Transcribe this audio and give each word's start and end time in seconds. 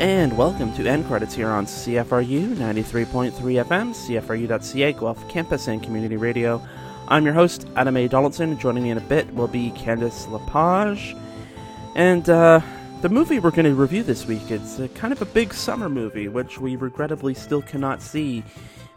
and 0.00 0.34
welcome 0.34 0.72
to 0.72 0.86
End 0.86 1.06
Credits 1.06 1.34
here 1.34 1.50
on 1.50 1.66
CFRU 1.66 2.54
93.3 2.54 3.32
FM, 3.32 3.92
CFRU.ca, 3.92 4.92
Guelph 4.94 5.28
Campus 5.28 5.68
and 5.68 5.82
Community 5.82 6.16
Radio. 6.16 6.66
I'm 7.08 7.22
your 7.22 7.34
host, 7.34 7.68
Adam 7.76 7.98
A. 7.98 8.08
Donaldson. 8.08 8.58
Joining 8.58 8.82
me 8.82 8.90
in 8.92 8.96
a 8.96 9.02
bit 9.02 9.30
will 9.34 9.46
be 9.46 9.72
Candice 9.72 10.26
Lepage. 10.30 11.14
And 11.96 12.30
uh, 12.30 12.62
the 13.02 13.10
movie 13.10 13.40
we're 13.40 13.50
going 13.50 13.66
to 13.66 13.74
review 13.74 14.02
this 14.02 14.24
week, 14.24 14.50
it's 14.50 14.78
a, 14.78 14.88
kind 14.88 15.12
of 15.12 15.20
a 15.20 15.26
big 15.26 15.52
summer 15.52 15.90
movie, 15.90 16.28
which 16.28 16.58
we 16.58 16.76
regrettably 16.76 17.34
still 17.34 17.60
cannot 17.60 18.00
see 18.00 18.42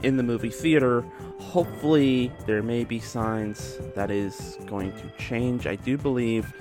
in 0.03 0.17
the 0.17 0.23
movie 0.23 0.49
theater. 0.49 1.01
Hopefully, 1.39 2.31
there 2.45 2.61
may 2.61 2.83
be 2.83 2.99
signs 2.99 3.79
that 3.95 4.11
is 4.11 4.57
going 4.65 4.91
to 4.93 5.09
change. 5.17 5.65
I 5.67 5.75
do 5.75 5.97
believe 5.97 6.53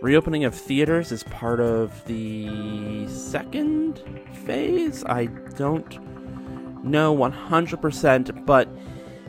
reopening 0.00 0.44
of 0.44 0.54
theaters 0.54 1.12
is 1.12 1.22
part 1.24 1.60
of 1.60 2.04
the 2.06 3.06
second 3.08 4.02
phase. 4.44 5.04
I 5.04 5.26
don't 5.56 6.84
know 6.84 7.16
100%, 7.16 8.46
but 8.46 8.68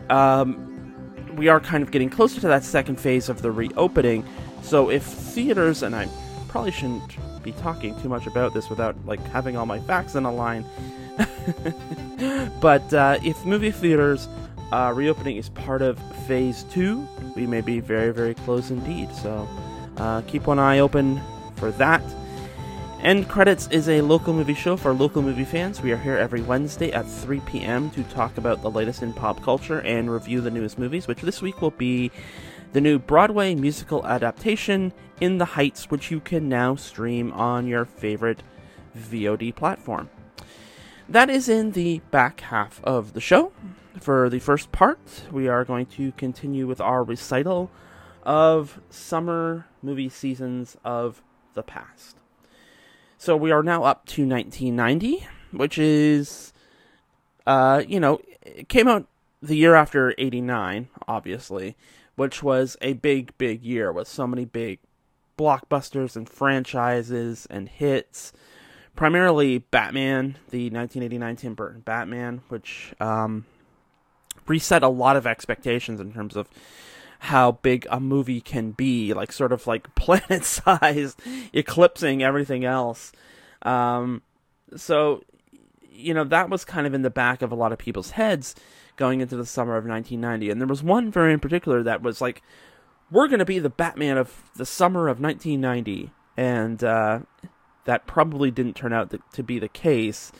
um, 0.09 1.35
we 1.35 1.47
are 1.47 1.59
kind 1.59 1.83
of 1.83 1.91
getting 1.91 2.09
closer 2.09 2.41
to 2.41 2.47
that 2.47 2.63
second 2.63 2.99
phase 2.99 3.29
of 3.29 3.41
the 3.41 3.51
reopening. 3.51 4.25
So 4.61 4.89
if 4.89 5.03
theaters, 5.03 5.83
and 5.83 5.95
I 5.95 6.07
probably 6.47 6.71
shouldn't 6.71 7.17
be 7.43 7.51
talking 7.53 7.99
too 8.01 8.09
much 8.09 8.27
about 8.27 8.53
this 8.53 8.69
without 8.69 8.95
like 9.05 9.19
having 9.27 9.57
all 9.57 9.65
my 9.65 9.79
facts 9.79 10.15
in 10.15 10.25
a 10.25 10.31
line. 10.31 10.65
but 12.61 12.93
uh, 12.93 13.17
if 13.23 13.45
movie 13.45 13.71
theaters 13.71 14.27
uh, 14.71 14.91
reopening 14.95 15.37
is 15.37 15.49
part 15.49 15.81
of 15.81 15.99
phase 16.27 16.63
two, 16.71 17.07
we 17.35 17.45
may 17.45 17.61
be 17.61 17.79
very, 17.79 18.11
very 18.11 18.33
close 18.33 18.71
indeed. 18.71 19.13
So 19.15 19.47
uh, 19.97 20.21
keep 20.21 20.47
one 20.47 20.59
eye 20.59 20.79
open 20.79 21.21
for 21.55 21.71
that. 21.71 22.01
End 23.01 23.27
Credits 23.27 23.67
is 23.71 23.89
a 23.89 24.01
local 24.01 24.31
movie 24.31 24.53
show 24.53 24.77
for 24.77 24.93
local 24.93 25.23
movie 25.23 25.43
fans. 25.43 25.81
We 25.81 25.91
are 25.91 25.97
here 25.97 26.17
every 26.17 26.41
Wednesday 26.41 26.91
at 26.91 27.09
3 27.09 27.39
p.m. 27.41 27.89
to 27.91 28.03
talk 28.03 28.37
about 28.37 28.61
the 28.61 28.69
latest 28.69 29.01
in 29.01 29.11
pop 29.11 29.41
culture 29.41 29.79
and 29.81 30.11
review 30.11 30.39
the 30.39 30.51
newest 30.51 30.77
movies, 30.77 31.07
which 31.07 31.21
this 31.21 31.41
week 31.41 31.63
will 31.63 31.71
be 31.71 32.11
the 32.73 32.81
new 32.81 32.99
Broadway 32.99 33.55
musical 33.55 34.05
adaptation, 34.05 34.93
In 35.19 35.39
the 35.39 35.45
Heights, 35.45 35.89
which 35.89 36.11
you 36.11 36.19
can 36.19 36.47
now 36.47 36.75
stream 36.75 37.33
on 37.33 37.65
your 37.65 37.85
favorite 37.85 38.43
VOD 38.95 39.55
platform. 39.55 40.07
That 41.11 41.29
is 41.29 41.49
in 41.49 41.71
the 41.71 41.99
back 42.09 42.39
half 42.39 42.81
of 42.85 43.11
the 43.11 43.19
show. 43.19 43.51
For 43.99 44.29
the 44.29 44.39
first 44.39 44.71
part, 44.71 45.23
we 45.29 45.49
are 45.49 45.65
going 45.65 45.87
to 45.87 46.13
continue 46.13 46.65
with 46.65 46.79
our 46.79 47.03
recital 47.03 47.69
of 48.23 48.79
summer 48.89 49.65
movie 49.81 50.07
seasons 50.07 50.77
of 50.85 51.21
the 51.53 51.63
past. 51.63 52.15
So 53.17 53.35
we 53.35 53.51
are 53.51 53.61
now 53.61 53.83
up 53.83 54.05
to 54.05 54.25
1990, 54.25 55.27
which 55.51 55.77
is, 55.77 56.53
uh, 57.45 57.83
you 57.85 57.99
know, 57.99 58.21
it 58.41 58.69
came 58.69 58.87
out 58.87 59.05
the 59.41 59.57
year 59.57 59.75
after 59.75 60.15
89, 60.17 60.87
obviously, 61.09 61.75
which 62.15 62.41
was 62.41 62.77
a 62.81 62.93
big, 62.93 63.37
big 63.37 63.63
year 63.63 63.91
with 63.91 64.07
so 64.07 64.25
many 64.25 64.45
big 64.45 64.79
blockbusters 65.37 66.15
and 66.15 66.29
franchises 66.29 67.47
and 67.49 67.67
hits. 67.67 68.31
Primarily 68.95 69.59
Batman, 69.59 70.37
the 70.49 70.69
1989 70.69 71.35
Tim 71.37 71.53
Burton 71.55 71.81
Batman, 71.81 72.41
which 72.49 72.93
um, 72.99 73.45
reset 74.47 74.83
a 74.83 74.89
lot 74.89 75.15
of 75.15 75.25
expectations 75.25 75.99
in 75.99 76.13
terms 76.13 76.35
of 76.35 76.47
how 77.19 77.51
big 77.51 77.85
a 77.89 77.99
movie 77.99 78.41
can 78.41 78.71
be, 78.71 79.13
like 79.13 79.31
sort 79.31 79.51
of 79.51 79.67
like 79.67 79.93
planet 79.95 80.43
sized, 80.43 81.19
eclipsing 81.53 82.23
everything 82.23 82.65
else. 82.65 83.11
Um, 83.61 84.23
so, 84.75 85.23
you 85.91 86.13
know, 86.13 86.23
that 86.23 86.49
was 86.49 86.65
kind 86.65 86.87
of 86.87 86.93
in 86.93 87.03
the 87.03 87.09
back 87.09 87.41
of 87.41 87.51
a 87.51 87.55
lot 87.55 87.71
of 87.71 87.77
people's 87.77 88.11
heads 88.11 88.55
going 88.95 89.21
into 89.21 89.35
the 89.35 89.45
summer 89.45 89.77
of 89.77 89.85
1990. 89.85 90.49
And 90.49 90.59
there 90.59 90.67
was 90.67 90.83
one 90.83 91.11
very 91.11 91.33
in 91.33 91.39
particular 91.39 91.83
that 91.83 92.01
was 92.01 92.21
like, 92.21 92.41
we're 93.11 93.27
going 93.27 93.39
to 93.39 93.45
be 93.45 93.59
the 93.59 93.69
Batman 93.69 94.17
of 94.17 94.49
the 94.55 94.65
summer 94.65 95.07
of 95.07 95.19
1990. 95.19 96.11
And 96.37 96.83
uh, 96.83 97.19
that 97.85 98.07
probably 98.07 98.51
didn't 98.51 98.75
turn 98.75 98.93
out 98.93 99.13
to 99.33 99.43
be 99.43 99.59
the 99.59 99.69
case. 99.69 100.31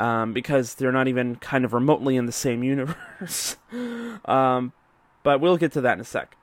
Um, 0.00 0.32
because 0.32 0.74
they're 0.74 0.90
not 0.90 1.06
even 1.06 1.36
kind 1.36 1.66
of 1.66 1.74
remotely 1.74 2.16
in 2.16 2.24
the 2.24 2.32
same 2.32 2.62
universe. 2.64 3.56
um, 4.24 4.72
but 5.22 5.40
we'll 5.40 5.58
get 5.58 5.72
to 5.72 5.80
that 5.82 5.94
in 5.94 6.00
a 6.00 6.04
sec. 6.04 6.36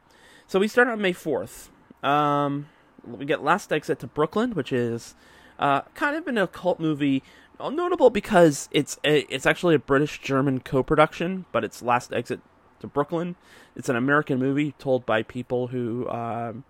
So 0.47 0.59
we 0.59 0.67
start 0.67 0.87
on 0.87 1.01
May 1.01 1.13
4th. 1.13 1.69
Um, 2.03 2.67
we 3.05 3.25
get 3.25 3.43
Last 3.43 3.73
Exit 3.73 3.99
to 3.99 4.07
Brooklyn, 4.07 4.51
which 4.53 4.71
is 4.71 5.15
uh, 5.57 5.81
kind 5.93 6.15
of 6.15 6.27
an 6.27 6.37
occult 6.37 6.79
movie, 6.79 7.23
notable 7.59 8.09
because 8.09 8.69
it's 8.71 8.97
a, 9.03 9.21
it's 9.33 9.45
actually 9.45 9.75
a 9.75 9.79
British 9.79 10.21
German 10.21 10.59
co-production, 10.59 11.45
but 11.51 11.63
it's 11.63 11.81
Last 11.81 12.13
Exit 12.13 12.39
to 12.79 12.87
Brooklyn. 12.87 13.35
It's 13.75 13.89
an 13.89 13.95
American 13.95 14.39
movie 14.39 14.73
told 14.79 15.05
by 15.05 15.23
people 15.23 15.67
who 15.67 16.07
um, 16.09 16.63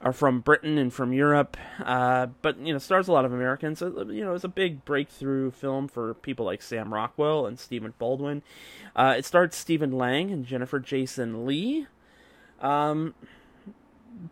are 0.00 0.12
from 0.12 0.40
Britain 0.40 0.76
and 0.76 0.92
from 0.92 1.12
Europe, 1.12 1.56
uh, 1.84 2.26
but 2.42 2.58
you 2.58 2.72
know 2.72 2.78
stars 2.78 3.08
a 3.08 3.12
lot 3.12 3.24
of 3.24 3.32
Americans. 3.32 3.80
You 3.80 4.24
know, 4.24 4.34
it's 4.34 4.44
a 4.44 4.48
big 4.48 4.84
breakthrough 4.84 5.50
film 5.50 5.88
for 5.88 6.14
people 6.14 6.44
like 6.44 6.62
Sam 6.62 6.92
Rockwell 6.92 7.46
and 7.46 7.58
Stephen 7.58 7.94
Baldwin. 7.98 8.42
Uh, 8.94 9.14
it 9.16 9.24
starred 9.24 9.54
Stephen 9.54 9.92
Lang 9.92 10.30
and 10.30 10.44
Jennifer 10.44 10.78
Jason 10.78 11.46
Lee. 11.46 11.86
Um, 12.60 13.14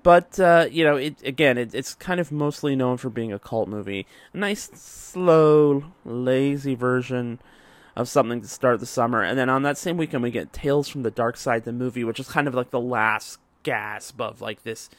but 0.03 0.38
uh, 0.38 0.66
you 0.70 0.84
know, 0.84 0.97
it 0.97 1.16
again, 1.24 1.56
it, 1.56 1.74
it's 1.74 1.94
kind 1.94 2.20
of 2.20 2.30
mostly 2.30 2.76
known 2.76 2.98
for 2.98 3.08
being 3.08 3.32
a 3.32 3.38
cult 3.38 3.69
movie. 3.69 4.06
A 4.34 4.36
nice, 4.36 4.70
slow, 4.74 5.84
lazy 6.04 6.74
version 6.74 7.38
of 7.97 8.08
something 8.08 8.42
to 8.42 8.48
start 8.48 8.80
the 8.80 8.86
summer, 8.86 9.22
and 9.22 9.38
then 9.38 9.48
on 9.48 9.62
that 9.62 9.78
same 9.78 9.97
weekend 9.97 10.22
we 10.22 10.30
get 10.30 10.53
Tales 10.53 10.88
from 10.88 11.04
the 11.04 11.10
Dark 11.10 11.38
Side, 11.38 11.64
the 11.64 11.72
movie, 11.72 12.04
which 12.04 12.20
is 12.20 12.28
kind 12.28 12.48
of 12.48 12.54
like 12.54 12.70
the 12.70 12.80
last 12.80 13.38
gasp 13.62 14.20
of 14.20 14.42
like 14.42 14.62
this 14.62 14.91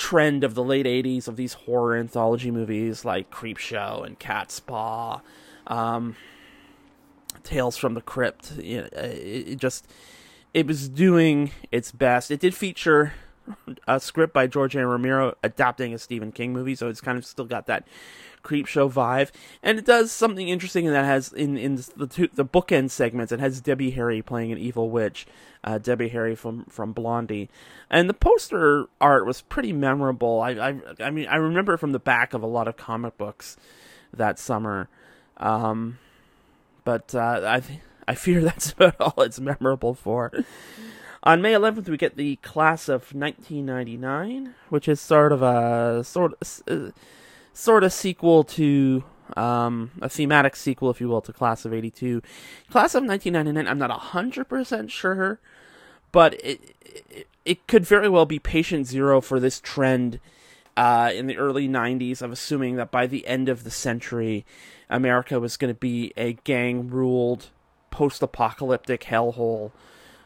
trend 0.00 0.42
of 0.42 0.54
the 0.54 0.64
late 0.64 0.86
80s 0.86 1.28
of 1.28 1.36
these 1.36 1.52
horror 1.52 1.94
anthology 1.94 2.50
movies 2.50 3.04
like 3.04 3.30
Creepshow 3.30 4.04
and 4.04 4.18
Catspaw, 4.18 5.20
um, 5.66 6.16
Tales 7.42 7.76
from 7.76 7.92
the 7.92 8.00
Crypt. 8.00 8.52
you 8.56 8.78
It, 8.92 9.48
it 9.48 9.56
just 9.58 9.86
it 10.54 10.66
was 10.66 10.88
doing 10.88 11.50
its 11.70 11.92
best. 11.92 12.30
It 12.30 12.40
did 12.40 12.54
feature 12.54 13.12
a 13.86 14.00
script 14.00 14.32
by 14.32 14.46
George 14.46 14.76
A. 14.76 14.86
Romero 14.86 15.34
adapting 15.42 15.94
a 15.94 15.98
Stephen 15.98 16.32
King 16.32 16.52
movie, 16.52 16.74
so 16.74 16.88
it's 16.88 17.00
kind 17.00 17.18
of 17.18 17.24
still 17.24 17.44
got 17.44 17.66
that 17.66 17.86
Creepshow 18.42 18.90
vibe, 18.90 19.30
and 19.62 19.78
it 19.78 19.84
does 19.84 20.10
something 20.10 20.48
interesting 20.48 20.86
in 20.86 20.92
that 20.92 21.04
has 21.04 21.32
in 21.32 21.56
in 21.56 21.82
the 21.96 22.06
two, 22.06 22.28
the 22.32 22.44
bookend 22.44 22.90
segments. 22.90 23.32
It 23.32 23.40
has 23.40 23.60
Debbie 23.60 23.90
Harry 23.90 24.22
playing 24.22 24.50
an 24.52 24.58
evil 24.58 24.88
witch, 24.88 25.26
uh, 25.62 25.78
Debbie 25.78 26.08
Harry 26.08 26.34
from 26.34 26.64
from 26.64 26.92
Blondie, 26.92 27.50
and 27.90 28.08
the 28.08 28.14
poster 28.14 28.86
art 29.00 29.26
was 29.26 29.42
pretty 29.42 29.72
memorable. 29.72 30.40
I 30.40 30.50
I, 30.52 30.80
I 31.00 31.10
mean 31.10 31.26
I 31.28 31.36
remember 31.36 31.76
from 31.76 31.92
the 31.92 31.98
back 31.98 32.32
of 32.32 32.42
a 32.42 32.46
lot 32.46 32.66
of 32.66 32.76
comic 32.76 33.18
books 33.18 33.56
that 34.12 34.38
summer, 34.38 34.88
um, 35.36 35.98
but 36.84 37.14
uh, 37.14 37.42
I 37.44 37.62
I 38.08 38.14
fear 38.14 38.40
that's 38.44 38.72
about 38.72 38.96
all 39.00 39.22
it's 39.22 39.40
memorable 39.40 39.94
for. 39.94 40.32
On 41.22 41.42
May 41.42 41.52
11th, 41.52 41.88
we 41.88 41.96
get 41.96 42.16
the 42.16 42.36
class 42.36 42.88
of 42.88 43.14
1999, 43.14 44.54
which 44.70 44.88
is 44.88 45.00
sort 45.00 45.32
of 45.32 45.42
a 45.42 46.02
sort 46.04 46.34
of. 46.40 46.62
Uh, 46.68 46.90
sort 47.52 47.84
of 47.84 47.92
sequel 47.92 48.44
to 48.44 49.04
um, 49.36 49.90
a 50.00 50.08
thematic 50.08 50.56
sequel, 50.56 50.90
if 50.90 51.00
you 51.00 51.08
will, 51.08 51.20
to 51.20 51.32
Class 51.32 51.64
of 51.64 51.72
'82. 51.72 52.22
Class 52.70 52.94
of 52.94 53.04
1999. 53.04 53.70
I'm 53.70 53.78
not 53.78 53.90
hundred 53.90 54.46
percent 54.46 54.90
sure, 54.90 55.40
but 56.12 56.34
it, 56.44 56.74
it, 56.80 57.26
it 57.44 57.66
could 57.66 57.84
very 57.84 58.08
well 58.08 58.26
be 58.26 58.38
patient 58.38 58.86
zero 58.86 59.20
for 59.20 59.38
this 59.38 59.60
trend 59.60 60.20
uh, 60.76 61.10
in 61.14 61.26
the 61.26 61.36
early 61.36 61.68
'90s 61.68 62.22
of 62.22 62.32
assuming 62.32 62.76
that 62.76 62.90
by 62.90 63.06
the 63.06 63.26
end 63.26 63.48
of 63.48 63.64
the 63.64 63.70
century, 63.70 64.44
America 64.88 65.38
was 65.38 65.56
going 65.56 65.72
to 65.72 65.78
be 65.78 66.12
a 66.16 66.32
gang-ruled, 66.44 67.48
post-apocalyptic 67.90 69.04
hellhole. 69.04 69.70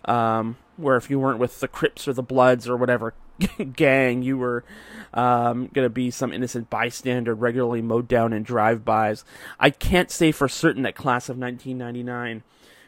Um, 0.06 0.56
where 0.76 0.96
if 0.96 1.08
you 1.08 1.18
weren't 1.18 1.38
with 1.38 1.60
the 1.60 1.68
Crips 1.68 2.08
or 2.08 2.12
the 2.12 2.22
Bloods 2.22 2.68
or 2.68 2.76
whatever 2.76 3.14
gang, 3.72 4.22
you 4.22 4.36
were 4.36 4.64
um, 5.12 5.68
going 5.72 5.84
to 5.84 5.90
be 5.90 6.10
some 6.10 6.32
innocent 6.32 6.68
bystander 6.70 7.34
regularly 7.34 7.82
mowed 7.82 8.08
down 8.08 8.32
in 8.32 8.42
drive-bys. 8.42 9.24
I 9.58 9.70
can't 9.70 10.10
say 10.10 10.32
for 10.32 10.48
certain 10.48 10.82
that 10.82 10.94
Class 10.96 11.28
of 11.28 11.38
1999 11.38 12.42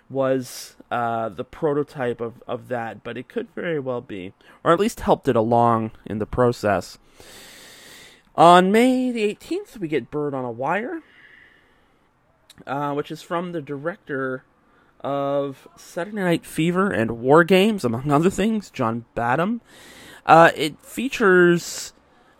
was 0.08 0.76
uh, 0.90 1.28
the 1.28 1.44
prototype 1.44 2.20
of, 2.20 2.42
of 2.46 2.68
that, 2.68 3.02
but 3.02 3.16
it 3.16 3.28
could 3.28 3.48
very 3.54 3.80
well 3.80 4.00
be, 4.00 4.32
or 4.62 4.72
at 4.72 4.80
least 4.80 5.00
helped 5.00 5.28
it 5.28 5.36
along 5.36 5.92
in 6.04 6.18
the 6.18 6.26
process. 6.26 6.98
On 8.36 8.70
May 8.70 9.10
the 9.10 9.34
18th, 9.34 9.78
we 9.78 9.88
get 9.88 10.10
Bird 10.10 10.34
on 10.34 10.44
a 10.44 10.50
Wire, 10.50 11.02
uh, 12.66 12.92
which 12.92 13.10
is 13.10 13.22
from 13.22 13.52
the 13.52 13.62
director 13.62 14.44
of 15.00 15.68
Saturday 15.76 16.16
Night 16.16 16.46
Fever 16.46 16.90
and 16.90 17.20
War 17.20 17.44
Games, 17.44 17.84
among 17.84 18.10
other 18.10 18.30
things, 18.30 18.70
John 18.70 19.04
Badham. 19.14 19.60
Uh, 20.24 20.50
it 20.56 20.80
features 20.80 21.92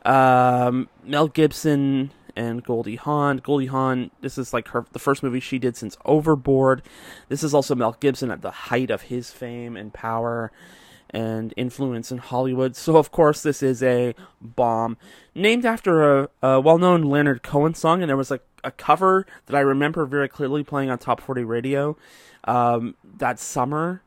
um, 0.05 0.89
Mel 1.05 1.29
Gibson 1.29 2.11
and 2.37 2.63
Goldie 2.63 2.97
Hawn. 2.97 3.39
Goldie 3.39 3.67
Hawn, 3.67 4.11
this 4.21 4.39
is 4.39 4.53
like 4.53 4.69
her 4.69 4.85
the 4.93 4.99
first 4.99 5.23
movie 5.23 5.41
she 5.41 5.59
did 5.59 5.77
since 5.77 5.97
Overboard. 6.05 6.83
This 7.29 7.43
is 7.43 7.55
also 7.55 7.75
Mel 7.75 7.97
Gibson 7.99 8.31
at 8.31 8.43
the 8.43 8.51
height 8.51 8.91
of 8.91 9.03
his 9.03 9.31
fame 9.31 9.77
and 9.77 9.93
power 9.93 10.53
and 11.11 11.55
influence 11.57 12.13
in 12.13 12.19
Hollywood. 12.19 12.77
So 12.77 12.97
of 12.97 13.11
course 13.11 13.43
this 13.43 13.63
is 13.63 13.83
a 13.83 14.15
bomb 14.41 14.97
named 15.35 15.65
after 15.65 16.23
a, 16.23 16.29
a 16.43 16.61
well-known 16.61 17.03
Leonard 17.03 17.43
Cohen 17.43 17.75
song, 17.75 18.03
and 18.03 18.09
there 18.09 18.17
was 18.17 18.31
like 18.31 18.43
a 18.63 18.71
cover 18.71 19.27
that 19.47 19.57
I 19.57 19.61
remember 19.61 20.05
very 20.07 20.29
clearly 20.29 20.65
playing 20.65 20.91
on 20.91 20.99
Top 20.99 21.21
40 21.21 21.45
Radio 21.45 21.97
um, 22.47 22.95
that 23.19 23.39
summer. 23.39 24.03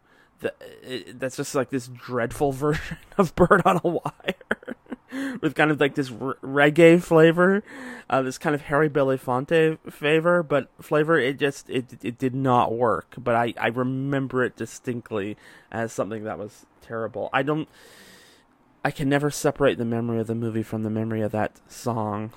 that's 1.13 1.35
just 1.35 1.55
like 1.55 1.69
this 1.69 1.87
dreadful 1.87 2.51
version 2.53 2.97
of 3.17 3.35
Bird 3.35 3.61
on 3.65 3.81
a 3.83 3.87
Wire. 3.87 4.75
with 5.41 5.55
kind 5.55 5.71
of 5.71 5.79
like 5.79 5.95
this 5.95 6.11
r- 6.11 6.37
reggae 6.43 7.01
flavor, 7.01 7.63
uh, 8.09 8.21
this 8.21 8.37
kind 8.37 8.53
of 8.53 8.61
Harry 8.61 8.89
Belafonte 8.89 9.77
flavor, 9.89 10.43
but 10.43 10.69
flavor 10.81 11.17
it 11.17 11.39
just 11.39 11.69
it 11.69 11.85
it 12.03 12.17
did 12.17 12.35
not 12.35 12.73
work. 12.73 13.15
But 13.17 13.35
I 13.35 13.53
I 13.59 13.67
remember 13.67 14.43
it 14.43 14.55
distinctly 14.55 15.37
as 15.71 15.91
something 15.91 16.23
that 16.23 16.37
was 16.37 16.65
terrible. 16.81 17.29
I 17.33 17.43
don't. 17.43 17.67
I 18.83 18.91
can 18.91 19.09
never 19.09 19.29
separate 19.29 19.77
the 19.77 19.85
memory 19.85 20.19
of 20.19 20.27
the 20.27 20.35
movie 20.35 20.63
from 20.63 20.83
the 20.83 20.89
memory 20.89 21.21
of 21.21 21.31
that 21.31 21.59
song. 21.67 22.31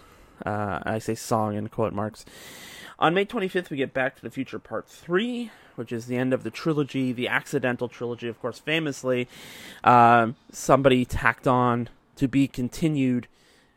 Uh, 0.44 0.81
I 0.82 0.99
say 0.99 1.14
song 1.14 1.54
in 1.54 1.69
quote 1.69 1.93
marks. 1.93 2.25
On 2.99 3.14
May 3.14 3.25
25th, 3.25 3.70
we 3.70 3.76
get 3.76 3.94
Back 3.94 4.16
to 4.16 4.22
the 4.22 4.31
Future 4.31 4.58
Part 4.58 4.88
3, 4.88 5.50
which 5.76 5.92
is 5.92 6.06
the 6.06 6.16
end 6.16 6.32
of 6.32 6.42
the 6.42 6.50
trilogy, 6.50 7.12
the 7.12 7.28
accidental 7.28 7.88
trilogy, 7.88 8.28
of 8.28 8.40
course, 8.40 8.58
famously. 8.58 9.28
Uh, 9.84 10.32
somebody 10.50 11.04
tacked 11.04 11.46
on 11.46 11.88
to 12.16 12.28
be 12.28 12.46
continued 12.48 13.26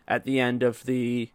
at 0.08 0.24
the 0.24 0.40
end 0.40 0.64
of 0.64 0.86
the 0.86 1.30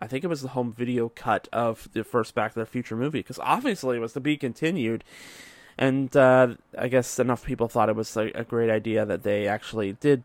I 0.00 0.06
think 0.06 0.24
it 0.24 0.28
was 0.28 0.42
the 0.42 0.48
home 0.48 0.72
video 0.72 1.10
cut 1.10 1.48
of 1.52 1.88
the 1.92 2.04
first 2.04 2.34
Back 2.34 2.54
to 2.54 2.60
the 2.60 2.66
Future 2.66 2.96
movie 2.96 3.20
because 3.20 3.38
obviously 3.40 3.98
it 3.98 4.00
was 4.00 4.14
to 4.14 4.20
be 4.20 4.36
continued, 4.36 5.04
and 5.76 6.14
uh, 6.16 6.54
I 6.76 6.88
guess 6.88 7.18
enough 7.18 7.44
people 7.44 7.68
thought 7.68 7.90
it 7.90 7.96
was 7.96 8.16
a, 8.16 8.30
a, 8.34 8.44
great 8.44 8.70
idea 8.70 9.04
that 9.04 9.24
they 9.24 9.46
actually 9.46 9.92
did 9.92 10.22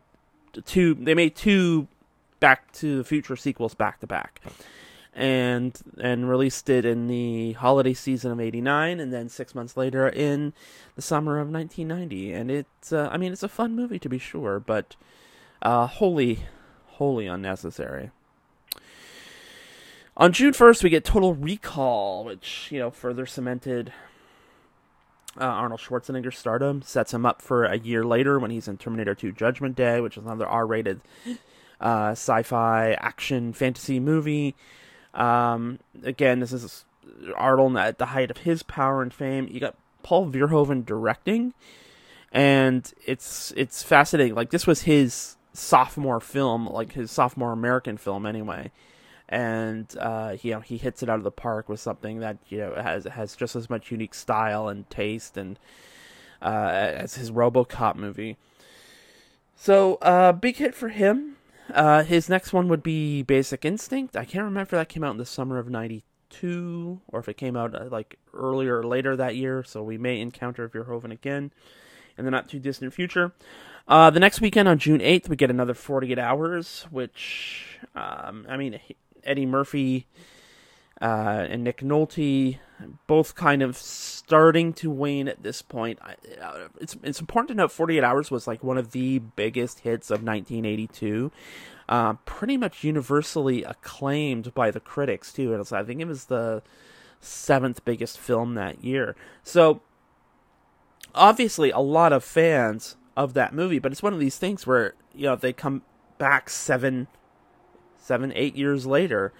two. 0.65 0.93
They 0.93 1.13
made 1.13 1.35
two 1.35 1.87
Back 2.39 2.71
to 2.73 2.97
the 2.97 3.03
Future 3.03 3.35
sequels 3.35 3.73
back 3.73 3.99
to 4.01 4.07
back, 4.07 4.41
and 5.15 5.79
and 5.99 6.29
released 6.29 6.69
it 6.69 6.85
in 6.85 7.07
the 7.07 7.53
holiday 7.53 7.93
season 7.93 8.31
of 8.31 8.39
'89, 8.39 8.99
and 8.99 9.11
then 9.11 9.29
six 9.29 9.55
months 9.55 9.75
later 9.77 10.07
in 10.07 10.53
the 10.95 11.01
summer 11.01 11.39
of 11.39 11.49
1990. 11.49 12.33
And 12.33 12.51
it's 12.51 12.93
uh, 12.93 13.09
I 13.11 13.17
mean 13.17 13.31
it's 13.31 13.43
a 13.43 13.49
fun 13.49 13.75
movie 13.75 13.99
to 13.99 14.09
be 14.09 14.19
sure, 14.19 14.59
but 14.59 14.95
uh, 15.61 15.87
wholly, 15.87 16.45
wholly 16.85 17.27
unnecessary. 17.27 18.11
On 20.17 20.31
June 20.31 20.53
1st, 20.53 20.83
we 20.83 20.89
get 20.89 21.03
Total 21.03 21.33
Recall, 21.33 22.23
which, 22.23 22.69
you 22.71 22.79
know, 22.79 22.89
further 22.89 23.25
cemented 23.25 23.91
uh, 25.37 25.43
Arnold 25.43 25.81
Schwarzenegger's 25.81 26.37
stardom, 26.37 26.81
sets 26.81 27.13
him 27.13 27.25
up 27.25 27.41
for 27.41 27.65
a 27.65 27.77
year 27.77 28.05
later 28.05 28.39
when 28.39 28.51
he's 28.51 28.67
in 28.69 28.77
Terminator 28.77 29.13
2 29.13 29.33
Judgment 29.33 29.75
Day, 29.75 29.99
which 29.99 30.17
is 30.17 30.23
another 30.23 30.47
R 30.47 30.65
rated 30.65 31.01
uh, 31.81 32.11
sci 32.11 32.43
fi 32.43 32.93
action 32.93 33.51
fantasy 33.51 33.99
movie. 33.99 34.55
Um, 35.15 35.79
again, 36.03 36.39
this 36.39 36.51
is 36.51 36.85
Arnold 37.35 37.77
at 37.77 37.97
the 37.97 38.07
height 38.07 38.29
of 38.29 38.39
his 38.39 38.63
power 38.63 39.01
and 39.01 39.13
fame. 39.13 39.47
You 39.49 39.59
got 39.59 39.75
Paul 40.03 40.29
Verhoeven 40.29 40.85
directing, 40.85 41.53
and 42.31 42.91
it's 43.05 43.53
it's 43.55 43.81
fascinating. 43.81 44.35
Like, 44.35 44.51
this 44.51 44.67
was 44.67 44.83
his 44.83 45.37
sophomore 45.53 46.19
film, 46.19 46.67
like 46.67 46.93
his 46.93 47.11
sophomore 47.11 47.53
American 47.53 47.97
film 47.97 48.25
anyway. 48.25 48.71
And 49.27 49.87
uh, 49.99 50.35
you 50.43 50.51
know 50.51 50.59
he 50.59 50.77
hits 50.77 51.01
it 51.01 51.09
out 51.09 51.17
of 51.17 51.23
the 51.23 51.31
park 51.31 51.67
with 51.67 51.79
something 51.79 52.19
that 52.19 52.37
you 52.47 52.59
know 52.59 52.75
has 52.75 53.05
has 53.05 53.35
just 53.35 53.55
as 53.55 53.71
much 53.71 53.89
unique 53.89 54.13
style 54.13 54.67
and 54.67 54.87
taste 54.91 55.35
and 55.35 55.57
uh, 56.43 56.69
as 56.95 57.15
his 57.15 57.31
RoboCop 57.31 57.95
movie. 57.95 58.37
So 59.55 59.95
uh, 59.95 60.31
big 60.33 60.57
hit 60.57 60.75
for 60.75 60.89
him. 60.89 61.37
Uh, 61.73 62.03
his 62.03 62.29
next 62.29 62.53
one 62.53 62.67
would 62.67 62.83
be 62.83 63.23
Basic 63.23 63.65
Instinct. 63.65 64.15
I 64.15 64.25
can't 64.25 64.43
remember 64.43 64.61
if 64.61 64.69
that 64.71 64.89
came 64.89 65.03
out 65.03 65.11
in 65.11 65.17
the 65.17 65.25
summer 65.25 65.57
of 65.57 65.69
'92 65.69 67.01
or 67.07 67.19
if 67.19 67.27
it 67.27 67.37
came 67.37 67.55
out 67.55 67.75
uh, 67.75 67.85
like 67.89 68.17
earlier 68.33 68.79
or 68.79 68.83
later 68.83 69.15
that 69.15 69.35
year. 69.35 69.63
So 69.63 69.83
we 69.83 69.97
may 69.97 70.19
encounter 70.19 70.69
Verhoeven 70.69 71.11
again 71.11 71.51
in 72.17 72.25
the 72.25 72.31
not 72.31 72.49
too 72.49 72.59
distant 72.59 72.93
future. 72.93 73.33
Uh, 73.87 74.09
the 74.09 74.19
next 74.19 74.41
weekend 74.41 74.67
on 74.67 74.79
June 74.79 74.99
8th, 74.99 75.29
we 75.29 75.35
get 75.35 75.51
another 75.51 75.75
48 75.75 76.17
Hours, 76.17 76.87
which, 76.89 77.79
um, 77.95 78.45
I 78.49 78.57
mean, 78.57 78.79
Eddie 79.23 79.45
Murphy 79.45 80.07
uh, 80.99 81.45
and 81.49 81.63
Nick 81.63 81.81
Nolte, 81.81 82.57
both 83.07 83.35
kind 83.35 83.61
of 83.61 83.77
starting 83.77 84.73
to 84.73 84.89
wane 84.89 85.27
at 85.27 85.43
this 85.43 85.61
point. 85.61 85.99
Uh, 86.01 86.67
it's 86.79 86.95
it's 87.03 87.19
important 87.19 87.49
to 87.49 87.55
note 87.55 87.71
48 87.71 88.03
Hours 88.03 88.31
was 88.31 88.47
like 88.47 88.63
one 88.63 88.77
of 88.77 88.91
the 88.91 89.19
biggest 89.19 89.79
hits 89.79 90.09
of 90.09 90.23
1982. 90.23 91.31
Uh, 91.87 92.13
pretty 92.25 92.57
much 92.57 92.83
universally 92.83 93.63
acclaimed 93.63 94.53
by 94.55 94.71
the 94.71 94.79
critics, 94.79 95.31
too. 95.31 95.53
And 95.53 95.67
I 95.71 95.83
think 95.83 96.01
it 96.01 96.07
was 96.07 96.25
the 96.25 96.63
seventh 97.19 97.85
biggest 97.85 98.17
film 98.17 98.55
that 98.55 98.83
year. 98.83 99.15
So, 99.43 99.81
obviously, 101.13 101.69
a 101.69 101.79
lot 101.79 102.11
of 102.11 102.23
fans 102.23 102.97
of 103.15 103.35
that 103.35 103.53
movie. 103.53 103.79
But 103.79 103.91
it's 103.91 104.01
one 104.01 104.13
of 104.13 104.19
these 104.19 104.37
things 104.37 104.65
where 104.65 104.95
you 105.13 105.25
know 105.25 105.35
they 105.35 105.53
come 105.53 105.83
back 106.17 106.49
seven, 106.49 107.07
seven, 107.97 108.33
eight 108.35 108.55
years 108.55 108.85
later 108.85 109.31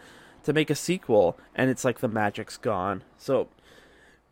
to 0.45 0.53
make 0.53 0.69
a 0.69 0.75
sequel, 0.75 1.37
and 1.53 1.69
it's 1.69 1.83
like 1.83 1.99
the 1.99 2.07
magic's 2.07 2.57
gone. 2.57 3.03
So, 3.17 3.49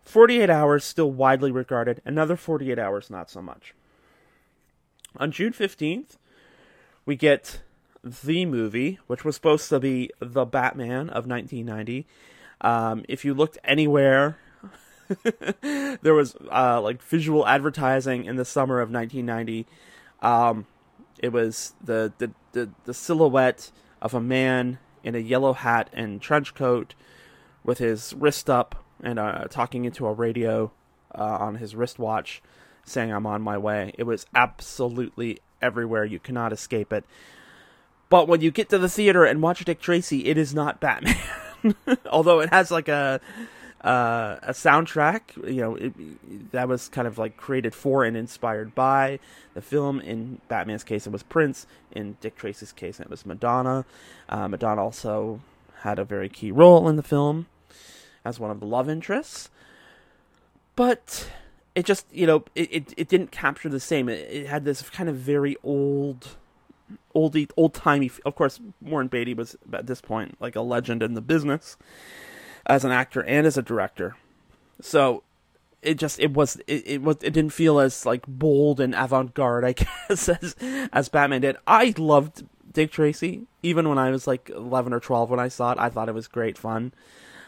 48 0.03 0.49
Hours 0.49 0.83
still 0.83 1.11
widely 1.11 1.51
regarded. 1.51 2.01
Another 2.05 2.35
48 2.35 2.79
Hours, 2.79 3.09
not 3.09 3.29
so 3.29 3.41
much. 3.41 3.73
On 5.17 5.31
June 5.31 5.53
15th, 5.53 6.17
we 7.05 7.15
get 7.15 7.61
the 8.03 8.45
movie, 8.45 8.99
which 9.07 9.23
was 9.23 9.35
supposed 9.35 9.69
to 9.69 9.79
be 9.79 10.09
the 10.19 10.45
Batman 10.45 11.09
of 11.09 11.27
1990. 11.27 12.07
Um, 12.61 13.03
if 13.07 13.25
you 13.25 13.33
looked 13.33 13.57
anywhere 13.63 14.37
there 16.01 16.13
was 16.13 16.35
uh, 16.51 16.81
like 16.81 17.01
visual 17.01 17.47
advertising 17.47 18.25
in 18.25 18.35
the 18.35 18.45
summer 18.45 18.79
of 18.79 18.91
1990. 18.91 19.67
Um, 20.21 20.65
it 21.19 21.31
was 21.31 21.73
the, 21.83 22.13
the, 22.17 22.31
the, 22.53 22.69
the 22.85 22.93
silhouette 22.93 23.71
of 24.01 24.13
a 24.13 24.21
man 24.21 24.79
in 25.03 25.15
a 25.15 25.19
yellow 25.19 25.53
hat 25.53 25.89
and 25.93 26.21
trench 26.21 26.55
coat 26.55 26.95
with 27.63 27.77
his 27.77 28.13
wrist 28.13 28.49
up 28.49 28.83
and 29.01 29.19
uh, 29.19 29.45
talking 29.49 29.85
into 29.85 30.05
a 30.07 30.13
radio 30.13 30.71
uh, 31.13 31.37
on 31.39 31.55
his 31.55 31.75
wristwatch 31.75 32.41
saying, 32.85 33.11
I'm 33.11 33.25
on 33.25 33.41
my 33.41 33.57
way. 33.57 33.93
It 33.97 34.03
was 34.03 34.25
absolutely 34.35 35.39
everywhere. 35.61 36.05
You 36.05 36.19
cannot 36.19 36.53
escape 36.53 36.91
it. 36.91 37.05
But 38.09 38.27
when 38.27 38.41
you 38.41 38.51
get 38.51 38.69
to 38.69 38.77
the 38.77 38.89
theater 38.89 39.23
and 39.23 39.41
watch 39.41 39.63
Dick 39.65 39.79
Tracy, 39.79 40.25
it 40.25 40.37
is 40.37 40.53
not 40.53 40.79
Batman. 40.79 41.15
Although 42.11 42.41
it 42.41 42.49
has 42.51 42.69
like 42.69 42.87
a 42.87 43.19
uh, 43.83 44.37
a 44.41 44.51
soundtrack. 44.51 45.35
You 45.45 45.61
know, 45.61 45.75
it, 45.75 46.51
that 46.51 46.67
was 46.67 46.89
kind 46.89 47.07
of 47.07 47.17
like 47.17 47.37
created 47.37 47.75
for 47.75 48.03
and 48.03 48.15
inspired 48.15 48.73
by 48.75 49.19
the 49.53 49.61
film. 49.61 49.99
In 49.99 50.41
Batman's 50.47 50.83
case, 50.83 51.05
it 51.05 51.11
was 51.11 51.23
Prince. 51.23 51.67
In 51.91 52.17
Dick 52.21 52.35
Tracy's 52.35 52.71
case, 52.71 52.99
it 52.99 53.09
was 53.09 53.25
Madonna. 53.25 53.85
Uh, 54.29 54.47
Madonna 54.47 54.81
also 54.81 55.41
had 55.81 55.99
a 55.99 56.05
very 56.05 56.29
key 56.29 56.51
role 56.51 56.87
in 56.87 56.95
the 56.95 57.03
film 57.03 57.47
as 58.25 58.39
one 58.39 58.51
of 58.51 58.59
the 58.59 58.65
love 58.65 58.89
interests. 58.89 59.49
But 60.75 61.29
it 61.75 61.85
just, 61.85 62.05
you 62.11 62.25
know, 62.25 62.45
it, 62.55 62.69
it, 62.71 62.93
it 62.97 63.07
didn't 63.07 63.31
capture 63.31 63.69
the 63.69 63.79
same. 63.79 64.09
It, 64.09 64.27
it 64.31 64.47
had 64.47 64.65
this 64.65 64.89
kind 64.89 65.09
of 65.09 65.15
very 65.15 65.55
old 65.63 66.29
oldie, 67.15 67.49
old 67.57 67.73
timey. 67.73 68.11
Of 68.25 68.35
course, 68.35 68.59
Warren 68.81 69.07
Beatty 69.07 69.33
was 69.33 69.55
at 69.71 69.87
this 69.87 70.01
point 70.01 70.37
like 70.39 70.55
a 70.55 70.61
legend 70.61 71.03
in 71.03 71.13
the 71.13 71.21
business, 71.21 71.77
as 72.65 72.85
an 72.85 72.91
actor 72.91 73.21
and 73.23 73.45
as 73.45 73.57
a 73.57 73.61
director. 73.61 74.15
So 74.81 75.23
it 75.81 75.95
just 75.95 76.19
it 76.19 76.33
was 76.33 76.57
it, 76.67 76.87
it 76.87 77.01
was 77.01 77.17
it 77.21 77.31
didn't 77.31 77.51
feel 77.51 77.79
as 77.79 78.05
like 78.05 78.25
bold 78.27 78.79
and 78.79 78.95
avant-garde 78.95 79.65
I 79.65 79.73
guess 79.73 80.29
as 80.29 80.55
as 80.91 81.09
Batman 81.09 81.41
did. 81.41 81.57
I 81.67 81.93
loved 81.97 82.45
Dick 82.71 82.91
Tracy 82.91 83.47
even 83.61 83.87
when 83.87 83.97
I 83.97 84.11
was 84.11 84.27
like 84.27 84.49
11 84.49 84.93
or 84.93 84.99
12 84.99 85.29
when 85.29 85.39
I 85.39 85.47
saw 85.47 85.71
it. 85.71 85.79
I 85.79 85.89
thought 85.89 86.09
it 86.09 86.15
was 86.15 86.27
great 86.27 86.57
fun. 86.57 86.93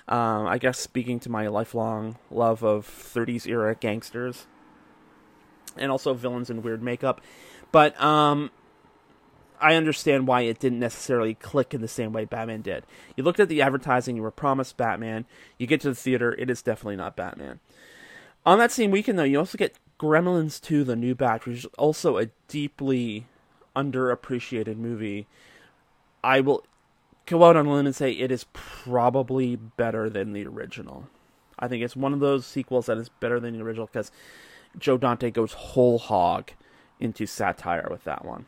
Um, 0.08 0.46
I 0.46 0.60
guess 0.60 0.80
speaking 0.80 1.20
to 1.22 1.30
my 1.30 1.48
lifelong 1.48 2.18
love 2.30 2.64
of 2.64 2.88
30s 2.88 3.48
era 3.48 3.74
gangsters 3.74 4.46
and 5.76 5.92
also 5.92 6.14
villains 6.14 6.50
in 6.50 6.62
weird 6.62 6.84
makeup. 6.84 7.22
But 7.72 8.00
um, 8.02 8.52
I 9.60 9.76
understand 9.76 10.28
why 10.28 10.42
it 10.42 10.60
didn't 10.60 10.80
necessarily 10.80 11.34
click 11.36 11.74
in 11.74 11.82
the 11.82 11.88
same 11.88 12.14
way 12.14 12.26
Batman 12.26 12.62
did. 12.62 12.86
You 13.16 13.24
looked 13.24 13.40
at 13.40 13.50
the 13.50 13.62
advertising, 13.62 14.16
you 14.16 14.22
were 14.22 14.32
promised 14.32 14.78
Batman. 14.78 15.26
You 15.58 15.68
get 15.68 15.82
to 15.82 15.90
the 15.90 15.96
theater, 15.96 16.36
it 16.38 16.50
is 16.50 16.62
definitely 16.62 16.98
not 16.98 17.16
Batman. 17.16 17.60
On 18.46 18.60
that 18.60 18.72
same 18.72 18.92
weekend, 18.92 19.18
though, 19.18 19.24
you 19.24 19.40
also 19.40 19.58
get 19.58 19.78
Gremlins 20.00 20.62
2 20.62 20.84
The 20.84 20.96
New 20.96 21.16
Batch, 21.16 21.46
which 21.46 21.60
is 21.60 21.66
also 21.78 22.18
a 22.18 22.30
deeply 22.48 23.26
underappreciated 23.76 24.78
movie. 24.78 25.28
I 26.24 26.42
will 26.42 26.64
go 27.26 27.44
out 27.44 27.58
on 27.58 27.66
a 27.66 27.74
limb 27.74 27.86
and 27.86 27.96
say 27.96 28.12
it 28.12 28.32
is 28.32 28.46
probably 28.54 29.56
better 29.56 30.10
than 30.10 30.34
the 30.34 30.46
original. 30.46 31.08
I 31.58 31.68
think 31.68 31.84
it's 31.84 31.96
one 31.96 32.14
of 32.14 32.20
those 32.20 32.46
sequels 32.46 32.88
that 32.88 32.98
is 32.98 33.10
better 33.10 33.40
than 33.40 33.58
the 33.58 33.64
original 33.64 33.88
because 33.88 34.12
Joe 34.78 34.98
Dante 34.98 35.32
goes 35.32 35.54
whole 35.54 35.98
hog 35.98 36.52
into 37.00 37.26
satire 37.26 37.88
with 37.90 38.04
that 38.04 38.26
one. 38.26 38.46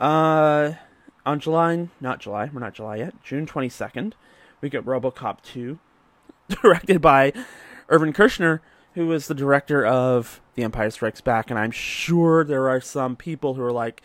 Uh, 0.00 0.72
on 1.24 1.40
July, 1.40 1.88
not 2.00 2.20
July, 2.20 2.50
we're 2.52 2.60
not 2.60 2.74
July 2.74 2.96
yet, 2.96 3.22
June 3.22 3.46
22nd, 3.46 4.12
we 4.60 4.68
get 4.68 4.84
Robocop 4.84 5.42
2, 5.42 5.78
directed 6.48 7.00
by 7.00 7.32
Irvin 7.88 8.12
Kershner, 8.12 8.60
who 8.94 9.06
was 9.06 9.26
the 9.26 9.34
director 9.34 9.84
of 9.84 10.40
The 10.54 10.62
Empire 10.62 10.90
Strikes 10.90 11.20
Back, 11.20 11.50
and 11.50 11.58
I'm 11.58 11.70
sure 11.70 12.44
there 12.44 12.68
are 12.68 12.80
some 12.80 13.16
people 13.16 13.54
who 13.54 13.62
are 13.62 13.72
like, 13.72 14.02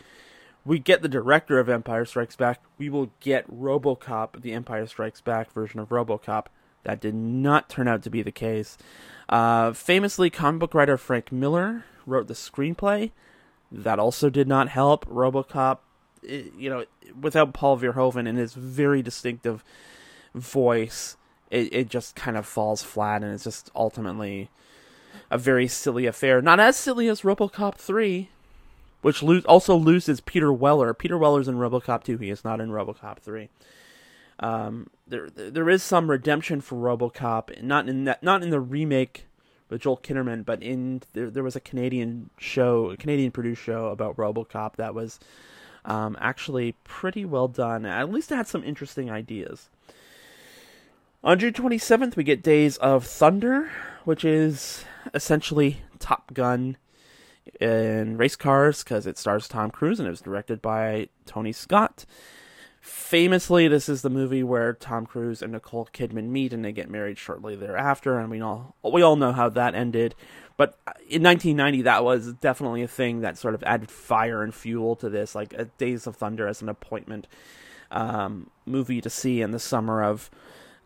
we 0.64 0.78
get 0.78 1.02
the 1.02 1.08
director 1.08 1.58
of 1.58 1.68
Empire 1.68 2.04
Strikes 2.04 2.36
Back, 2.36 2.62
we 2.78 2.88
will 2.88 3.10
get 3.20 3.50
Robocop, 3.50 4.42
the 4.42 4.52
Empire 4.52 4.86
Strikes 4.86 5.20
Back 5.20 5.52
version 5.52 5.80
of 5.80 5.88
Robocop. 5.88 6.46
That 6.84 7.00
did 7.00 7.14
not 7.14 7.68
turn 7.68 7.88
out 7.88 8.02
to 8.04 8.10
be 8.10 8.22
the 8.22 8.32
case. 8.32 8.78
Uh, 9.28 9.72
famously, 9.72 10.30
comic 10.30 10.60
book 10.60 10.74
writer 10.74 10.96
Frank 10.96 11.30
Miller 11.30 11.84
wrote 12.06 12.26
the 12.26 12.34
screenplay. 12.34 13.10
That 13.72 13.98
also 13.98 14.30
did 14.30 14.48
not 14.48 14.68
help. 14.68 15.06
Robocop, 15.06 15.78
it, 16.22 16.52
you 16.56 16.68
know, 16.68 16.84
without 17.20 17.54
Paul 17.54 17.78
Verhoeven 17.78 18.28
and 18.28 18.36
his 18.36 18.54
very 18.54 19.02
distinctive 19.02 19.64
voice, 20.34 21.16
it, 21.50 21.72
it 21.72 21.88
just 21.88 22.16
kind 22.16 22.36
of 22.36 22.46
falls 22.46 22.82
flat 22.82 23.22
and 23.22 23.32
it's 23.32 23.44
just 23.44 23.70
ultimately 23.74 24.50
a 25.30 25.38
very 25.38 25.68
silly 25.68 26.06
affair. 26.06 26.42
Not 26.42 26.60
as 26.60 26.76
silly 26.76 27.08
as 27.08 27.22
Robocop 27.22 27.76
3, 27.76 28.28
which 29.02 29.22
lo- 29.22 29.42
also 29.46 29.76
loses 29.76 30.20
Peter 30.20 30.52
Weller. 30.52 30.92
Peter 30.92 31.16
Weller's 31.16 31.48
in 31.48 31.56
Robocop 31.56 32.04
2, 32.04 32.18
he 32.18 32.30
is 32.30 32.44
not 32.44 32.60
in 32.60 32.70
Robocop 32.70 33.18
3. 33.18 33.48
Um, 34.40 34.88
there 35.06 35.28
there 35.28 35.68
is 35.68 35.82
some 35.82 36.10
redemption 36.10 36.62
for 36.62 36.76
RoboCop, 36.76 37.62
not 37.62 37.90
in 37.90 38.04
that, 38.04 38.22
not 38.22 38.42
in 38.42 38.48
the 38.48 38.58
remake 38.60 39.26
with 39.70 39.82
Joel 39.82 39.98
Kinnaman, 39.98 40.44
but 40.44 40.62
in 40.62 41.02
there 41.12 41.30
there 41.30 41.42
was 41.42 41.56
a 41.56 41.60
Canadian 41.60 42.30
show, 42.38 42.90
a 42.90 42.96
Canadian 42.96 43.30
produced 43.30 43.62
show 43.62 43.86
about 43.86 44.16
RoboCop 44.16 44.76
that 44.76 44.94
was 44.94 45.18
um, 45.84 46.16
actually 46.20 46.72
pretty 46.84 47.24
well 47.24 47.48
done. 47.48 47.86
At 47.86 48.10
least 48.10 48.30
it 48.32 48.36
had 48.36 48.48
some 48.48 48.64
interesting 48.64 49.10
ideas. 49.10 49.68
On 51.22 51.38
June 51.38 51.52
27th, 51.52 52.16
we 52.16 52.24
get 52.24 52.42
Days 52.42 52.78
of 52.78 53.04
Thunder, 53.04 53.70
which 54.04 54.24
is 54.24 54.84
essentially 55.12 55.82
Top 55.98 56.32
Gun 56.32 56.76
in 57.60 58.16
race 58.16 58.36
cars 58.36 58.82
because 58.82 59.06
it 59.06 59.18
stars 59.18 59.48
Tom 59.48 59.70
Cruise 59.70 59.98
and 59.98 60.06
it 60.06 60.10
was 60.10 60.20
directed 60.20 60.62
by 60.62 61.08
Tony 61.26 61.52
Scott. 61.52 62.06
Famously, 62.80 63.68
this 63.68 63.90
is 63.90 64.00
the 64.00 64.08
movie 64.08 64.42
where 64.42 64.72
Tom 64.72 65.04
Cruise 65.04 65.42
and 65.42 65.52
Nicole 65.52 65.88
Kidman 65.92 66.28
meet 66.28 66.54
and 66.54 66.64
they 66.64 66.72
get 66.72 66.88
married 66.88 67.18
shortly 67.18 67.54
thereafter, 67.54 68.18
and 68.18 68.30
we 68.30 68.40
all 68.40 68.74
we 68.82 69.02
all 69.02 69.16
know 69.16 69.32
how 69.32 69.50
that 69.50 69.74
ended. 69.74 70.14
But 70.56 70.78
in 71.08 71.22
1990, 71.22 71.82
that 71.82 72.04
was 72.04 72.32
definitely 72.34 72.82
a 72.82 72.88
thing 72.88 73.20
that 73.20 73.36
sort 73.36 73.54
of 73.54 73.62
added 73.64 73.90
fire 73.90 74.42
and 74.42 74.54
fuel 74.54 74.96
to 74.96 75.10
this, 75.10 75.34
like 75.34 75.52
a 75.52 75.66
Days 75.66 76.06
of 76.06 76.16
Thunder 76.16 76.48
as 76.48 76.62
an 76.62 76.70
appointment 76.70 77.26
um, 77.90 78.50
movie 78.64 79.02
to 79.02 79.10
see 79.10 79.42
in 79.42 79.50
the 79.50 79.58
summer 79.58 80.02
of 80.02 80.30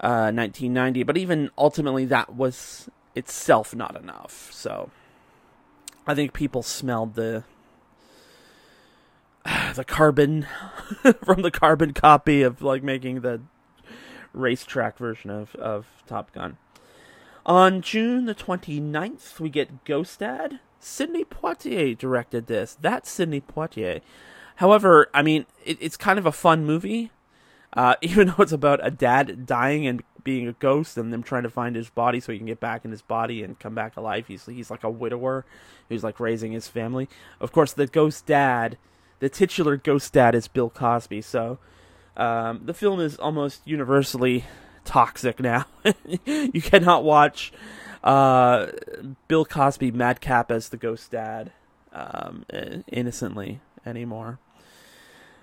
uh, 0.00 0.32
1990. 0.34 1.04
But 1.04 1.16
even 1.16 1.50
ultimately, 1.56 2.04
that 2.06 2.34
was 2.34 2.88
itself 3.14 3.74
not 3.74 3.96
enough. 3.96 4.50
So 4.52 4.90
I 6.06 6.14
think 6.14 6.32
people 6.32 6.62
smelled 6.62 7.14
the 7.14 7.44
the 9.74 9.84
carbon 9.84 10.46
from 11.24 11.42
the 11.42 11.50
carbon 11.50 11.92
copy 11.92 12.42
of 12.42 12.62
like 12.62 12.82
making 12.82 13.20
the 13.20 13.40
racetrack 14.32 14.98
version 14.98 15.30
of, 15.30 15.54
of 15.56 15.86
Top 16.06 16.32
Gun. 16.32 16.56
On 17.46 17.82
June 17.82 18.24
the 18.24 18.34
29th, 18.34 19.38
we 19.38 19.50
get 19.50 19.84
Ghost 19.84 20.20
Dad. 20.20 20.60
Sidney 20.78 21.24
Poitier 21.24 21.96
directed 21.96 22.46
this. 22.46 22.76
That's 22.80 23.10
Sidney 23.10 23.40
Poitier. 23.40 24.00
However, 24.56 25.08
I 25.12 25.22
mean, 25.22 25.46
it, 25.64 25.78
it's 25.80 25.96
kind 25.96 26.18
of 26.18 26.26
a 26.26 26.32
fun 26.32 26.64
movie. 26.64 27.10
Uh, 27.72 27.96
even 28.02 28.28
though 28.28 28.42
it's 28.42 28.52
about 28.52 28.86
a 28.86 28.90
dad 28.90 29.46
dying 29.46 29.86
and 29.86 30.02
being 30.22 30.48
a 30.48 30.52
ghost 30.54 30.96
and 30.96 31.12
them 31.12 31.22
trying 31.22 31.42
to 31.42 31.50
find 31.50 31.76
his 31.76 31.90
body 31.90 32.18
so 32.18 32.32
he 32.32 32.38
can 32.38 32.46
get 32.46 32.60
back 32.60 32.84
in 32.84 32.90
his 32.90 33.02
body 33.02 33.42
and 33.42 33.58
come 33.58 33.74
back 33.74 33.96
alive. 33.96 34.26
He's 34.26 34.46
he's 34.46 34.70
like 34.70 34.84
a 34.84 34.90
widower 34.90 35.44
who's 35.90 36.02
like 36.02 36.18
raising 36.18 36.52
his 36.52 36.66
family. 36.66 37.10
Of 37.40 37.52
course, 37.52 37.72
the 37.72 37.86
ghost 37.86 38.24
dad 38.24 38.78
the 39.24 39.30
titular 39.30 39.78
ghost 39.78 40.12
dad 40.12 40.34
is 40.34 40.48
Bill 40.48 40.68
Cosby. 40.68 41.22
So 41.22 41.58
um, 42.14 42.60
the 42.66 42.74
film 42.74 43.00
is 43.00 43.16
almost 43.16 43.62
universally 43.64 44.44
toxic 44.84 45.40
now. 45.40 45.64
you 46.26 46.60
cannot 46.60 47.04
watch 47.04 47.50
uh, 48.02 48.66
Bill 49.26 49.46
Cosby 49.46 49.92
madcap 49.92 50.50
as 50.50 50.68
the 50.68 50.76
ghost 50.76 51.10
dad 51.10 51.52
um, 51.94 52.44
innocently 52.86 53.60
anymore. 53.86 54.40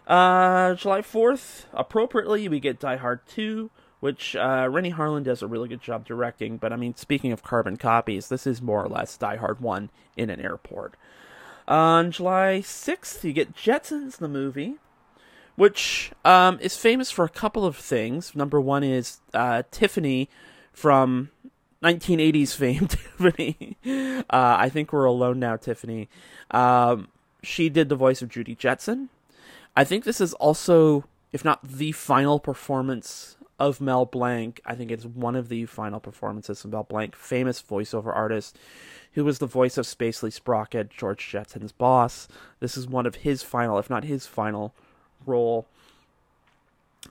Uh, 0.05 0.75
July 0.75 1.01
4th, 1.01 1.65
appropriately, 1.73 2.47
we 2.47 2.59
get 2.59 2.79
Die 2.79 2.97
Hard 2.97 3.25
2, 3.29 3.71
which 3.99 4.35
uh, 4.35 4.67
Renny 4.69 4.93
Harlin 4.93 5.23
does 5.23 5.41
a 5.41 5.47
really 5.47 5.67
good 5.67 5.81
job 5.81 6.05
directing. 6.05 6.57
But 6.57 6.71
I 6.71 6.75
mean, 6.75 6.95
speaking 6.95 7.31
of 7.31 7.41
carbon 7.41 7.77
copies, 7.77 8.27
this 8.27 8.45
is 8.45 8.61
more 8.61 8.83
or 8.83 8.89
less 8.89 9.17
Die 9.17 9.37
Hard 9.37 9.59
1 9.59 9.89
in 10.17 10.29
an 10.29 10.39
airport. 10.39 10.93
On 11.71 12.11
July 12.11 12.59
6th, 12.61 13.23
you 13.23 13.31
get 13.31 13.55
Jetsons, 13.55 14.17
the 14.17 14.27
movie, 14.27 14.75
which 15.55 16.11
um, 16.25 16.59
is 16.59 16.75
famous 16.75 17.11
for 17.11 17.23
a 17.23 17.29
couple 17.29 17.65
of 17.65 17.77
things. 17.77 18.35
Number 18.35 18.59
one 18.59 18.83
is 18.83 19.21
uh, 19.33 19.63
Tiffany 19.71 20.27
from 20.73 21.29
1980s 21.81 22.53
fame, 22.53 22.87
Tiffany. 22.89 23.77
Uh, 23.85 24.21
I 24.29 24.67
think 24.67 24.91
we're 24.91 25.05
alone 25.05 25.39
now, 25.39 25.55
Tiffany. 25.55 26.09
Um, 26.51 27.07
she 27.41 27.69
did 27.69 27.87
the 27.87 27.95
voice 27.95 28.21
of 28.21 28.27
Judy 28.27 28.53
Jetson. 28.53 29.07
I 29.73 29.85
think 29.85 30.03
this 30.03 30.19
is 30.19 30.33
also, 30.33 31.05
if 31.31 31.45
not 31.45 31.63
the 31.63 31.93
final 31.93 32.37
performance 32.37 33.37
of 33.61 33.79
Mel 33.79 34.05
Blanc, 34.05 34.59
I 34.65 34.75
think 34.75 34.91
it's 34.91 35.05
one 35.05 35.35
of 35.35 35.49
the 35.49 35.65
final 35.65 35.99
performances 35.99 36.65
of 36.65 36.71
Mel 36.71 36.83
Blanc, 36.83 37.15
famous 37.15 37.61
voiceover 37.61 38.13
artist 38.13 38.57
who 39.13 39.25
was 39.25 39.39
the 39.39 39.45
voice 39.45 39.77
of 39.77 39.85
Spacely 39.85 40.31
Sprocket, 40.31 40.89
George 40.89 41.27
Jetson's 41.29 41.71
boss. 41.71 42.27
This 42.59 42.77
is 42.77 42.87
one 42.87 43.05
of 43.05 43.15
his 43.15 43.43
final, 43.43 43.77
if 43.77 43.89
not 43.89 44.05
his 44.05 44.25
final, 44.25 44.73
role. 45.25 45.67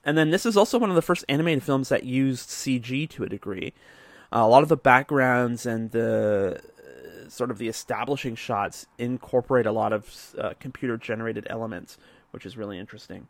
And 0.04 0.16
then 0.16 0.30
this 0.30 0.46
is 0.46 0.56
also 0.56 0.78
one 0.78 0.88
of 0.88 0.96
the 0.96 1.02
first 1.02 1.24
animated 1.28 1.62
films 1.62 1.90
that 1.90 2.04
used 2.04 2.48
CG 2.48 3.08
to 3.10 3.24
a 3.24 3.28
degree. 3.28 3.72
Uh, 4.32 4.38
a 4.38 4.48
lot 4.48 4.62
of 4.62 4.68
the 4.68 4.76
backgrounds 4.76 5.66
and 5.66 5.90
the 5.90 6.62
uh, 6.78 7.28
sort 7.28 7.50
of 7.50 7.58
the 7.58 7.68
establishing 7.68 8.34
shots 8.34 8.86
incorporate 8.96 9.66
a 9.66 9.72
lot 9.72 9.92
of 9.92 10.34
uh, 10.38 10.54
computer 10.58 10.96
generated 10.96 11.46
elements, 11.50 11.98
which 12.30 12.46
is 12.46 12.56
really 12.56 12.78
interesting. 12.78 13.28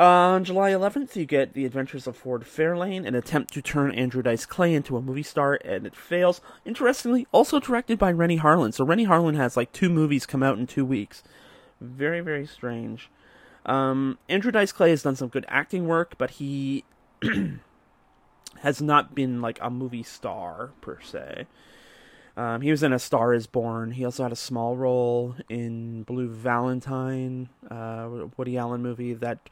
On 0.00 0.44
July 0.44 0.70
11th, 0.70 1.14
you 1.14 1.26
get 1.26 1.52
The 1.52 1.66
Adventures 1.66 2.06
of 2.06 2.16
Ford 2.16 2.44
Fairlane, 2.44 3.06
an 3.06 3.14
attempt 3.14 3.52
to 3.52 3.60
turn 3.60 3.92
Andrew 3.92 4.22
Dice 4.22 4.46
Clay 4.46 4.72
into 4.72 4.96
a 4.96 5.02
movie 5.02 5.22
star, 5.22 5.60
and 5.62 5.86
it 5.86 5.94
fails. 5.94 6.40
Interestingly, 6.64 7.26
also 7.32 7.60
directed 7.60 7.98
by 7.98 8.10
Renny 8.10 8.38
Harlin. 8.38 8.72
So 8.72 8.82
Renny 8.82 9.04
Harlin 9.04 9.36
has 9.36 9.58
like 9.58 9.72
two 9.72 9.90
movies 9.90 10.24
come 10.24 10.42
out 10.42 10.56
in 10.56 10.66
two 10.66 10.86
weeks. 10.86 11.22
Very, 11.82 12.22
very 12.22 12.46
strange. 12.46 13.10
Um, 13.66 14.16
Andrew 14.26 14.50
Dice 14.50 14.72
Clay 14.72 14.88
has 14.88 15.02
done 15.02 15.16
some 15.16 15.28
good 15.28 15.44
acting 15.48 15.86
work, 15.86 16.14
but 16.16 16.30
he 16.30 16.84
has 18.60 18.80
not 18.80 19.14
been 19.14 19.42
like 19.42 19.58
a 19.60 19.68
movie 19.68 20.02
star 20.02 20.70
per 20.80 20.98
se. 21.02 21.46
Um, 22.38 22.62
he 22.62 22.70
was 22.70 22.82
in 22.82 22.94
A 22.94 22.98
Star 22.98 23.34
Is 23.34 23.46
Born. 23.46 23.90
He 23.90 24.06
also 24.06 24.22
had 24.22 24.32
a 24.32 24.36
small 24.36 24.78
role 24.78 25.34
in 25.50 26.04
Blue 26.04 26.30
Valentine, 26.30 27.50
uh, 27.70 28.08
Woody 28.38 28.56
Allen 28.56 28.80
movie 28.80 29.12
that 29.12 29.50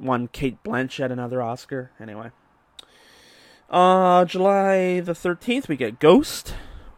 won 0.00 0.28
Cate 0.28 0.62
Blanchett 0.62 1.10
another 1.10 1.42
Oscar. 1.42 1.90
Anyway. 2.00 2.30
Uh, 3.68 4.24
July 4.24 5.00
the 5.00 5.12
13th, 5.12 5.68
we 5.68 5.76
get 5.76 5.98
Ghost, 5.98 6.54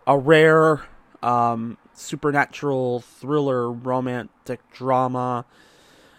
a 0.06 0.18
rare 0.18 0.82
um, 1.22 1.78
supernatural 1.94 3.00
thriller 3.00 3.70
romantic 3.70 4.60
drama. 4.72 5.44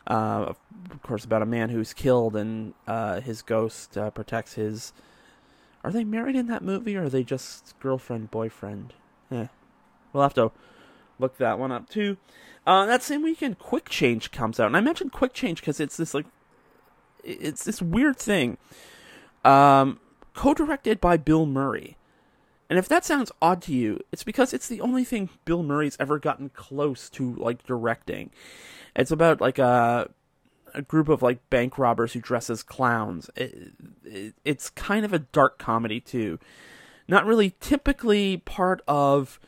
Uh, 0.07 0.53
of 0.91 1.01
course, 1.03 1.23
about 1.23 1.41
a 1.41 1.45
man 1.45 1.69
who's 1.69 1.93
killed 1.93 2.35
and 2.35 2.73
uh, 2.87 3.21
his 3.21 3.41
ghost 3.41 3.97
uh, 3.97 4.09
protects 4.09 4.53
his. 4.53 4.91
Are 5.83 5.91
they 5.91 6.03
married 6.03 6.35
in 6.35 6.47
that 6.47 6.63
movie 6.63 6.97
or 6.97 7.03
are 7.03 7.09
they 7.09 7.23
just 7.23 7.75
girlfriend, 7.79 8.31
boyfriend? 8.31 8.93
Eh. 9.31 9.47
We'll 10.11 10.23
have 10.23 10.33
to 10.33 10.51
look 11.19 11.37
that 11.37 11.59
one 11.59 11.71
up 11.71 11.89
too. 11.89 12.17
Uh, 12.65 12.85
that 12.85 13.03
same 13.03 13.21
weekend, 13.21 13.59
Quick 13.59 13.87
Change 13.87 14.31
comes 14.31 14.59
out. 14.59 14.67
And 14.67 14.77
I 14.77 14.81
mentioned 14.81 15.11
Quick 15.11 15.33
Change 15.33 15.61
because 15.61 15.79
it's 15.79 15.97
this 15.97 16.13
like 16.13 16.25
it's 17.23 17.63
this 17.63 17.81
weird 17.81 18.17
thing. 18.17 18.57
Um, 19.45 19.99
co-directed 20.33 21.01
by 21.01 21.17
Bill 21.17 21.45
Murray. 21.45 21.97
And 22.69 22.77
if 22.77 22.87
that 22.87 23.03
sounds 23.03 23.31
odd 23.41 23.61
to 23.63 23.73
you, 23.73 23.99
it's 24.11 24.23
because 24.23 24.53
it's 24.53 24.67
the 24.67 24.81
only 24.81 25.03
thing 25.03 25.29
Bill 25.43 25.63
Murray's 25.63 25.97
ever 25.99 26.19
gotten 26.19 26.49
close 26.49 27.09
to 27.11 27.33
like 27.35 27.65
directing. 27.65 28.29
It's 28.95 29.11
about 29.11 29.41
like 29.41 29.57
a 29.57 30.09
a 30.75 30.81
group 30.83 31.09
of 31.09 31.23
like 31.23 31.49
bank 31.49 31.79
robbers 31.79 32.13
who 32.13 32.21
dress 32.21 32.49
as 32.49 32.61
clowns. 32.61 33.29
It, 33.35 33.73
it, 34.05 34.35
it's 34.45 34.69
kind 34.69 35.03
of 35.03 35.13
a 35.13 35.19
dark 35.19 35.57
comedy 35.57 35.99
too, 35.99 36.39
not 37.07 37.25
really 37.25 37.55
typically 37.59 38.37
part 38.37 38.81
of 38.87 39.39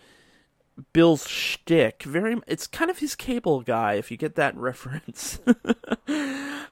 Bill's 0.93 1.27
shtick. 1.27 2.03
Very, 2.03 2.37
it's 2.47 2.67
kind 2.67 2.91
of 2.91 2.99
his 2.99 3.15
cable 3.15 3.61
guy, 3.61 3.93
if 3.93 4.11
you 4.11 4.17
get 4.17 4.35
that 4.35 4.55
reference. 4.57 5.39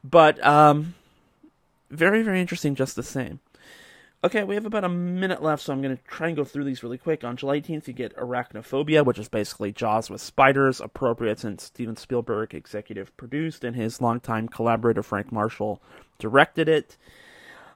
but 0.03 0.45
um, 0.45 0.95
very, 1.89 2.21
very 2.21 2.41
interesting 2.41 2.75
just 2.75 2.95
the 2.95 3.03
same. 3.03 3.39
Okay, 4.21 4.43
we 4.43 4.55
have 4.55 4.65
about 4.65 4.83
a 4.83 4.89
minute 4.89 5.41
left, 5.41 5.63
so 5.63 5.71
I'm 5.71 5.81
going 5.81 5.95
to 5.95 6.03
try 6.03 6.27
and 6.27 6.35
go 6.35 6.43
through 6.43 6.65
these 6.65 6.83
really 6.83 6.97
quick. 6.97 7.23
On 7.23 7.37
July 7.37 7.61
18th, 7.61 7.87
you 7.87 7.93
get 7.93 8.17
Arachnophobia, 8.17 9.05
which 9.05 9.17
is 9.17 9.29
basically 9.29 9.71
Jaws 9.71 10.09
with 10.09 10.19
spiders, 10.19 10.81
appropriate 10.81 11.39
since 11.39 11.63
Steven 11.63 11.95
Spielberg 11.95 12.53
executive 12.53 13.15
produced 13.15 13.63
and 13.63 13.77
his 13.77 14.01
longtime 14.01 14.49
collaborator 14.49 15.03
Frank 15.03 15.31
Marshall 15.31 15.81
directed 16.17 16.67
it. 16.67 16.97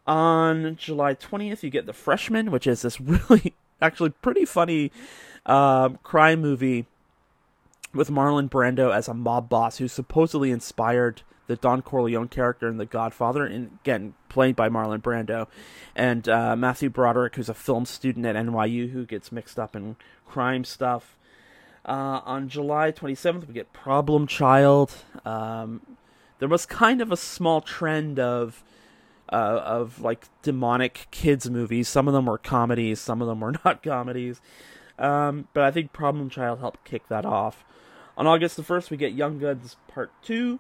On 0.06 0.75
July 0.75 1.16
20th, 1.16 1.63
you 1.63 1.70
get 1.70 1.86
The 1.86 1.94
Freshman, 1.94 2.52
which 2.52 2.68
is 2.68 2.82
this 2.82 3.00
really, 3.30 3.54
actually 3.82 4.10
pretty 4.10 4.44
funny 4.44 4.92
uh, 5.46 5.90
crime 6.04 6.42
movie 6.42 6.86
with 7.94 8.10
Marlon 8.10 8.50
Brando 8.50 8.94
as 8.94 9.08
a 9.08 9.14
mob 9.14 9.50
boss 9.50 9.78
who 9.78 9.88
supposedly 9.88 10.52
inspired 10.52 11.22
the 11.48 11.56
Don 11.56 11.82
Corleone 11.82 12.30
character 12.30 12.68
in 12.68 12.78
The 12.78 12.86
Godfather, 12.86 13.46
and 13.46 13.78
again 13.84 14.14
played 14.30 14.56
by 14.56 14.70
Marlon 14.70 15.02
Brando, 15.02 15.48
and 15.96 16.28
uh, 16.30 16.56
Matthew 16.56 16.90
Broderick, 16.90 17.36
who's 17.36 17.50
a 17.50 17.54
film 17.54 17.86
student 17.86 18.26
at 18.26 18.36
NYU 18.36 18.92
who 18.92 19.06
gets 19.06 19.32
mixed 19.32 19.60
up 19.60 19.76
in 19.76 19.98
crime 20.26 20.64
stuff. 20.64 21.18
Uh, 21.86 22.22
on 22.24 22.48
July 22.48 22.94
27th, 22.94 23.46
we 23.48 23.54
get 23.54 23.74
Problem 23.74 24.26
Child. 24.26 24.94
Um, 25.26 25.82
there 26.40 26.48
was 26.48 26.66
kind 26.66 27.02
of 27.02 27.12
a 27.12 27.18
small 27.18 27.60
trend 27.60 28.20
of 28.20 28.64
uh, 29.32 29.62
of 29.66 30.00
like 30.00 30.28
demonic 30.42 31.08
kids 31.12 31.50
movies. 31.50 31.90
Some 31.90 32.08
of 32.08 32.14
them 32.14 32.26
were 32.26 32.38
comedies, 32.38 33.00
some 33.00 33.22
of 33.22 33.28
them 33.28 33.42
were 33.42 33.54
not 33.66 33.84
comedies. 33.84 34.40
Um, 35.00 35.48
but 35.54 35.64
I 35.64 35.72
think 35.72 35.94
Problem 35.94 36.30
Child 36.30 36.60
helped 36.60 36.84
kick 36.84 37.08
that 37.08 37.26
off. 37.26 37.64
On 38.16 38.28
August 38.28 38.58
the 38.58 38.64
1st, 38.64 38.90
we 38.90 38.98
get 38.98 39.14
Young 39.14 39.40
Guns 39.40 39.76
Part 39.88 40.12
2. 40.24 40.60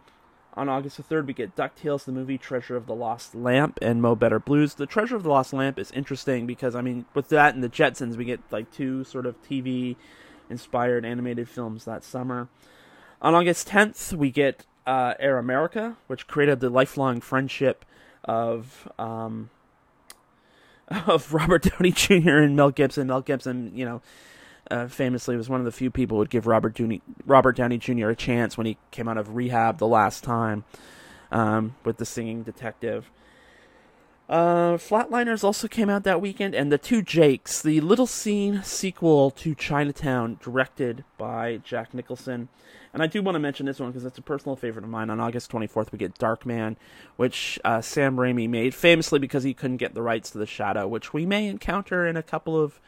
On 0.55 0.69
August 0.69 0.97
the 0.97 1.03
3rd, 1.03 1.27
we 1.27 1.33
get 1.33 1.55
DuckTales, 1.55 2.05
the 2.05 2.11
movie 2.11 2.37
Treasure 2.37 2.75
of 2.75 2.85
the 2.85 2.95
Lost 2.95 3.33
Lamp, 3.33 3.79
and 3.81 4.01
Mo 4.01 4.15
Better 4.15 4.39
Blues. 4.39 4.75
The 4.75 4.85
Treasure 4.85 5.15
of 5.15 5.23
the 5.23 5.29
Lost 5.29 5.51
Lamp 5.53 5.79
is 5.79 5.91
interesting 5.91 6.45
because, 6.45 6.75
I 6.75 6.81
mean, 6.81 7.05
with 7.13 7.29
that 7.29 7.55
and 7.55 7.63
the 7.63 7.69
Jetsons, 7.69 8.17
we 8.17 8.25
get 8.25 8.39
like 8.51 8.71
two 8.71 9.03
sort 9.03 9.25
of 9.25 9.41
TV 9.43 9.95
inspired 10.49 11.05
animated 11.05 11.49
films 11.49 11.85
that 11.85 12.03
summer. 12.03 12.49
On 13.21 13.33
August 13.33 13.67
10th, 13.69 14.13
we 14.13 14.29
get 14.29 14.65
uh, 14.85 15.13
Air 15.19 15.37
America, 15.37 15.97
which 16.07 16.27
created 16.27 16.59
the 16.59 16.69
lifelong 16.69 17.21
friendship 17.21 17.85
of 18.23 18.87
um, 18.99 19.49
of 21.07 21.33
Robert 21.33 21.63
Downey 21.63 21.91
Jr. 21.91 22.37
and 22.37 22.55
Mel 22.55 22.71
Gibson. 22.71 23.07
Mel 23.07 23.21
Gibson, 23.21 23.71
you 23.75 23.85
know, 23.85 24.01
uh, 24.71 24.87
famously 24.87 25.35
was 25.35 25.49
one 25.49 25.59
of 25.59 25.65
the 25.65 25.71
few 25.71 25.91
people 25.91 26.15
who 26.15 26.19
would 26.19 26.29
give 26.29 26.47
Robert 26.47 26.75
Downey, 26.75 27.01
Robert 27.25 27.55
Downey 27.55 27.77
Jr. 27.77 28.09
a 28.09 28.15
chance 28.15 28.57
when 28.57 28.65
he 28.65 28.77
came 28.91 29.07
out 29.07 29.17
of 29.17 29.35
rehab 29.35 29.77
the 29.77 29.87
last 29.87 30.23
time 30.23 30.63
um, 31.31 31.75
with 31.83 31.97
the 31.97 32.05
singing 32.05 32.43
detective. 32.43 33.09
Uh, 34.29 34.77
Flatliners 34.77 35.43
also 35.43 35.67
came 35.67 35.89
out 35.89 36.03
that 36.03 36.21
weekend, 36.21 36.55
and 36.55 36.71
The 36.71 36.77
Two 36.77 37.01
Jakes, 37.01 37.61
the 37.61 37.81
Little 37.81 38.07
Seen 38.07 38.63
sequel 38.63 39.31
to 39.31 39.53
Chinatown, 39.53 40.39
directed 40.41 41.03
by 41.17 41.57
Jack 41.57 41.93
Nicholson. 41.93 42.47
And 42.93 43.03
I 43.03 43.07
do 43.07 43.21
want 43.21 43.35
to 43.35 43.39
mention 43.39 43.65
this 43.65 43.79
one 43.79 43.89
because 43.89 44.05
it's 44.05 44.17
a 44.17 44.21
personal 44.21 44.55
favorite 44.55 44.85
of 44.85 44.89
mine. 44.89 45.09
On 45.09 45.19
August 45.19 45.51
24th, 45.51 45.91
we 45.91 45.97
get 45.97 46.17
Darkman, 46.17 46.77
which 47.17 47.59
uh, 47.65 47.81
Sam 47.81 48.15
Raimi 48.15 48.47
made 48.47 48.73
famously 48.73 49.19
because 49.19 49.43
he 49.43 49.53
couldn't 49.53 49.77
get 49.77 49.93
the 49.93 50.01
rights 50.01 50.29
to 50.31 50.37
The 50.37 50.45
Shadow, 50.45 50.87
which 50.87 51.11
we 51.11 51.25
may 51.25 51.47
encounter 51.47 52.05
in 52.05 52.15
a 52.15 52.23
couple 52.23 52.61
of 52.61 52.79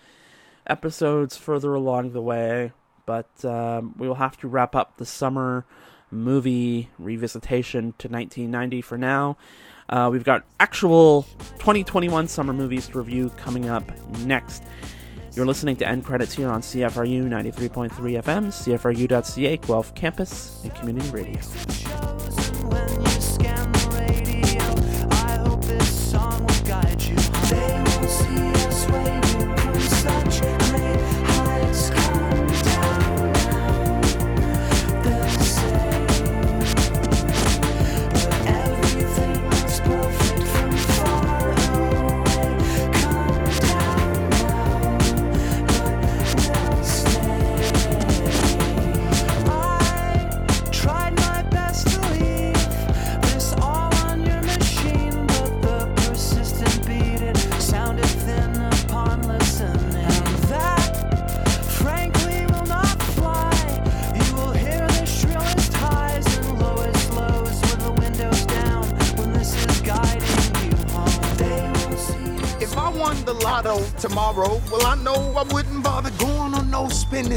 episodes 0.67 1.37
further 1.37 1.73
along 1.73 2.13
the 2.13 2.21
way, 2.21 2.71
but 3.05 3.43
um, 3.43 3.93
we 3.97 4.07
will 4.07 4.15
have 4.15 4.37
to 4.37 4.47
wrap 4.47 4.75
up 4.75 4.97
the 4.97 5.05
summer 5.05 5.65
movie 6.11 6.89
revisitation 7.01 7.93
to 7.97 8.07
1990 8.07 8.81
for 8.81 8.97
now. 8.97 9.37
Uh, 9.89 10.09
we've 10.11 10.23
got 10.23 10.43
actual 10.59 11.23
2021 11.59 12.27
summer 12.27 12.53
movies 12.53 12.87
to 12.87 12.97
review 12.97 13.29
coming 13.37 13.69
up 13.69 13.83
next. 14.19 14.63
You're 15.33 15.45
listening 15.45 15.75
to 15.77 15.87
End 15.87 16.05
Credits 16.05 16.33
here 16.33 16.49
on 16.49 16.61
CFRU 16.61 17.27
93.3 17.27 17.91
FM, 17.91 18.47
CFRU.ca, 18.47 19.57
Guelph 19.57 19.93
Campus, 19.93 20.63
and 20.63 20.73
Community 20.75 21.09
Radio. 21.09 23.04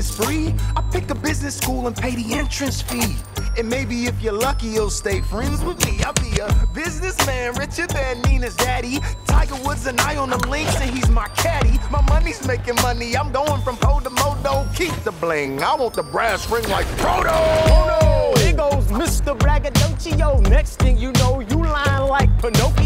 Spree. 0.07 0.55
I 0.77 0.83
pick 0.93 1.11
a 1.11 1.15
business 1.15 1.57
school 1.57 1.87
and 1.87 1.97
pay 1.97 2.15
the 2.15 2.35
entrance 2.35 2.83
fee. 2.83 3.17
And 3.57 3.69
maybe 3.69 4.07
if 4.07 4.23
you're 4.23 4.33
lucky, 4.33 4.69
you'll 4.69 4.91
stay 4.91 5.21
friends 5.21 5.65
with 5.65 5.85
me. 5.85 6.03
I'll 6.05 6.13
be 6.13 6.39
a 6.39 6.67
businessman 6.75 7.55
richer 7.55 7.87
than 7.87 8.23
Nina's 8.23 8.55
daddy. 8.57 9.01
Tiger 9.27 9.57
Woods 9.65 9.87
and 9.87 10.01
I 10.01 10.17
on 10.17 10.31
the 10.31 10.39
links, 10.49 10.81
and 10.81 10.91
he's 10.91 11.09
my 11.11 11.29
caddy. 11.29 11.79
My 11.91 12.03
money's 12.03 12.47
making 12.47 12.77
money. 12.77 13.17
I'm 13.17 13.33
going 13.33 13.61
from 13.63 13.77
po 13.77 14.01
to 14.01 14.11
modo. 14.11 14.67
Keep 14.75 14.95
the 15.05 15.13
bling. 15.13 15.63
I 15.63 15.75
want 15.75 15.95
the 15.95 16.03
brass 16.03 16.49
ring 16.51 16.69
like 16.69 16.87
no! 16.99 18.33
Here 18.37 18.53
goes 18.53 18.87
Mr. 18.87 19.37
Braggadocio. 19.37 20.41
Next 20.49 20.77
thing 20.77 20.97
you 20.97 21.13
know, 21.13 21.41
you 21.41 21.57
lying 21.57 22.09
like 22.09 22.31
Pinocchio. 22.41 22.78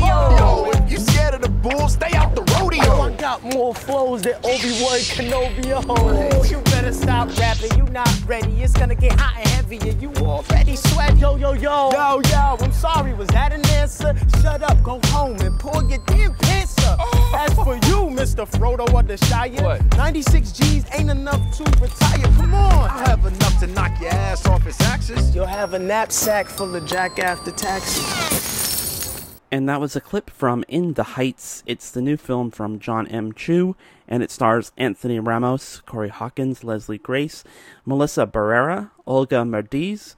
More 3.52 3.74
flows 3.74 4.22
than 4.22 4.34
Obi-Wan 4.36 5.00
Kenobi. 5.14 5.84
Oh, 5.88 6.44
you 6.44 6.60
better 6.72 6.92
stop 6.92 7.28
rapping. 7.38 7.76
You 7.76 7.84
not 7.92 8.10
ready. 8.26 8.62
It's 8.62 8.72
gonna 8.72 8.94
get 8.94 9.18
hot 9.18 9.36
and 9.38 9.48
heavy, 9.48 9.78
and 9.88 10.00
you 10.00 10.12
already 10.20 10.76
sweat. 10.76 11.16
Yo, 11.18 11.36
yo, 11.36 11.52
yo. 11.52 11.90
Yo, 11.92 12.20
yo. 12.30 12.56
I'm 12.60 12.72
sorry. 12.72 13.14
Was 13.14 13.28
that 13.28 13.52
an 13.52 13.64
answer? 13.70 14.14
Shut 14.40 14.62
up. 14.62 14.82
Go 14.82 15.00
home 15.06 15.38
and 15.40 15.58
pull 15.58 15.88
your 15.88 15.98
damn 16.06 16.34
pants 16.34 16.78
up. 16.86 16.98
Oh. 17.00 17.36
As 17.38 17.54
for 17.54 17.74
you, 17.74 18.10
Mr. 18.14 18.48
Frodo 18.48 18.86
of 18.98 19.06
the 19.06 19.16
Shire, 19.26 19.62
what? 19.62 19.96
96 19.96 20.52
G's 20.52 20.84
ain't 20.92 21.10
enough 21.10 21.56
to 21.56 21.64
retire. 21.80 22.22
Come 22.36 22.54
on. 22.54 22.90
I 22.90 23.08
have 23.08 23.24
enough 23.24 23.58
to 23.60 23.66
knock 23.68 24.00
your 24.00 24.10
ass 24.10 24.46
off 24.46 24.66
its 24.66 24.80
axis. 24.82 25.34
You'll 25.34 25.46
have 25.46 25.74
a 25.74 25.78
knapsack 25.78 26.46
full 26.46 26.74
of 26.74 26.86
jack 26.86 27.18
after 27.18 27.50
taxes. 27.50 28.51
And 29.62 29.68
that 29.68 29.80
was 29.80 29.94
a 29.94 30.00
clip 30.00 30.28
from 30.28 30.64
In 30.66 30.94
the 30.94 31.14
Heights. 31.14 31.62
It's 31.66 31.92
the 31.92 32.02
new 32.02 32.16
film 32.16 32.50
from 32.50 32.80
John 32.80 33.06
M. 33.06 33.32
Chu, 33.32 33.76
and 34.08 34.20
it 34.20 34.32
stars 34.32 34.72
Anthony 34.76 35.20
Ramos, 35.20 35.82
Corey 35.86 36.08
Hawkins, 36.08 36.64
Leslie 36.64 36.98
Grace, 36.98 37.44
Melissa 37.86 38.26
Barrera, 38.26 38.90
Olga 39.06 39.44
Merediz, 39.44 40.16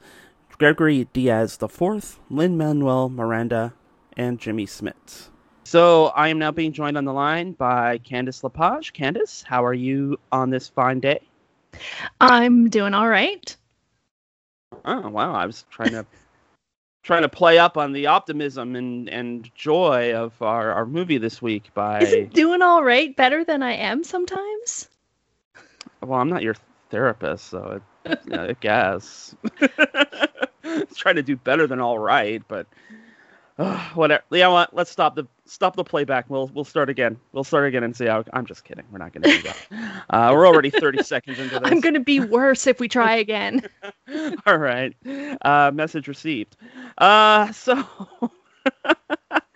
Gregory 0.57 1.07
Diaz 1.13 1.59
IV, 1.61 2.19
Lin 2.31 2.57
Manuel 2.57 3.07
Miranda, 3.07 3.75
and 4.17 4.39
Jimmy 4.39 4.65
Smits. 4.65 5.29
So 5.63 6.05
I 6.07 6.29
am 6.29 6.39
now 6.39 6.49
being 6.49 6.73
joined 6.73 6.97
on 6.97 7.05
the 7.05 7.13
line 7.13 7.51
by 7.51 7.99
Candice 7.99 8.43
Lepage. 8.43 8.93
Candice, 8.93 9.43
how 9.43 9.63
are 9.63 9.75
you 9.75 10.17
on 10.31 10.49
this 10.49 10.69
fine 10.69 10.99
day? 10.99 11.21
I'm 12.19 12.67
doing 12.71 12.95
all 12.95 13.07
right. 13.07 13.55
Oh 14.83 15.07
wow! 15.07 15.35
I 15.35 15.45
was 15.45 15.65
trying 15.69 15.91
to 15.91 16.03
trying 17.05 17.21
to 17.21 17.29
play 17.29 17.59
up 17.59 17.77
on 17.77 17.93
the 17.93 18.07
optimism 18.07 18.75
and, 18.75 19.07
and 19.09 19.51
joy 19.53 20.11
of 20.15 20.41
our, 20.41 20.71
our 20.71 20.87
movie 20.87 21.19
this 21.19 21.39
week 21.39 21.71
by 21.75 22.01
Isn't 22.01 22.33
doing 22.33 22.63
all 22.63 22.83
right 22.83 23.15
better 23.15 23.45
than 23.45 23.61
I 23.61 23.73
am 23.73 24.03
sometimes? 24.03 24.89
Well, 26.01 26.19
I'm 26.19 26.29
not 26.29 26.41
your 26.41 26.55
therapist, 26.89 27.45
so 27.45 27.79
it, 28.05 28.19
I 28.33 28.53
guess. 28.59 29.35
trying 30.95 31.15
to 31.15 31.23
do 31.23 31.35
better 31.35 31.67
than 31.67 31.79
all 31.79 31.99
right, 31.99 32.41
but 32.47 32.65
uh, 33.57 33.89
whatever. 33.93 34.23
You 34.31 34.39
know 34.39 34.51
what? 34.51 34.73
Let's 34.73 34.91
stop 34.91 35.15
the 35.15 35.25
stop 35.45 35.75
the 35.75 35.83
playback. 35.83 36.29
We'll 36.29 36.47
we'll 36.53 36.65
start 36.65 36.89
again. 36.89 37.17
We'll 37.31 37.43
start 37.43 37.67
again 37.67 37.83
and 37.83 37.95
see 37.95 38.05
how. 38.05 38.23
I'm 38.33 38.45
just 38.45 38.63
kidding. 38.63 38.85
We're 38.91 38.99
not 38.99 39.13
going 39.13 39.23
to 39.23 39.29
do 39.29 39.41
that. 39.43 39.57
Uh, 40.07 40.31
we're 40.33 40.45
already 40.45 40.69
30 40.69 41.03
seconds 41.03 41.39
into 41.39 41.59
this. 41.59 41.69
I'm 41.69 41.81
going 41.81 41.95
to 41.95 41.99
be 41.99 42.19
worse 42.19 42.67
if 42.67 42.79
we 42.79 42.87
try 42.87 43.15
again. 43.15 43.63
all 44.45 44.57
right. 44.57 44.95
Uh, 45.41 45.71
message 45.73 46.07
received. 46.07 46.55
Uh, 46.97 47.51
so 47.51 47.83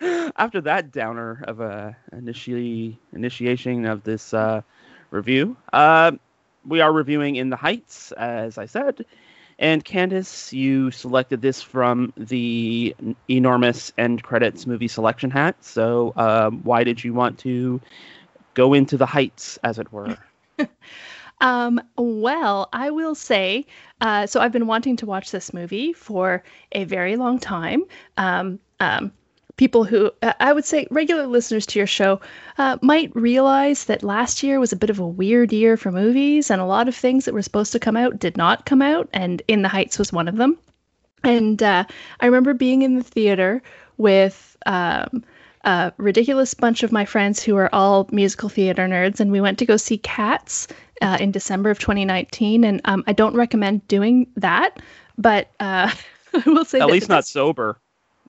after 0.36 0.60
that 0.62 0.90
downer 0.90 1.44
of 1.46 1.60
a 1.60 1.96
initi- 2.12 2.96
initiation 3.12 3.86
of 3.86 4.02
this 4.02 4.34
uh, 4.34 4.60
review, 5.10 5.56
uh, 5.72 6.12
we 6.66 6.80
are 6.80 6.92
reviewing 6.92 7.36
In 7.36 7.48
the 7.48 7.56
Heights, 7.56 8.12
as 8.12 8.58
I 8.58 8.66
said. 8.66 9.04
And 9.60 9.84
Candice, 9.84 10.52
you 10.52 10.90
selected 10.90 11.42
this 11.42 11.62
from 11.62 12.12
the 12.16 12.96
enormous 13.28 13.92
end 13.98 14.22
credits 14.22 14.66
movie 14.66 14.88
selection 14.88 15.30
hat. 15.30 15.62
So, 15.62 16.14
um, 16.16 16.60
why 16.64 16.82
did 16.82 17.04
you 17.04 17.12
want 17.14 17.38
to 17.40 17.80
go 18.54 18.72
into 18.74 18.96
the 18.96 19.06
heights, 19.06 19.58
as 19.62 19.78
it 19.78 19.92
were? 19.92 20.16
um, 21.40 21.80
well, 21.96 22.68
I 22.72 22.90
will 22.90 23.14
say, 23.14 23.66
uh, 24.00 24.26
so 24.26 24.40
I've 24.40 24.52
been 24.52 24.66
wanting 24.66 24.96
to 24.96 25.06
watch 25.06 25.30
this 25.30 25.52
movie 25.52 25.92
for 25.92 26.42
a 26.72 26.84
very 26.84 27.16
long 27.16 27.38
time. 27.38 27.84
Um, 28.16 28.58
um, 28.80 29.12
people 29.60 29.84
who 29.84 30.10
uh, 30.22 30.32
I 30.40 30.54
would 30.54 30.64
say 30.64 30.86
regular 30.90 31.26
listeners 31.26 31.66
to 31.66 31.78
your 31.78 31.86
show 31.86 32.18
uh, 32.56 32.78
might 32.80 33.14
realize 33.14 33.84
that 33.84 34.02
last 34.02 34.42
year 34.42 34.58
was 34.58 34.72
a 34.72 34.76
bit 34.76 34.88
of 34.88 34.98
a 34.98 35.06
weird 35.06 35.52
year 35.52 35.76
for 35.76 35.92
movies, 35.92 36.50
and 36.50 36.62
a 36.62 36.64
lot 36.64 36.88
of 36.88 36.96
things 36.96 37.26
that 37.26 37.34
were 37.34 37.42
supposed 37.42 37.70
to 37.72 37.78
come 37.78 37.94
out 37.94 38.18
did 38.18 38.38
not 38.38 38.64
come 38.64 38.80
out, 38.80 39.10
and 39.12 39.42
In 39.48 39.60
the 39.60 39.68
Heights 39.68 39.98
was 39.98 40.14
one 40.14 40.28
of 40.28 40.36
them. 40.36 40.56
And 41.24 41.62
uh, 41.62 41.84
I 42.20 42.24
remember 42.24 42.54
being 42.54 42.80
in 42.80 42.94
the 42.94 43.04
theater 43.04 43.62
with 43.98 44.56
um, 44.64 45.22
a 45.64 45.92
ridiculous 45.98 46.54
bunch 46.54 46.82
of 46.82 46.90
my 46.90 47.04
friends 47.04 47.42
who 47.42 47.54
are 47.56 47.68
all 47.74 48.08
musical 48.10 48.48
theater 48.48 48.88
nerds, 48.88 49.20
and 49.20 49.30
we 49.30 49.42
went 49.42 49.58
to 49.58 49.66
go 49.66 49.76
see 49.76 49.98
Cats 49.98 50.68
uh, 51.02 51.18
in 51.20 51.32
December 51.32 51.68
of 51.68 51.78
2019. 51.78 52.64
And 52.64 52.80
um, 52.86 53.04
I 53.06 53.12
don't 53.12 53.36
recommend 53.36 53.86
doing 53.88 54.26
that, 54.36 54.80
but 55.18 55.50
uh, 55.60 55.92
I 56.32 56.42
will 56.46 56.64
say 56.64 56.80
at 56.80 56.86
least 56.86 57.10
not 57.10 57.26
sober. 57.26 57.78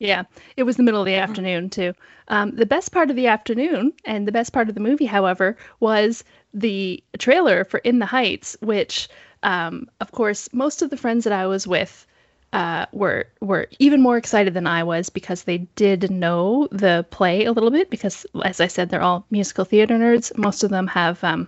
Yeah, 0.01 0.23
it 0.57 0.63
was 0.63 0.77
the 0.77 0.83
middle 0.83 0.99
of 1.01 1.05
the 1.05 1.13
afternoon 1.13 1.69
too. 1.69 1.93
Um, 2.27 2.55
the 2.55 2.65
best 2.65 2.91
part 2.91 3.11
of 3.11 3.15
the 3.15 3.27
afternoon 3.27 3.93
and 4.03 4.27
the 4.27 4.31
best 4.31 4.51
part 4.51 4.67
of 4.67 4.73
the 4.73 4.81
movie, 4.81 5.05
however, 5.05 5.55
was 5.79 6.23
the 6.55 7.03
trailer 7.19 7.63
for 7.65 7.77
In 7.81 7.99
the 7.99 8.07
Heights, 8.07 8.57
which, 8.61 9.09
um, 9.43 9.87
of 9.99 10.11
course, 10.11 10.51
most 10.53 10.81
of 10.81 10.89
the 10.89 10.97
friends 10.97 11.23
that 11.25 11.33
I 11.33 11.45
was 11.45 11.67
with 11.67 12.07
uh, 12.51 12.87
were 12.91 13.27
were 13.41 13.67
even 13.77 14.01
more 14.01 14.17
excited 14.17 14.55
than 14.55 14.65
I 14.65 14.81
was 14.83 15.09
because 15.11 15.43
they 15.43 15.59
did 15.75 16.09
know 16.09 16.67
the 16.71 17.05
play 17.11 17.45
a 17.45 17.51
little 17.51 17.69
bit. 17.69 17.91
Because, 17.91 18.25
as 18.43 18.59
I 18.59 18.65
said, 18.65 18.89
they're 18.89 19.03
all 19.03 19.27
musical 19.29 19.65
theater 19.65 19.99
nerds. 19.99 20.35
Most 20.35 20.63
of 20.63 20.71
them 20.71 20.87
have 20.87 21.23
um, 21.23 21.47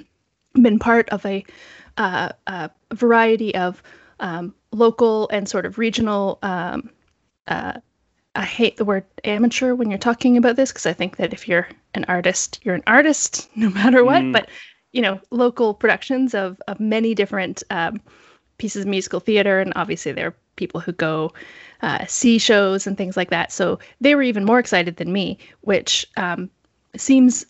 been 0.54 0.78
part 0.78 1.10
of 1.10 1.26
a, 1.26 1.44
uh, 1.98 2.30
a 2.46 2.70
variety 2.94 3.54
of 3.54 3.82
um, 4.18 4.54
local 4.70 5.28
and 5.28 5.46
sort 5.46 5.66
of 5.66 5.76
regional 5.76 6.38
um, 6.42 6.88
uh, 7.48 7.74
I 8.34 8.44
hate 8.44 8.76
the 8.76 8.84
word 8.84 9.04
amateur 9.24 9.74
when 9.74 9.90
you're 9.90 9.98
talking 9.98 10.36
about 10.36 10.56
this 10.56 10.70
because 10.72 10.86
I 10.86 10.92
think 10.92 11.16
that 11.16 11.32
if 11.32 11.46
you're 11.46 11.68
an 11.94 12.04
artist, 12.08 12.60
you're 12.62 12.74
an 12.74 12.84
artist 12.86 13.50
no 13.56 13.70
matter 13.70 14.04
what. 14.04 14.22
Mm. 14.22 14.32
But 14.32 14.48
you 14.92 15.02
know, 15.02 15.20
local 15.30 15.74
productions 15.74 16.34
of 16.34 16.60
of 16.68 16.80
many 16.80 17.14
different 17.14 17.62
um, 17.70 18.00
pieces 18.58 18.82
of 18.82 18.88
musical 18.88 19.20
theater, 19.20 19.60
and 19.60 19.72
obviously 19.76 20.12
there 20.12 20.28
are 20.28 20.36
people 20.56 20.80
who 20.80 20.92
go 20.92 21.32
uh, 21.82 22.06
see 22.06 22.38
shows 22.38 22.86
and 22.86 22.96
things 22.96 23.16
like 23.16 23.30
that. 23.30 23.52
So 23.52 23.78
they 24.00 24.14
were 24.14 24.22
even 24.22 24.44
more 24.44 24.58
excited 24.58 24.96
than 24.96 25.12
me, 25.12 25.38
which 25.62 26.06
um, 26.16 26.50
seems 26.96 27.46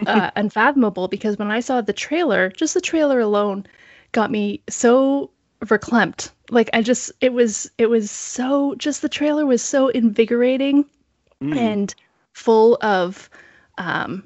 uh, 0.06 0.30
unfathomable 0.36 1.08
because 1.08 1.38
when 1.38 1.50
I 1.50 1.60
saw 1.60 1.80
the 1.80 1.92
trailer, 1.92 2.50
just 2.50 2.74
the 2.74 2.80
trailer 2.80 3.20
alone 3.20 3.66
got 4.12 4.30
me 4.30 4.62
so 4.68 5.30
verklempt. 5.60 6.30
Like 6.50 6.70
I 6.72 6.82
just 6.82 7.12
it 7.20 7.32
was 7.32 7.70
it 7.78 7.86
was 7.86 8.10
so 8.10 8.74
just 8.76 9.02
the 9.02 9.08
trailer 9.08 9.46
was 9.46 9.62
so 9.62 9.88
invigorating 9.88 10.84
mm. 11.42 11.56
and 11.56 11.94
full 12.32 12.78
of 12.80 13.28
um 13.76 14.24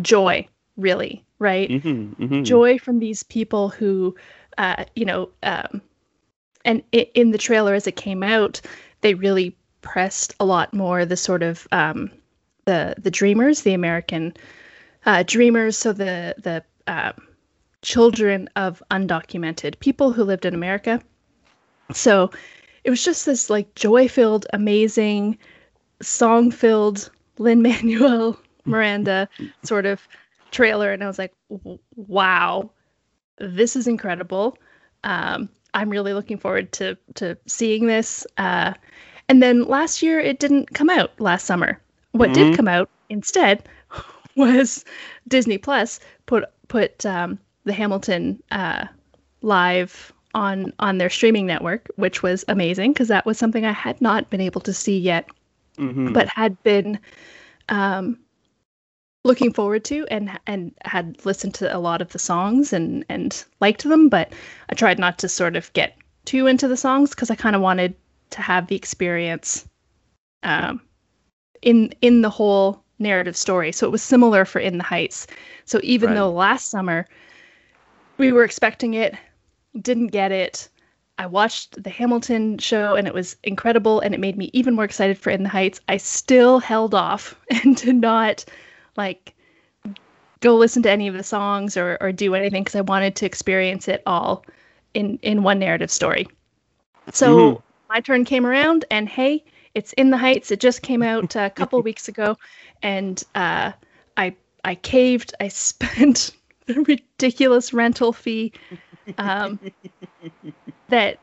joy, 0.00 0.46
really, 0.76 1.24
right? 1.38 1.68
Mm-hmm, 1.68 2.22
mm-hmm. 2.22 2.42
Joy 2.44 2.78
from 2.78 2.98
these 2.98 3.22
people 3.22 3.68
who 3.68 4.14
uh 4.58 4.84
you 4.94 5.04
know 5.04 5.30
um 5.42 5.82
and 6.64 6.82
it, 6.92 7.10
in 7.14 7.30
the 7.30 7.38
trailer 7.38 7.74
as 7.74 7.86
it 7.86 7.96
came 7.96 8.22
out, 8.22 8.60
they 9.00 9.14
really 9.14 9.56
pressed 9.80 10.34
a 10.40 10.44
lot 10.44 10.74
more 10.74 11.04
the 11.04 11.16
sort 11.16 11.42
of 11.42 11.66
um 11.72 12.10
the 12.66 12.94
the 12.98 13.10
dreamers, 13.10 13.62
the 13.62 13.74
American 13.74 14.34
uh 15.06 15.24
dreamers, 15.26 15.76
so 15.76 15.92
the 15.92 16.34
the 16.38 16.62
uh, 16.86 17.12
children 17.82 18.48
of 18.56 18.82
undocumented 18.90 19.78
people 19.80 20.12
who 20.12 20.24
lived 20.24 20.44
in 20.44 20.54
America. 20.54 21.00
So 21.92 22.30
it 22.84 22.90
was 22.90 23.04
just 23.04 23.26
this 23.26 23.50
like 23.50 23.74
joy 23.74 24.08
filled, 24.08 24.46
amazing, 24.52 25.38
song 26.02 26.50
filled 26.50 27.10
Lin 27.38 27.62
Manuel 27.62 28.38
Miranda 28.64 29.28
sort 29.62 29.86
of 29.86 30.06
trailer. 30.50 30.92
And 30.92 31.02
I 31.02 31.06
was 31.06 31.18
like, 31.18 31.32
wow, 31.96 32.70
this 33.38 33.76
is 33.76 33.86
incredible. 33.86 34.58
Um, 35.04 35.48
I'm 35.74 35.90
really 35.90 36.12
looking 36.12 36.38
forward 36.38 36.72
to 36.72 36.96
to 37.14 37.36
seeing 37.46 37.86
this. 37.86 38.26
Uh, 38.36 38.74
and 39.28 39.42
then 39.42 39.64
last 39.64 40.02
year 40.02 40.18
it 40.18 40.40
didn't 40.40 40.74
come 40.74 40.90
out 40.90 41.18
last 41.20 41.44
summer. 41.44 41.80
What 42.12 42.30
mm-hmm. 42.30 42.50
did 42.50 42.56
come 42.56 42.68
out 42.68 42.90
instead 43.08 43.68
was 44.36 44.84
Disney 45.28 45.58
Plus 45.58 46.00
put 46.26 46.44
put 46.68 47.04
um, 47.06 47.38
the 47.68 47.72
Hamilton 47.74 48.42
uh, 48.50 48.86
live 49.42 50.12
on 50.34 50.72
on 50.78 50.98
their 50.98 51.10
streaming 51.10 51.46
network, 51.46 51.86
which 51.96 52.22
was 52.22 52.44
amazing 52.48 52.92
because 52.92 53.08
that 53.08 53.26
was 53.26 53.38
something 53.38 53.64
I 53.64 53.72
had 53.72 54.00
not 54.00 54.30
been 54.30 54.40
able 54.40 54.60
to 54.62 54.72
see 54.72 54.98
yet, 54.98 55.28
mm-hmm. 55.76 56.12
but 56.12 56.28
had 56.28 56.60
been 56.62 56.98
um, 57.68 58.18
looking 59.24 59.52
forward 59.52 59.84
to 59.84 60.06
and 60.10 60.30
and 60.46 60.74
had 60.84 61.24
listened 61.24 61.54
to 61.54 61.76
a 61.76 61.78
lot 61.78 62.02
of 62.02 62.10
the 62.10 62.18
songs 62.18 62.72
and 62.72 63.04
and 63.08 63.44
liked 63.60 63.84
them, 63.84 64.08
but 64.08 64.32
I 64.70 64.74
tried 64.74 64.98
not 64.98 65.18
to 65.18 65.28
sort 65.28 65.54
of 65.54 65.72
get 65.74 65.96
too 66.24 66.46
into 66.46 66.68
the 66.68 66.76
songs 66.76 67.10
because 67.10 67.30
I 67.30 67.34
kind 67.34 67.54
of 67.54 67.62
wanted 67.62 67.94
to 68.30 68.42
have 68.42 68.66
the 68.66 68.76
experience 68.76 69.68
um, 70.42 70.80
in 71.62 71.92
in 72.00 72.22
the 72.22 72.30
whole 72.30 72.82
narrative 72.98 73.36
story. 73.36 73.72
So 73.72 73.86
it 73.86 73.90
was 73.90 74.02
similar 74.02 74.44
for 74.44 74.58
In 74.58 74.78
the 74.78 74.84
Heights. 74.84 75.26
So 75.64 75.80
even 75.82 76.10
right. 76.10 76.16
though 76.16 76.30
last 76.30 76.70
summer 76.70 77.06
we 78.18 78.32
were 78.32 78.44
expecting 78.44 78.94
it, 78.94 79.14
didn't 79.80 80.08
get 80.08 80.32
it. 80.32 80.68
I 81.18 81.26
watched 81.26 81.82
the 81.82 81.90
Hamilton 81.90 82.58
show 82.58 82.94
and 82.94 83.08
it 83.08 83.14
was 83.14 83.36
incredible 83.42 84.00
and 84.00 84.14
it 84.14 84.20
made 84.20 84.36
me 84.36 84.50
even 84.52 84.74
more 84.74 84.84
excited 84.84 85.18
for 85.18 85.30
In 85.30 85.42
the 85.42 85.48
Heights. 85.48 85.80
I 85.88 85.96
still 85.96 86.60
held 86.60 86.94
off 86.94 87.34
and 87.50 87.76
did 87.76 87.96
not 87.96 88.44
like 88.96 89.34
go 90.40 90.56
listen 90.56 90.82
to 90.84 90.90
any 90.90 91.08
of 91.08 91.14
the 91.14 91.24
songs 91.24 91.76
or, 91.76 91.98
or 92.00 92.12
do 92.12 92.34
anything 92.34 92.62
because 92.62 92.76
I 92.76 92.82
wanted 92.82 93.16
to 93.16 93.26
experience 93.26 93.88
it 93.88 94.02
all 94.06 94.44
in 94.94 95.18
in 95.22 95.42
one 95.42 95.58
narrative 95.58 95.90
story. 95.90 96.28
So 97.12 97.36
mm-hmm. 97.36 97.60
my 97.88 98.00
turn 98.00 98.24
came 98.24 98.46
around 98.46 98.84
and 98.90 99.08
hey, 99.08 99.44
it's 99.74 99.92
In 99.94 100.10
the 100.10 100.18
Heights. 100.18 100.50
It 100.50 100.60
just 100.60 100.82
came 100.82 101.02
out 101.02 101.34
a 101.34 101.50
couple 101.50 101.82
weeks 101.88 102.08
ago 102.08 102.36
and 102.82 103.22
uh, 103.34 103.72
I 104.16 104.34
I 104.64 104.76
caved. 104.76 105.34
I 105.40 105.48
spent 105.48 106.30
ridiculous 106.68 107.72
rental 107.72 108.12
fee 108.12 108.52
um, 109.18 109.58
that 110.88 111.18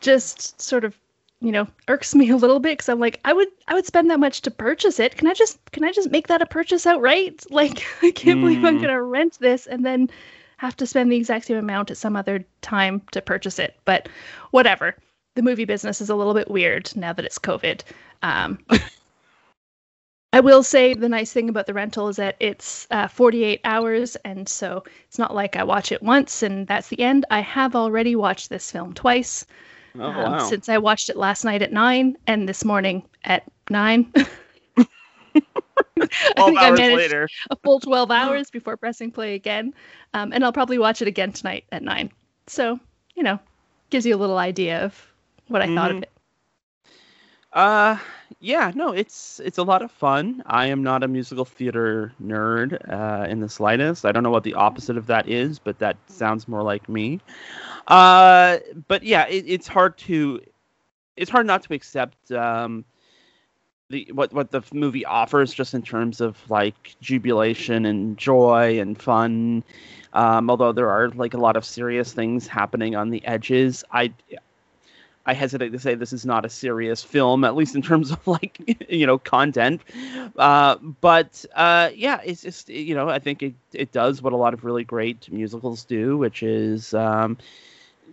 just 0.00 0.60
sort 0.60 0.84
of 0.84 0.98
you 1.40 1.52
know 1.52 1.66
irks 1.88 2.14
me 2.14 2.30
a 2.30 2.36
little 2.36 2.60
bit 2.60 2.72
because 2.72 2.88
i'm 2.88 2.98
like 3.00 3.20
i 3.24 3.32
would 3.32 3.48
i 3.68 3.74
would 3.74 3.86
spend 3.86 4.10
that 4.10 4.20
much 4.20 4.40
to 4.40 4.50
purchase 4.50 4.98
it 4.98 5.16
can 5.16 5.26
i 5.26 5.34
just 5.34 5.58
can 5.72 5.84
i 5.84 5.92
just 5.92 6.10
make 6.10 6.28
that 6.28 6.40
a 6.40 6.46
purchase 6.46 6.86
outright 6.86 7.44
like 7.50 7.84
i 8.02 8.10
can't 8.10 8.38
mm. 8.38 8.42
believe 8.42 8.64
i'm 8.64 8.78
mm. 8.78 8.82
gonna 8.82 9.02
rent 9.02 9.38
this 9.40 9.66
and 9.66 9.84
then 9.84 10.08
have 10.58 10.76
to 10.76 10.86
spend 10.86 11.12
the 11.12 11.16
exact 11.16 11.44
same 11.44 11.58
amount 11.58 11.90
at 11.90 11.98
some 11.98 12.16
other 12.16 12.42
time 12.62 13.02
to 13.10 13.20
purchase 13.20 13.58
it 13.58 13.76
but 13.84 14.08
whatever 14.50 14.96
the 15.34 15.42
movie 15.42 15.66
business 15.66 16.00
is 16.00 16.08
a 16.08 16.14
little 16.14 16.32
bit 16.32 16.50
weird 16.50 16.90
now 16.96 17.12
that 17.12 17.24
it's 17.24 17.38
covid 17.38 17.82
um, 18.22 18.58
I 20.32 20.40
will 20.40 20.62
say 20.62 20.92
the 20.92 21.08
nice 21.08 21.32
thing 21.32 21.48
about 21.48 21.66
the 21.66 21.74
rental 21.74 22.08
is 22.08 22.16
that 22.16 22.36
it's 22.40 22.86
uh, 22.90 23.08
48 23.08 23.60
hours, 23.64 24.16
and 24.16 24.48
so 24.48 24.84
it's 25.06 25.18
not 25.18 25.34
like 25.34 25.56
I 25.56 25.64
watch 25.64 25.92
it 25.92 26.02
once 26.02 26.42
and 26.42 26.66
that's 26.66 26.88
the 26.88 27.00
end. 27.00 27.24
I 27.30 27.40
have 27.40 27.74
already 27.74 28.16
watched 28.16 28.50
this 28.50 28.70
film 28.70 28.92
twice 28.92 29.46
oh, 29.98 30.02
um, 30.04 30.32
wow. 30.32 30.38
since 30.38 30.68
I 30.68 30.78
watched 30.78 31.08
it 31.08 31.16
last 31.16 31.44
night 31.44 31.62
at 31.62 31.72
nine 31.72 32.16
and 32.26 32.48
this 32.48 32.64
morning 32.64 33.02
at 33.24 33.44
nine. 33.70 34.12
I 35.98 36.44
think 36.44 36.58
I 36.58 36.70
managed 36.70 36.96
later. 36.96 37.28
a 37.50 37.56
full 37.56 37.80
12 37.80 38.10
hours 38.10 38.50
before 38.50 38.76
pressing 38.76 39.10
play 39.10 39.34
again, 39.34 39.72
um, 40.14 40.32
and 40.32 40.44
I'll 40.44 40.52
probably 40.52 40.78
watch 40.78 41.00
it 41.00 41.08
again 41.08 41.32
tonight 41.32 41.64
at 41.72 41.82
nine. 41.82 42.10
So, 42.46 42.78
you 43.14 43.22
know, 43.22 43.38
gives 43.90 44.04
you 44.04 44.14
a 44.14 44.18
little 44.18 44.38
idea 44.38 44.84
of 44.84 45.06
what 45.48 45.62
I 45.62 45.66
mm-hmm. 45.66 45.74
thought 45.76 45.90
of 45.90 45.96
mm-hmm. 45.96 46.02
it. 46.02 46.10
Uh, 47.52 47.96
yeah, 48.40 48.70
no, 48.74 48.92
it's 48.92 49.40
it's 49.44 49.58
a 49.58 49.62
lot 49.62 49.82
of 49.82 49.90
fun. 49.90 50.42
I 50.46 50.66
am 50.66 50.82
not 50.82 51.02
a 51.02 51.08
musical 51.08 51.44
theater 51.44 52.12
nerd 52.22 52.78
uh, 52.92 53.26
in 53.28 53.40
the 53.40 53.48
slightest. 53.48 54.04
I 54.04 54.12
don't 54.12 54.22
know 54.22 54.30
what 54.30 54.44
the 54.44 54.54
opposite 54.54 54.96
of 54.96 55.06
that 55.06 55.28
is, 55.28 55.58
but 55.58 55.78
that 55.78 55.96
sounds 56.06 56.46
more 56.46 56.62
like 56.62 56.88
me. 56.88 57.20
Uh, 57.86 58.58
but 58.88 59.02
yeah, 59.02 59.26
it, 59.26 59.44
it's 59.46 59.66
hard 59.66 59.96
to 59.98 60.40
it's 61.16 61.30
hard 61.30 61.46
not 61.46 61.62
to 61.62 61.74
accept 61.74 62.30
um, 62.32 62.84
the 63.88 64.08
what 64.12 64.32
what 64.32 64.50
the 64.50 64.62
movie 64.72 65.06
offers 65.06 65.54
just 65.54 65.72
in 65.72 65.82
terms 65.82 66.20
of 66.20 66.38
like 66.50 66.94
jubilation 67.00 67.86
and 67.86 68.18
joy 68.18 68.78
and 68.80 69.00
fun. 69.00 69.64
Um, 70.12 70.50
although 70.50 70.72
there 70.72 70.90
are 70.90 71.08
like 71.10 71.34
a 71.34 71.38
lot 71.38 71.56
of 71.56 71.64
serious 71.64 72.12
things 72.12 72.46
happening 72.46 72.96
on 72.96 73.10
the 73.10 73.24
edges, 73.24 73.82
I 73.90 74.12
I 75.26 75.34
hesitate 75.34 75.70
to 75.72 75.78
say 75.78 75.96
this 75.96 76.12
is 76.12 76.24
not 76.24 76.44
a 76.44 76.48
serious 76.48 77.02
film, 77.02 77.44
at 77.44 77.56
least 77.56 77.74
in 77.74 77.82
terms 77.82 78.12
of 78.12 78.26
like 78.26 78.86
you 78.88 79.06
know 79.06 79.18
content. 79.18 79.82
Uh, 80.36 80.76
but 81.00 81.44
uh, 81.54 81.90
yeah, 81.94 82.20
it's 82.24 82.42
just 82.42 82.68
you 82.68 82.94
know 82.94 83.08
I 83.08 83.18
think 83.18 83.42
it 83.42 83.54
it 83.72 83.92
does 83.92 84.22
what 84.22 84.32
a 84.32 84.36
lot 84.36 84.54
of 84.54 84.64
really 84.64 84.84
great 84.84 85.30
musicals 85.30 85.84
do, 85.84 86.16
which 86.16 86.42
is 86.42 86.94
um, 86.94 87.36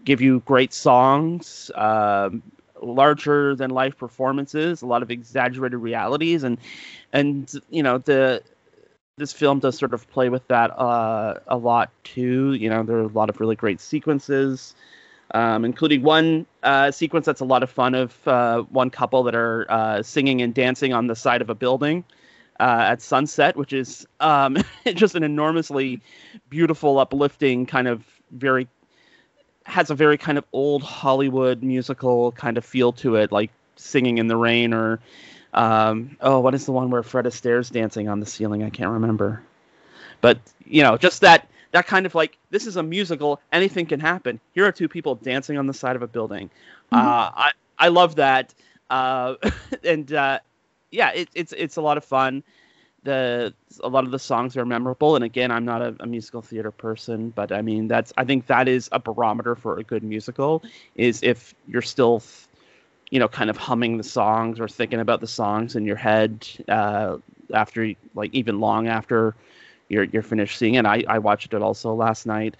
give 0.03 0.21
you 0.21 0.39
great 0.41 0.73
songs, 0.73 1.69
um, 1.75 2.41
larger 2.81 3.55
than 3.55 3.69
life 3.69 3.95
performances, 3.95 4.81
a 4.81 4.87
lot 4.87 5.03
of 5.03 5.11
exaggerated 5.11 5.79
realities, 5.79 6.43
and 6.43 6.57
and 7.13 7.53
you 7.69 7.83
know 7.83 7.99
the 7.99 8.41
this 9.17 9.31
film 9.31 9.59
does 9.59 9.77
sort 9.77 9.93
of 9.93 10.09
play 10.09 10.29
with 10.29 10.47
that 10.47 10.71
uh, 10.71 11.35
a 11.47 11.57
lot 11.57 11.91
too. 12.03 12.53
You 12.53 12.71
know, 12.71 12.81
there 12.81 12.97
are 12.97 13.01
a 13.01 13.07
lot 13.07 13.29
of 13.29 13.39
really 13.39 13.55
great 13.55 13.79
sequences 13.79 14.73
um, 15.31 15.65
including 15.65 16.03
one 16.03 16.45
uh, 16.63 16.91
sequence 16.91 17.25
that's 17.25 17.41
a 17.41 17.45
lot 17.45 17.63
of 17.63 17.69
fun 17.69 17.95
of 17.95 18.27
uh, 18.27 18.61
one 18.63 18.89
couple 18.89 19.23
that 19.23 19.35
are 19.35 19.65
uh, 19.69 20.03
singing 20.03 20.41
and 20.41 20.53
dancing 20.53 20.93
on 20.93 21.07
the 21.07 21.15
side 21.15 21.41
of 21.41 21.49
a 21.49 21.55
building 21.55 22.03
uh, 22.59 22.85
at 22.89 23.01
sunset, 23.01 23.55
which 23.55 23.73
is 23.73 24.07
um, 24.19 24.57
just 24.93 25.15
an 25.15 25.23
enormously 25.23 26.01
beautiful, 26.49 26.99
uplifting 26.99 27.65
kind 27.65 27.87
of 27.87 28.03
very 28.31 28.67
has 29.65 29.89
a 29.89 29.95
very 29.95 30.17
kind 30.17 30.37
of 30.37 30.43
old 30.51 30.83
Hollywood 30.83 31.63
musical 31.63 32.33
kind 32.33 32.57
of 32.57 32.65
feel 32.65 32.91
to 32.93 33.15
it, 33.15 33.31
like 33.31 33.49
singing 33.77 34.17
in 34.17 34.27
the 34.27 34.35
rain 34.35 34.73
or 34.73 34.99
um, 35.53 36.17
oh, 36.21 36.39
what 36.39 36.55
is 36.55 36.65
the 36.65 36.71
one 36.71 36.89
where 36.89 37.03
Fred 37.03 37.25
Astaire's 37.25 37.69
dancing 37.69 38.09
on 38.09 38.19
the 38.19 38.25
ceiling? 38.25 38.63
I 38.63 38.69
can't 38.69 38.89
remember. 38.89 39.41
But 40.21 40.39
you 40.65 40.83
know, 40.83 40.97
just 40.97 41.21
that 41.21 41.47
that 41.73 41.87
kind 41.87 42.05
of 42.05 42.15
like 42.15 42.37
this 42.51 42.65
is 42.65 42.77
a 42.77 42.83
musical, 42.83 43.41
anything 43.51 43.85
can 43.85 43.99
happen. 43.99 44.39
Here 44.53 44.65
are 44.65 44.71
two 44.71 44.87
people 44.87 45.15
dancing 45.15 45.57
on 45.57 45.67
the 45.67 45.73
side 45.73 45.95
of 45.95 46.01
a 46.01 46.07
building. 46.07 46.49
Mm-hmm. 46.91 46.95
Uh, 46.95 47.31
I 47.35 47.51
I 47.77 47.87
love 47.89 48.15
that, 48.15 48.53
uh, 48.89 49.35
and 49.83 50.13
uh, 50.13 50.39
yeah, 50.91 51.11
it, 51.11 51.29
it's 51.35 51.53
it's 51.53 51.75
a 51.75 51.81
lot 51.81 51.97
of 51.97 52.05
fun. 52.05 52.43
The 53.03 53.53
a 53.81 53.89
lot 53.89 54.05
of 54.05 54.11
the 54.11 54.19
songs 54.19 54.55
are 54.55 54.65
memorable, 54.65 55.15
and 55.15 55.25
again, 55.25 55.51
I'm 55.51 55.65
not 55.65 55.81
a, 55.81 55.95
a 55.99 56.05
musical 56.05 56.41
theater 56.41 56.71
person, 56.71 57.31
but 57.35 57.51
I 57.51 57.61
mean 57.61 57.87
that's 57.87 58.13
I 58.17 58.23
think 58.23 58.47
that 58.47 58.67
is 58.67 58.87
a 58.91 58.99
barometer 58.99 59.55
for 59.55 59.77
a 59.79 59.83
good 59.83 60.03
musical 60.03 60.63
is 60.95 61.21
if 61.23 61.53
you're 61.67 61.81
still 61.81 62.23
you 63.13 63.19
know, 63.19 63.27
kind 63.27 63.51
of 63.51 63.57
humming 63.57 63.97
the 63.97 64.03
songs 64.03 64.59
or 64.59 64.67
thinking 64.67 64.99
about 64.99 65.21
the 65.21 65.27
songs 65.27 65.75
in 65.75 65.85
your 65.85 65.95
head 65.95 66.47
uh, 66.67 67.17
after, 67.53 67.93
like, 68.15 68.33
even 68.33 68.59
long 68.59 68.87
after 68.87 69.35
you're 69.89 70.05
you're 70.05 70.23
finished 70.23 70.57
seeing 70.57 70.75
it. 70.75 70.85
I 70.85 71.03
I 71.07 71.19
watched 71.19 71.53
it 71.53 71.61
also 71.61 71.93
last 71.93 72.25
night, 72.25 72.55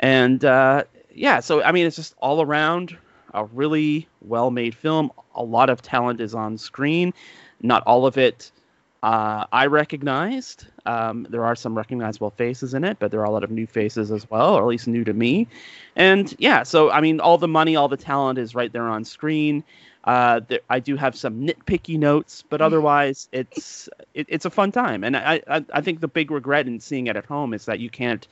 and 0.00 0.44
uh, 0.44 0.84
yeah, 1.12 1.40
so 1.40 1.62
I 1.62 1.72
mean, 1.72 1.86
it's 1.86 1.96
just 1.96 2.14
all 2.18 2.42
around 2.42 2.96
a 3.32 3.44
really 3.44 4.08
well 4.22 4.50
made 4.50 4.74
film. 4.74 5.10
A 5.34 5.42
lot 5.42 5.70
of 5.70 5.82
talent 5.82 6.20
is 6.20 6.34
on 6.34 6.58
screen. 6.58 7.12
Not 7.60 7.82
all 7.86 8.06
of 8.06 8.18
it 8.18 8.52
uh, 9.04 9.44
I 9.52 9.66
recognized. 9.66 10.66
Um, 10.86 11.26
there 11.28 11.44
are 11.44 11.54
some 11.54 11.76
recognizable 11.76 12.30
faces 12.30 12.72
in 12.72 12.84
it, 12.84 12.98
but 12.98 13.10
there 13.10 13.20
are 13.20 13.26
a 13.26 13.30
lot 13.30 13.44
of 13.44 13.50
new 13.50 13.66
faces 13.66 14.10
as 14.10 14.30
well, 14.30 14.54
or 14.54 14.62
at 14.62 14.66
least 14.66 14.88
new 14.88 15.04
to 15.04 15.12
me. 15.12 15.46
And 15.94 16.34
yeah, 16.38 16.62
so 16.62 16.90
I 16.90 17.02
mean, 17.02 17.20
all 17.20 17.36
the 17.36 17.46
money, 17.46 17.76
all 17.76 17.88
the 17.88 17.98
talent 17.98 18.38
is 18.38 18.54
right 18.54 18.72
there 18.72 18.88
on 18.88 19.04
screen. 19.04 19.62
Uh, 20.04 20.40
there, 20.46 20.60
I 20.68 20.80
do 20.80 20.96
have 20.96 21.16
some 21.16 21.46
nitpicky 21.46 21.98
notes, 21.98 22.44
but 22.48 22.60
mm. 22.60 22.64
otherwise, 22.64 23.28
it's 23.32 23.88
it, 24.12 24.26
it's 24.28 24.44
a 24.44 24.50
fun 24.50 24.70
time. 24.70 25.02
And 25.02 25.16
I, 25.16 25.40
I, 25.48 25.64
I 25.72 25.80
think 25.80 26.00
the 26.00 26.08
big 26.08 26.30
regret 26.30 26.66
in 26.66 26.78
seeing 26.80 27.06
it 27.06 27.16
at 27.16 27.24
home 27.24 27.54
is 27.54 27.64
that 27.64 27.80
you 27.80 27.88
can't 27.88 28.26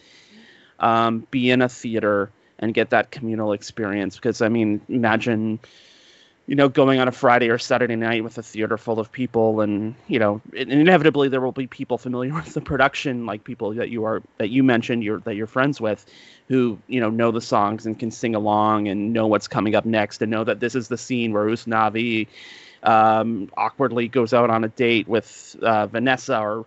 um, 0.79 1.27
be 1.31 1.51
in 1.51 1.63
a 1.63 1.69
theater 1.69 2.31
and 2.59 2.75
get 2.75 2.91
that 2.91 3.11
communal 3.11 3.53
experience. 3.53 4.17
Because 4.17 4.43
I 4.43 4.49
mean, 4.49 4.83
imagine 4.89 5.61
you 6.53 6.57
know, 6.57 6.69
going 6.69 7.01
on 7.01 7.09
a 7.09 7.12
Friday 7.12 7.49
or 7.49 7.57
Saturday 7.57 7.97
night 7.97 8.23
with 8.23 8.37
a 8.37 8.43
theater 8.43 8.77
full 8.77 9.01
of 9.01 9.11
people, 9.11 9.62
and 9.62 9.95
you 10.07 10.19
know, 10.19 10.38
inevitably 10.53 11.31
there 11.31 11.41
will 11.41 11.51
be 11.51 11.67
people 11.67 11.97
familiar 11.97 12.35
with 12.35 12.53
the 12.53 12.61
production, 12.61 13.25
like 13.25 13.43
people 13.43 13.73
that 13.73 13.88
you 13.88 14.05
are 14.05 14.21
that 14.37 14.51
you 14.51 14.62
mentioned, 14.62 15.03
you're 15.03 15.21
that 15.21 15.35
you're 15.35 15.47
friends 15.47 15.81
with, 15.81 16.05
who 16.49 16.79
you 16.88 17.01
know 17.01 17.09
know 17.09 17.31
the 17.31 17.41
songs 17.41 17.87
and 17.87 17.99
can 17.99 18.11
sing 18.11 18.35
along 18.35 18.87
and 18.88 19.15
know 19.15 19.27
what's 19.27 19.49
coming 19.49 19.75
up 19.75 19.87
next, 19.87 20.21
and 20.21 20.31
know 20.31 20.45
that 20.45 20.61
this 20.61 20.75
is 20.75 20.88
the 20.88 20.99
scene 20.99 21.33
where 21.33 21.47
Usnavi 21.47 22.27
um, 22.83 23.51
awkwardly 23.57 24.07
goes 24.07 24.35
out 24.35 24.51
on 24.51 24.62
a 24.62 24.69
date 24.69 25.09
with 25.09 25.57
uh, 25.62 25.87
Vanessa, 25.87 26.38
or 26.38 26.67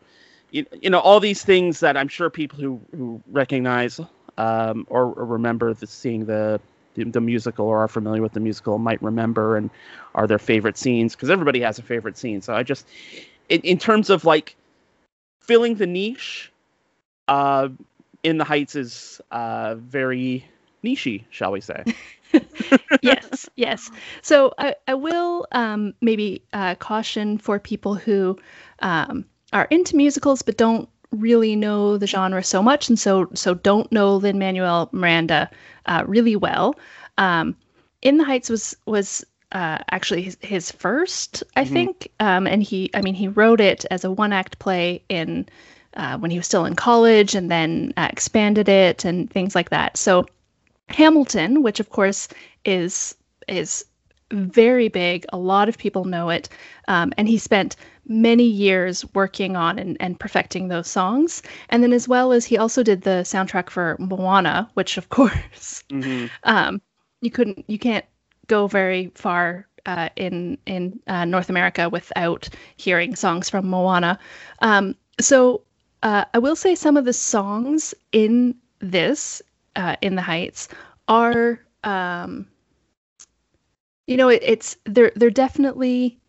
you, 0.50 0.66
you 0.82 0.90
know, 0.90 1.00
all 1.00 1.20
these 1.20 1.44
things 1.44 1.82
that 1.82 1.96
I'm 1.96 2.08
sure 2.08 2.32
people 2.32 2.58
who 2.58 2.82
who 2.98 3.22
recognize 3.32 4.00
um, 4.40 4.88
or, 4.90 5.14
or 5.14 5.26
remember 5.26 5.76
the, 5.76 5.86
seeing 5.86 6.26
the 6.26 6.60
the, 6.96 7.04
the, 7.04 7.22
musical 7.22 7.68
or 7.68 7.80
are 7.84 7.88
familiar 7.88 8.22
with 8.22 8.34
the 8.34 8.40
musical 8.40 8.78
might 8.78 9.02
remember 9.02 9.58
and 9.58 9.70
are 10.14 10.28
their 10.28 10.40
favorite 10.40 10.78
scenes 10.78 11.16
because 11.16 11.30
everybody 11.30 11.62
has 11.62 11.80
a 11.80 11.84
favorite 11.84 12.18
scene. 12.18 12.42
So 12.42 12.54
I 12.54 12.64
just, 12.64 12.86
in, 13.50 13.62
in 13.62 13.78
terms 13.78 14.10
of 14.10 14.26
like 14.26 14.56
filling 15.42 15.76
the 15.76 15.86
niche, 15.86 16.52
uh, 17.28 17.70
in 18.24 18.38
the 18.38 18.44
Heights 18.44 18.76
is 18.76 19.22
uh, 19.32 19.76
very 19.76 20.46
nichey, 20.84 21.26
shall 21.30 21.52
we 21.52 21.62
say? 21.62 21.84
yes, 23.02 23.50
yes. 23.56 23.90
So 24.22 24.54
I, 24.58 24.76
I 24.88 24.96
will 24.96 25.48
um, 25.52 25.94
maybe 26.02 26.44
uh, 26.54 26.76
caution 26.76 27.38
for 27.38 27.60
people 27.60 27.96
who 27.96 28.38
um, 28.80 29.26
are 29.54 29.68
into 29.70 29.96
musicals 29.96 30.42
but 30.42 30.58
don't 30.58 30.90
really 31.16 31.56
know 31.56 31.98
the 31.98 32.08
genre 32.08 32.44
so 32.44 32.62
much, 32.62 32.90
and 32.90 33.00
so 33.00 33.28
so 33.34 33.54
don't 33.54 33.92
know 33.92 34.16
Lin 34.18 34.40
Manuel 34.40 34.90
Miranda 34.92 35.50
uh, 35.86 36.04
really 36.08 36.36
well. 36.36 36.76
Um, 37.18 37.56
In 38.02 38.18
the 38.18 38.24
Heights 38.24 38.50
was 38.50 38.76
was 38.86 39.26
uh, 39.52 39.78
actually 39.90 40.24
his, 40.24 40.38
his 40.42 40.72
first, 40.72 41.44
I 41.56 41.64
mm-hmm. 41.64 41.74
think, 41.74 42.12
um, 42.20 42.48
and 42.48 42.62
he 42.62 42.90
I 42.94 43.02
mean 43.02 43.16
he 43.16 43.28
wrote 43.28 43.62
it 43.62 43.86
as 43.90 44.04
a 44.04 44.12
one 44.12 44.34
act 44.34 44.60
play 44.60 45.02
in 45.10 45.48
uh, 45.96 46.18
when 46.18 46.32
he 46.32 46.38
was 46.38 46.46
still 46.46 46.66
in 46.66 46.76
college, 46.76 47.36
and 47.36 47.50
then 47.50 47.94
uh, 47.98 48.08
expanded 48.12 48.70
it 48.70 49.06
and 49.06 49.30
things 49.30 49.56
like 49.56 49.70
that. 49.70 49.98
So 49.98 50.26
Hamilton, 50.90 51.64
which 51.64 51.80
of 51.80 51.90
course 51.90 52.28
is 52.64 53.16
is 53.48 53.86
very 54.36 54.88
big. 54.88 55.26
A 55.34 55.38
lot 55.38 55.70
of 55.70 55.78
people 55.78 56.06
know 56.06 56.30
it. 56.30 56.50
Um, 56.88 57.14
and 57.18 57.28
he 57.28 57.38
spent 57.38 57.76
many 58.08 58.44
years 58.44 59.06
working 59.14 59.56
on 59.56 59.80
and, 59.80 59.98
and 60.00 60.20
perfecting 60.20 60.68
those 60.68 60.88
songs. 60.88 61.42
And 61.70 61.82
then, 61.82 61.94
as 61.94 62.08
well 62.08 62.32
as 62.32 62.46
he 62.46 62.58
also 62.58 62.84
did 62.84 63.02
the 63.02 63.24
soundtrack 63.24 63.70
for 63.70 63.96
Moana, 64.00 64.70
which, 64.74 64.98
of 64.98 65.10
course, 65.18 65.84
mm-hmm. 65.90 66.28
um, 66.44 66.82
you 67.22 67.32
couldn't, 67.32 67.66
you 67.68 67.80
can't 67.80 68.06
go 68.48 68.68
very 68.68 69.12
far 69.16 69.68
uh, 69.86 70.10
in 70.16 70.58
in 70.66 71.00
uh, 71.08 71.26
North 71.26 71.50
America 71.50 71.90
without 71.90 72.50
hearing 72.76 73.16
songs 73.16 73.50
from 73.50 73.68
Moana. 73.68 74.20
Um, 74.60 74.96
so 75.20 75.62
uh, 76.04 76.26
I 76.34 76.40
will 76.40 76.56
say 76.56 76.76
some 76.76 76.98
of 76.98 77.06
the 77.06 77.14
songs 77.14 77.94
in 78.12 78.56
this, 78.80 79.42
uh, 79.76 79.96
in 80.02 80.16
the 80.16 80.22
Heights, 80.22 80.68
are 81.08 81.60
um, 81.84 82.48
you 84.08 84.18
know, 84.18 84.30
it, 84.30 84.42
it's 84.44 84.78
they're 84.86 85.12
they're 85.16 85.30
definitely 85.30 86.20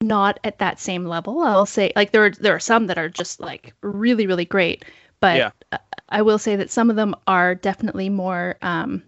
not 0.00 0.38
at 0.44 0.58
that 0.58 0.80
same 0.80 1.04
level. 1.04 1.40
I'll 1.40 1.66
say 1.66 1.92
like 1.96 2.12
there 2.12 2.24
are 2.24 2.30
there 2.30 2.54
are 2.54 2.60
some 2.60 2.86
that 2.86 2.98
are 2.98 3.08
just 3.08 3.40
like 3.40 3.74
really 3.82 4.26
really 4.26 4.44
great, 4.44 4.84
but 5.20 5.36
yeah. 5.36 5.78
I 6.08 6.22
will 6.22 6.38
say 6.38 6.56
that 6.56 6.70
some 6.70 6.90
of 6.90 6.96
them 6.96 7.14
are 7.26 7.54
definitely 7.54 8.08
more 8.08 8.56
um 8.62 9.02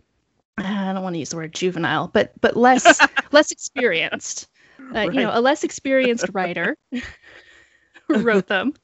I 0.59 0.93
don't 0.93 1.03
want 1.03 1.15
to 1.15 1.19
use 1.19 1.31
the 1.31 1.37
word 1.37 1.55
juvenile, 1.55 2.09
but 2.09 2.33
but 2.41 2.57
less 2.57 3.01
less 3.33 3.51
experienced. 3.51 4.49
Uh, 4.79 4.93
right. 4.93 5.15
You 5.15 5.21
know, 5.21 5.31
a 5.33 5.41
less 5.41 5.65
experienced 5.65 6.29
writer 6.33 6.77
wrote 8.09 8.47
them. 8.47 8.75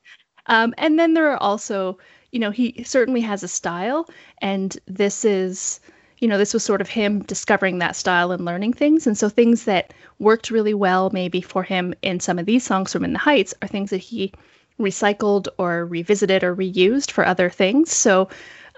Um, 0.47 0.75
and 0.79 0.99
then 0.99 1.15
there 1.15 1.31
are 1.31 1.41
also, 1.41 1.99
you 2.33 2.41
know, 2.41 2.51
he 2.51 2.83
certainly 2.83 3.21
has 3.21 3.43
a 3.43 3.49
style, 3.49 4.09
and 4.39 4.77
this 4.87 5.25
is 5.25 5.81
you 6.23 6.29
know, 6.29 6.39
this 6.39 6.55
was 6.55 6.65
sort 6.65 6.81
of 6.81 6.89
him 6.89 7.23
discovering 7.25 7.79
that 7.81 7.97
style 7.97 8.33
and 8.33 8.45
learning 8.47 8.75
things. 8.75 9.07
And 9.07 9.19
so 9.19 9.29
things 9.29 9.65
that 9.65 9.93
worked 10.21 10.51
really 10.51 10.75
well 10.75 11.11
maybe 11.13 11.43
for 11.43 11.65
him 11.65 11.95
in 12.03 12.21
some 12.21 12.39
of 12.39 12.47
these 12.47 12.65
songs 12.65 12.93
from 12.93 13.05
In 13.05 13.13
the 13.15 13.19
Heights 13.19 13.55
are 13.63 13.69
things 13.69 13.91
that 13.91 13.99
he 13.99 14.33
recycled 14.81 15.49
or 15.59 15.87
revisited 15.87 16.45
or 16.45 16.57
reused 16.57 17.11
for 17.11 17.27
other 17.27 17.51
things. 17.51 17.93
So 17.93 18.29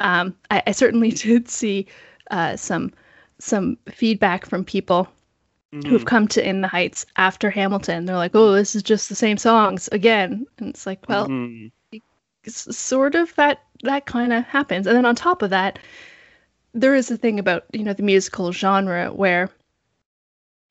um, 0.00 0.37
I, 0.50 0.62
I, 0.68 0.72
certainly 0.72 1.11
did 1.26 1.48
see 1.48 1.87
uh, 2.30 2.57
some 2.57 2.92
some 3.38 3.78
feedback 3.92 4.46
from 4.46 4.64
people 4.64 5.09
Mm-hmm. 5.72 5.88
who've 5.88 6.04
come 6.07 6.28
to 6.28 6.46
In 6.48 6.62
the 6.62 6.68
Heights 6.68 7.07
after 7.16 7.50
Hamilton. 7.50 8.07
They're 8.07 8.16
like, 8.16 8.35
"Oh, 8.35 8.52
this 8.52 8.74
is 8.76 8.83
just 8.83 9.09
the 9.11 9.16
same 9.16 9.38
songs 9.38 9.88
again," 9.92 10.46
and 10.59 10.70
it's 10.70 10.87
like, 10.87 11.09
well, 11.09 11.28
Mhm. 11.28 11.72
s- 12.46 12.76
sort 12.76 13.14
of 13.14 13.35
that 13.37 13.61
that 13.83 14.07
kind 14.07 14.33
of 14.33 14.44
happens. 14.44 14.87
And 14.87 14.96
then 14.96 15.04
on 15.07 15.14
top 15.14 15.42
of 15.42 15.50
that, 15.50 15.78
there 16.74 16.94
is 16.94 17.10
a 17.10 17.16
thing 17.16 17.38
about 17.38 17.64
you 17.72 17.84
know 17.84 17.92
the 17.92 18.02
musical 18.02 18.52
genre 18.52 19.12
where 19.12 19.48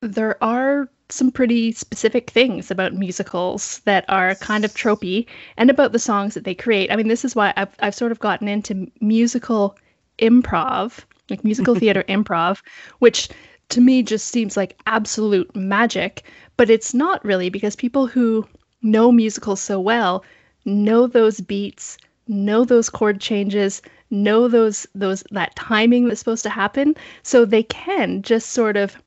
there 0.01 0.41
are 0.43 0.89
some 1.09 1.31
pretty 1.31 1.71
specific 1.71 2.29
things 2.29 2.69
about 2.69 2.93
musicals 2.93 3.79
that 3.85 4.03
are 4.09 4.35
kind 4.35 4.65
of 4.65 4.73
tropey 4.73 5.25
and 5.57 5.69
about 5.69 5.91
the 5.91 5.99
songs 5.99 6.33
that 6.33 6.43
they 6.43 6.55
create. 6.55 6.91
I 6.91 6.95
mean, 6.95 7.07
this 7.07 7.23
is 7.23 7.35
why 7.35 7.53
I've 7.55 7.75
I've 7.79 7.95
sort 7.95 8.11
of 8.11 8.19
gotten 8.19 8.47
into 8.47 8.91
musical 8.99 9.77
improv, 10.19 10.99
like 11.29 11.43
musical 11.43 11.75
theater 11.79 12.03
improv, 12.09 12.61
which 12.99 13.29
to 13.69 13.81
me 13.81 14.03
just 14.03 14.27
seems 14.27 14.57
like 14.57 14.79
absolute 14.85 15.55
magic, 15.55 16.23
but 16.57 16.69
it's 16.69 16.93
not 16.93 17.23
really 17.23 17.49
because 17.49 17.75
people 17.75 18.07
who 18.07 18.45
know 18.81 19.11
musicals 19.11 19.61
so 19.61 19.79
well 19.79 20.23
know 20.65 21.07
those 21.07 21.39
beats, 21.39 21.97
know 22.27 22.65
those 22.65 22.89
chord 22.89 23.21
changes, 23.21 23.81
know 24.13 24.47
those 24.47 24.87
those 24.95 25.23
that 25.31 25.55
timing 25.55 26.07
that's 26.07 26.19
supposed 26.19 26.43
to 26.43 26.49
happen, 26.49 26.95
so 27.23 27.45
they 27.45 27.63
can 27.63 28.21
just 28.23 28.51
sort 28.51 28.77
of 28.77 28.97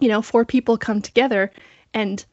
you 0.00 0.08
know, 0.08 0.22
four 0.22 0.44
people 0.44 0.78
come 0.78 1.00
together 1.02 1.50
and 1.94 2.24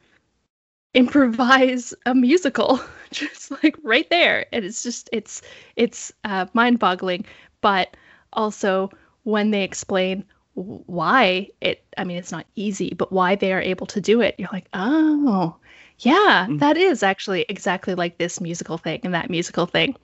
improvise 0.94 1.92
a 2.06 2.14
musical 2.14 2.80
just 3.10 3.50
like 3.62 3.76
right 3.82 4.08
there 4.10 4.46
and 4.52 4.64
it's 4.64 4.82
just 4.82 5.08
it's 5.12 5.42
it's 5.76 6.12
uh, 6.24 6.46
mind-boggling 6.54 7.24
but 7.60 7.96
also 8.32 8.90
when 9.24 9.50
they 9.50 9.62
explain 9.62 10.24
why 10.54 11.48
it 11.60 11.84
i 11.98 12.04
mean 12.04 12.16
it's 12.16 12.32
not 12.32 12.46
easy 12.56 12.94
but 12.96 13.12
why 13.12 13.34
they 13.34 13.52
are 13.52 13.60
able 13.60 13.86
to 13.86 14.00
do 14.00 14.22
it 14.22 14.34
you're 14.38 14.48
like 14.52 14.68
oh 14.72 15.54
yeah 15.98 16.48
Mm. 16.48 16.58
that 16.58 16.76
is 16.78 17.02
actually 17.02 17.44
exactly 17.48 17.94
like 17.94 18.16
this 18.18 18.40
musical 18.40 18.78
thing 18.78 19.00
and 19.04 19.14
that 19.14 19.28
musical 19.30 19.66
thing 19.66 19.94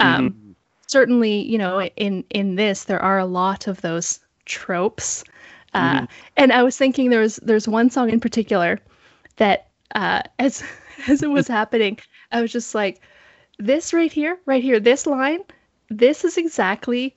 um 0.00 0.34
Mhm. 0.34 0.49
Certainly 0.90 1.42
you 1.52 1.56
know 1.58 1.82
in 1.96 2.24
in 2.30 2.56
this 2.56 2.84
there 2.84 3.00
are 3.02 3.18
a 3.18 3.24
lot 3.40 3.66
of 3.68 3.80
those 3.80 4.20
tropes. 4.44 5.24
Uh, 5.72 6.00
Mhm. 6.00 6.08
and 6.36 6.52
i 6.52 6.64
was 6.64 6.76
thinking 6.76 7.10
there's 7.10 7.36
there's 7.48 7.68
one 7.68 7.90
song 7.90 8.10
in 8.10 8.18
particular 8.18 8.80
that 9.36 9.68
uh 9.94 10.20
as 10.40 10.64
as 11.08 11.22
it 11.22 11.30
was 11.30 11.46
happening 11.46 11.96
i 12.32 12.42
was 12.42 12.50
just 12.50 12.74
like 12.74 13.00
this 13.58 13.92
right 13.94 14.12
here 14.12 14.36
right 14.46 14.64
here 14.64 14.80
this 14.80 15.06
line 15.06 15.38
this 15.88 16.24
is 16.24 16.36
exactly 16.36 17.14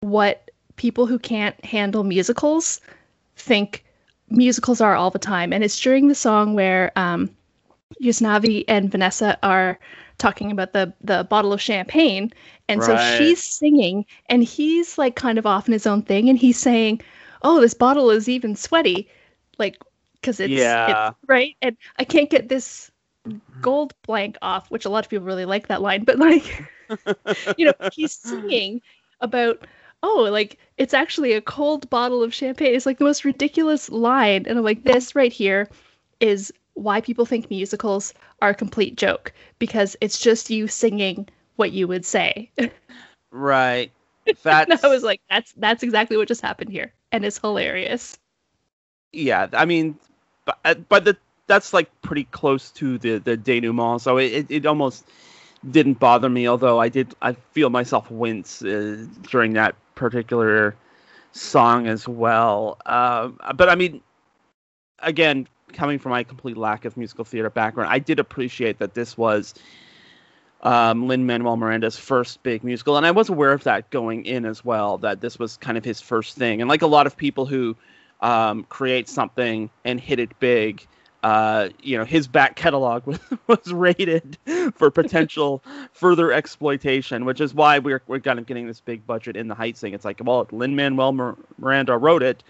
what 0.00 0.50
people 0.76 1.06
who 1.06 1.18
can't 1.18 1.56
handle 1.64 2.04
musicals 2.04 2.80
think 3.34 3.84
musicals 4.30 4.80
are 4.80 4.94
all 4.94 5.10
the 5.10 5.18
time. 5.18 5.52
And 5.52 5.64
it's 5.64 5.80
during 5.80 6.06
the 6.08 6.14
song 6.14 6.54
where 6.54 6.92
um 6.96 7.28
Usnavi 8.02 8.64
and 8.68 8.90
Vanessa 8.90 9.36
are 9.42 9.78
talking 10.18 10.50
about 10.50 10.72
the 10.72 10.92
the 11.00 11.24
bottle 11.24 11.52
of 11.52 11.60
champagne. 11.60 12.32
And 12.68 12.82
so 12.82 12.96
she's 12.96 13.42
singing 13.42 14.04
and 14.26 14.42
he's 14.44 14.98
like 14.98 15.16
kind 15.16 15.38
of 15.38 15.46
off 15.46 15.66
in 15.68 15.72
his 15.72 15.86
own 15.86 16.02
thing. 16.02 16.28
And 16.28 16.38
he's 16.38 16.58
saying 16.58 17.00
oh 17.42 17.60
this 17.60 17.74
bottle 17.74 18.10
is 18.10 18.28
even 18.28 18.56
sweaty. 18.56 19.08
Like 19.58 19.78
because 20.20 20.40
it's, 20.40 20.50
Yeah. 20.52 21.08
it's 21.10 21.18
right? 21.28 21.56
And 21.62 21.76
i 21.98 22.04
can't 22.04 22.30
get 22.30 22.48
this 22.48 22.90
gold 23.60 23.92
blank 24.02 24.36
off 24.42 24.70
which 24.70 24.84
a 24.84 24.88
lot 24.88 25.04
of 25.04 25.10
people 25.10 25.26
really 25.26 25.44
like 25.44 25.68
that 25.68 25.82
line. 25.82 26.04
But 26.04 26.18
like 26.18 26.64
you 27.56 27.66
know 27.66 27.74
he's 27.92 28.12
singing 28.12 28.80
about 29.20 29.66
oh 30.02 30.28
like 30.30 30.58
it's 30.76 30.94
actually 30.94 31.32
a 31.32 31.40
cold 31.40 31.88
bottle 31.90 32.22
of 32.22 32.34
champagne. 32.34 32.74
It's 32.74 32.86
like 32.86 32.98
the 32.98 33.04
most 33.04 33.24
ridiculous 33.24 33.88
line. 33.90 34.44
And 34.46 34.58
i'm 34.58 34.64
like 34.64 34.84
this 34.84 35.14
right 35.14 35.32
here 35.32 35.68
is 36.20 36.52
why 36.74 37.00
people 37.00 37.26
think 37.26 37.50
musicals 37.50 38.14
are 38.40 38.50
a 38.50 38.54
complete 38.54 38.96
joke 38.96 39.32
because 39.58 39.96
it's 40.00 40.18
just 40.20 40.50
you 40.50 40.68
singing 40.68 41.28
what 41.56 41.72
you 41.72 41.88
would 41.88 42.04
say 42.04 42.50
Right. 43.30 43.90
That's 44.42 44.84
i 44.84 44.88
was 44.88 45.02
like 45.02 45.22
that's 45.30 45.52
that's 45.56 45.82
exactly 45.82 46.16
what 46.18 46.28
just 46.28 46.42
happened 46.42 46.70
here 46.70 46.92
and 47.12 47.24
it's 47.24 47.38
hilarious 47.38 48.18
yeah. 49.12 49.48
I 49.52 49.64
mean, 49.64 49.98
but 50.44 50.58
uh, 50.64 50.74
but 50.74 51.04
the 51.04 51.16
that's 51.46 51.72
like 51.72 51.90
pretty 52.02 52.24
close 52.24 52.70
to 52.72 52.98
the 52.98 53.18
the 53.18 53.36
denouement, 53.36 54.00
so 54.00 54.18
it, 54.18 54.32
it, 54.32 54.46
it 54.50 54.66
almost 54.66 55.06
didn't 55.70 55.98
bother 55.98 56.28
me. 56.28 56.46
Although 56.48 56.78
I 56.80 56.88
did, 56.88 57.14
I 57.22 57.32
feel 57.32 57.70
myself 57.70 58.10
wince 58.10 58.62
uh, 58.62 59.06
during 59.30 59.54
that 59.54 59.74
particular 59.94 60.76
song 61.32 61.86
as 61.86 62.06
well. 62.08 62.78
Um, 62.86 63.38
but 63.56 63.68
I 63.68 63.74
mean, 63.74 64.00
again, 65.00 65.48
coming 65.72 65.98
from 65.98 66.10
my 66.10 66.24
complete 66.24 66.56
lack 66.56 66.84
of 66.84 66.96
musical 66.96 67.24
theater 67.24 67.50
background, 67.50 67.90
I 67.92 67.98
did 67.98 68.18
appreciate 68.18 68.78
that 68.78 68.94
this 68.94 69.16
was 69.16 69.54
um, 70.62 71.06
Lin 71.06 71.26
Manuel 71.26 71.56
Miranda's 71.56 71.96
first 71.96 72.42
big 72.42 72.64
musical, 72.64 72.96
and 72.96 73.06
I 73.06 73.10
was 73.10 73.28
aware 73.28 73.52
of 73.52 73.64
that 73.64 73.90
going 73.90 74.24
in 74.24 74.44
as 74.44 74.64
well. 74.64 74.98
That 74.98 75.20
this 75.20 75.38
was 75.38 75.56
kind 75.56 75.78
of 75.78 75.84
his 75.84 76.00
first 76.00 76.36
thing, 76.36 76.60
and 76.60 76.68
like 76.68 76.82
a 76.82 76.86
lot 76.86 77.06
of 77.06 77.16
people 77.16 77.46
who 77.46 77.76
um, 78.20 78.64
create 78.64 79.08
something 79.08 79.70
and 79.84 80.00
hit 80.00 80.18
it 80.18 80.38
big, 80.40 80.86
uh, 81.22 81.68
you 81.82 81.96
know, 81.96 82.04
his 82.04 82.28
back 82.28 82.56
catalog 82.56 83.06
was, 83.06 83.20
was 83.46 83.72
rated 83.72 84.36
for 84.74 84.90
potential 84.90 85.62
further 85.92 86.32
exploitation, 86.32 87.24
which 87.24 87.40
is 87.40 87.54
why 87.54 87.78
we're 87.78 88.02
we're 88.06 88.20
kind 88.20 88.38
of 88.38 88.46
getting 88.46 88.66
this 88.66 88.80
big 88.80 89.06
budget 89.06 89.36
in 89.36 89.48
the 89.48 89.54
Heights 89.54 89.80
thing. 89.80 89.94
It's 89.94 90.04
like, 90.04 90.20
well, 90.24 90.46
Lin 90.50 90.76
Manuel 90.76 91.36
Miranda 91.58 91.96
wrote 91.96 92.22
it, 92.22 92.42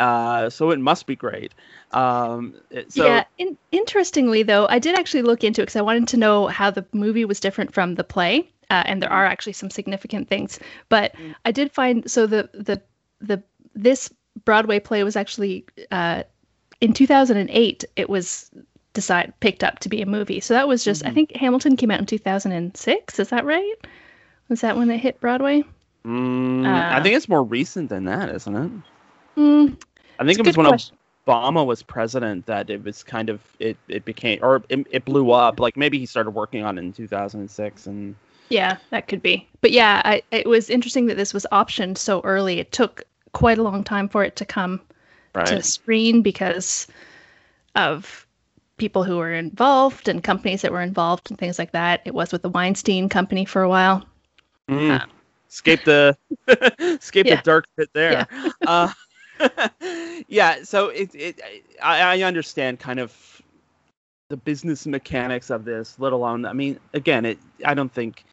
uh, 0.00 0.50
so 0.50 0.70
it 0.70 0.80
must 0.80 1.06
be 1.06 1.14
great. 1.14 1.52
Um, 1.92 2.54
so 2.88 3.04
yeah. 3.04 3.24
In- 3.38 3.58
interestingly, 3.72 4.42
though, 4.42 4.66
I 4.68 4.78
did 4.78 4.98
actually 4.98 5.22
look 5.22 5.44
into 5.44 5.60
it 5.62 5.66
because 5.66 5.76
I 5.76 5.82
wanted 5.82 6.08
to 6.08 6.16
know 6.16 6.48
how 6.48 6.70
the 6.70 6.84
movie 6.92 7.24
was 7.24 7.40
different 7.40 7.72
from 7.74 7.94
the 7.94 8.04
play, 8.04 8.48
uh, 8.70 8.82
and 8.86 9.02
there 9.02 9.12
are 9.12 9.26
actually 9.26 9.52
some 9.52 9.70
significant 9.70 10.28
things. 10.28 10.58
But 10.88 11.14
Mm. 11.14 11.34
I 11.44 11.52
did 11.52 11.70
find 11.72 12.10
so 12.10 12.26
the 12.26 12.48
the 12.52 12.80
the 13.20 13.42
this 13.74 14.10
Broadway 14.44 14.80
play 14.80 15.04
was 15.04 15.16
actually 15.16 15.64
uh, 15.90 16.22
in 16.80 16.92
2008. 16.92 17.84
It 17.96 18.08
was 18.08 18.50
decided 18.92 19.32
picked 19.40 19.62
up 19.62 19.78
to 19.80 19.88
be 19.88 20.02
a 20.02 20.06
movie. 20.06 20.40
So 20.40 20.54
that 20.54 20.66
was 20.66 20.82
just 20.84 21.04
I 21.06 21.10
Mhm. 21.10 21.14
think 21.14 21.36
Hamilton 21.36 21.76
came 21.76 21.90
out 21.90 22.00
in 22.00 22.06
2006. 22.06 23.18
Is 23.20 23.28
that 23.28 23.44
right? 23.44 23.74
Was 24.48 24.62
that 24.62 24.76
when 24.76 24.90
it 24.90 24.98
hit 24.98 25.20
Broadway? 25.20 25.62
Mm, 26.06 26.66
I 26.66 26.98
Uh, 26.98 27.02
think 27.02 27.14
it's 27.16 27.28
more 27.28 27.44
recent 27.44 27.88
than 27.90 28.04
that, 28.06 28.34
isn't 28.34 28.56
it? 28.56 28.72
Mm, 29.36 29.76
I 30.20 30.24
think 30.24 30.38
it's 30.38 30.40
it 30.40 30.46
was 30.46 30.56
when 30.56 30.66
question. 30.66 30.96
Obama 31.26 31.64
was 31.64 31.82
president 31.82 32.46
that 32.46 32.70
it 32.70 32.84
was 32.84 33.02
kind 33.02 33.28
of 33.30 33.40
it 33.58 33.76
it 33.88 34.04
became 34.04 34.38
or 34.42 34.62
it, 34.68 34.86
it 34.90 35.04
blew 35.04 35.30
up. 35.32 35.58
Like 35.58 35.76
maybe 35.76 35.98
he 35.98 36.06
started 36.06 36.30
working 36.30 36.62
on 36.64 36.78
it 36.78 36.82
in 36.82 36.92
2006 36.92 37.86
and 37.86 38.14
Yeah, 38.48 38.76
that 38.90 39.08
could 39.08 39.22
be. 39.22 39.48
But 39.60 39.70
yeah, 39.72 40.02
I, 40.04 40.22
it 40.30 40.46
was 40.46 40.70
interesting 40.70 41.06
that 41.06 41.16
this 41.16 41.32
was 41.32 41.46
optioned 41.52 41.98
so 41.98 42.20
early. 42.22 42.58
It 42.58 42.72
took 42.72 43.02
quite 43.32 43.58
a 43.58 43.62
long 43.62 43.82
time 43.84 44.08
for 44.08 44.24
it 44.24 44.36
to 44.36 44.44
come 44.44 44.80
right. 45.34 45.46
to 45.46 45.62
screen 45.62 46.22
because 46.22 46.86
of 47.74 48.26
people 48.76 49.04
who 49.04 49.18
were 49.18 49.32
involved 49.32 50.08
and 50.08 50.24
companies 50.24 50.62
that 50.62 50.72
were 50.72 50.80
involved 50.82 51.30
and 51.30 51.38
things 51.38 51.58
like 51.58 51.72
that. 51.72 52.00
It 52.04 52.14
was 52.14 52.32
with 52.32 52.42
the 52.42 52.48
Weinstein 52.48 53.08
Company 53.08 53.44
for 53.44 53.62
a 53.62 53.68
while. 53.68 54.04
Mm. 54.68 55.00
uh, 55.00 55.06
escape 55.48 55.84
the 55.84 56.16
escape 56.78 57.26
Yeah. 57.26 57.36
the 57.36 57.42
dark 57.42 57.66
pit 57.76 57.90
there. 57.92 58.26
Uh, 58.66 58.88
yeah, 60.28 60.62
so 60.62 60.88
it 60.88 61.14
it 61.14 61.40
I, 61.82 62.18
I 62.18 62.22
understand 62.22 62.78
kind 62.80 63.00
of 63.00 63.42
the 64.28 64.36
business 64.36 64.86
mechanics 64.86 65.50
of 65.50 65.64
this, 65.64 65.96
let 65.98 66.12
alone 66.12 66.46
I 66.46 66.52
mean, 66.52 66.78
again, 66.94 67.24
it 67.24 67.38
I 67.64 67.74
don't 67.74 67.92
think 67.92 68.24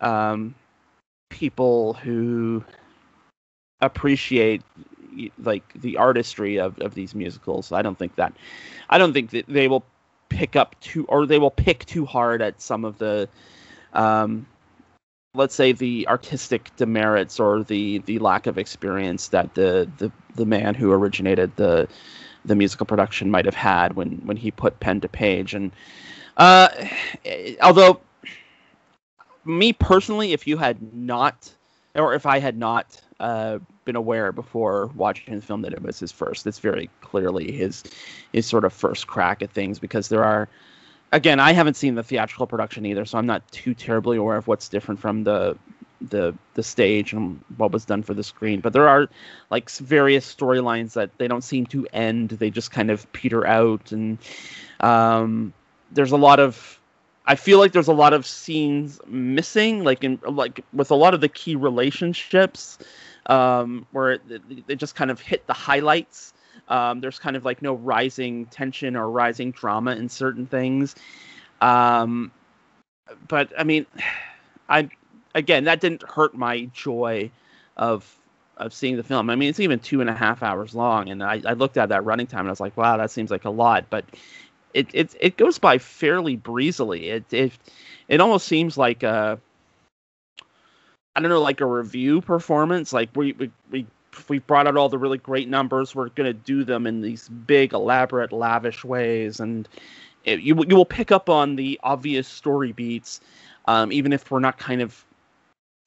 um 0.00 0.54
people 1.30 1.94
who 1.94 2.64
appreciate 3.80 4.62
like 5.42 5.64
the 5.74 5.96
artistry 5.96 6.58
of, 6.58 6.78
of 6.80 6.94
these 6.94 7.14
musicals, 7.14 7.72
I 7.72 7.82
don't 7.82 7.98
think 7.98 8.16
that 8.16 8.32
I 8.90 8.98
don't 8.98 9.12
think 9.12 9.30
that 9.30 9.46
they 9.48 9.68
will 9.68 9.84
pick 10.28 10.56
up 10.56 10.78
too 10.80 11.04
or 11.08 11.26
they 11.26 11.38
will 11.38 11.50
pick 11.50 11.84
too 11.86 12.04
hard 12.04 12.42
at 12.42 12.60
some 12.60 12.84
of 12.84 12.98
the 12.98 13.28
um 13.92 14.46
let's 15.36 15.54
say 15.54 15.72
the 15.72 16.06
artistic 16.08 16.74
demerits 16.76 17.38
or 17.38 17.62
the 17.62 17.98
the 18.06 18.18
lack 18.18 18.46
of 18.46 18.58
experience 18.58 19.28
that 19.28 19.54
the 19.54 19.88
the, 19.98 20.10
the 20.34 20.46
man 20.46 20.74
who 20.74 20.90
originated 20.92 21.54
the 21.56 21.88
the 22.44 22.56
musical 22.56 22.86
production 22.86 23.30
might 23.30 23.44
have 23.44 23.54
had 23.54 23.94
when 23.94 24.12
when 24.24 24.36
he 24.36 24.50
put 24.50 24.80
pen 24.80 25.00
to 25.00 25.08
page. 25.08 25.54
And 25.54 25.72
uh 26.36 26.68
although 27.62 28.00
me 29.44 29.72
personally 29.72 30.32
if 30.32 30.46
you 30.46 30.56
had 30.56 30.94
not 30.94 31.52
or 31.94 32.14
if 32.14 32.26
I 32.26 32.38
had 32.38 32.58
not 32.58 33.00
uh, 33.20 33.58
been 33.84 33.96
aware 33.96 34.32
before 34.32 34.90
watching 34.94 35.34
the 35.34 35.40
film 35.40 35.62
that 35.62 35.72
it 35.72 35.82
was 35.82 35.98
his 35.98 36.12
first, 36.12 36.46
it's 36.46 36.58
very 36.58 36.90
clearly 37.00 37.50
his 37.52 37.82
his 38.32 38.46
sort 38.46 38.64
of 38.64 38.72
first 38.72 39.06
crack 39.06 39.42
at 39.42 39.50
things 39.50 39.78
because 39.78 40.08
there 40.08 40.24
are 40.24 40.48
again, 41.16 41.40
I 41.40 41.52
haven't 41.52 41.74
seen 41.74 41.94
the 41.94 42.02
theatrical 42.02 42.46
production 42.46 42.86
either, 42.86 43.04
so 43.04 43.18
I'm 43.18 43.26
not 43.26 43.50
too 43.50 43.74
terribly 43.74 44.18
aware 44.18 44.36
of 44.36 44.46
what's 44.46 44.68
different 44.68 45.00
from 45.00 45.24
the 45.24 45.58
the 46.02 46.34
the 46.52 46.62
stage 46.62 47.14
and 47.14 47.42
what 47.56 47.72
was 47.72 47.86
done 47.86 48.02
for 48.02 48.12
the 48.12 48.22
screen. 48.22 48.60
But 48.60 48.74
there 48.74 48.88
are 48.88 49.08
like 49.50 49.70
various 49.70 50.32
storylines 50.32 50.92
that 50.92 51.10
they 51.18 51.26
don't 51.26 51.42
seem 51.42 51.66
to 51.66 51.86
end; 51.92 52.30
they 52.30 52.50
just 52.50 52.70
kind 52.70 52.90
of 52.90 53.10
peter 53.12 53.46
out, 53.46 53.92
and 53.92 54.18
um, 54.80 55.52
there's 55.90 56.12
a 56.12 56.16
lot 56.16 56.38
of. 56.38 56.78
I 57.28 57.34
feel 57.34 57.58
like 57.58 57.72
there's 57.72 57.88
a 57.88 57.92
lot 57.94 58.12
of 58.12 58.24
scenes 58.24 59.00
missing, 59.06 59.82
like 59.82 60.04
in 60.04 60.20
like 60.28 60.64
with 60.72 60.90
a 60.90 60.94
lot 60.94 61.14
of 61.14 61.20
the 61.20 61.28
key 61.28 61.56
relationships, 61.56 62.78
um, 63.26 63.86
where 63.90 64.18
they 64.66 64.76
just 64.76 64.94
kind 64.94 65.10
of 65.10 65.20
hit 65.20 65.46
the 65.46 65.54
highlights. 65.54 66.34
Um, 66.68 67.00
there's 67.00 67.18
kind 67.18 67.36
of 67.36 67.44
like 67.44 67.62
no 67.62 67.74
rising 67.74 68.46
tension 68.46 68.96
or 68.96 69.10
rising 69.10 69.52
drama 69.52 69.92
in 69.92 70.08
certain 70.08 70.46
things. 70.46 70.94
Um, 71.60 72.30
but 73.28 73.52
I 73.58 73.64
mean, 73.64 73.86
I 74.68 74.88
again 75.34 75.64
that 75.64 75.80
didn't 75.80 76.02
hurt 76.02 76.34
my 76.34 76.64
joy 76.74 77.30
of 77.76 78.16
of 78.56 78.72
seeing 78.72 78.96
the 78.96 79.02
film. 79.04 79.30
I 79.30 79.36
mean, 79.36 79.50
it's 79.50 79.60
even 79.60 79.78
two 79.78 80.00
and 80.00 80.08
a 80.10 80.14
half 80.14 80.42
hours 80.42 80.74
long, 80.74 81.10
and 81.10 81.22
I, 81.22 81.42
I 81.44 81.52
looked 81.52 81.76
at 81.76 81.90
that 81.90 82.04
running 82.04 82.26
time 82.26 82.40
and 82.40 82.48
I 82.48 82.52
was 82.52 82.60
like, 82.60 82.76
wow, 82.76 82.96
that 82.96 83.10
seems 83.10 83.30
like 83.30 83.44
a 83.44 83.50
lot, 83.50 83.84
but 83.90 84.04
it 84.74 84.88
it 84.92 85.14
it 85.20 85.36
goes 85.36 85.58
by 85.58 85.78
fairly 85.78 86.36
breezily. 86.36 87.10
It 87.10 87.24
it 87.32 87.52
it 88.08 88.20
almost 88.20 88.46
seems 88.46 88.76
like 88.76 89.02
a 89.02 89.38
I 91.14 91.20
don't 91.20 91.30
know, 91.30 91.40
like 91.40 91.62
a 91.62 91.66
revue 91.66 92.20
performance. 92.20 92.92
Like 92.92 93.08
we 93.14 93.32
we 93.32 93.50
we 93.70 93.86
we 94.28 94.38
brought 94.38 94.66
out 94.66 94.76
all 94.76 94.88
the 94.88 94.98
really 94.98 95.18
great 95.18 95.48
numbers. 95.48 95.94
We're 95.94 96.08
gonna 96.10 96.32
do 96.32 96.64
them 96.64 96.86
in 96.86 97.00
these 97.00 97.28
big, 97.28 97.72
elaborate, 97.72 98.32
lavish 98.32 98.84
ways, 98.84 99.40
and 99.40 99.68
it, 100.24 100.40
you 100.40 100.56
you 100.68 100.76
will 100.76 100.84
pick 100.84 101.12
up 101.12 101.28
on 101.30 101.56
the 101.56 101.78
obvious 101.82 102.28
story 102.28 102.72
beats, 102.72 103.20
um, 103.66 103.92
even 103.92 104.12
if 104.12 104.30
we're 104.30 104.40
not 104.40 104.58
kind 104.58 104.82
of 104.82 105.04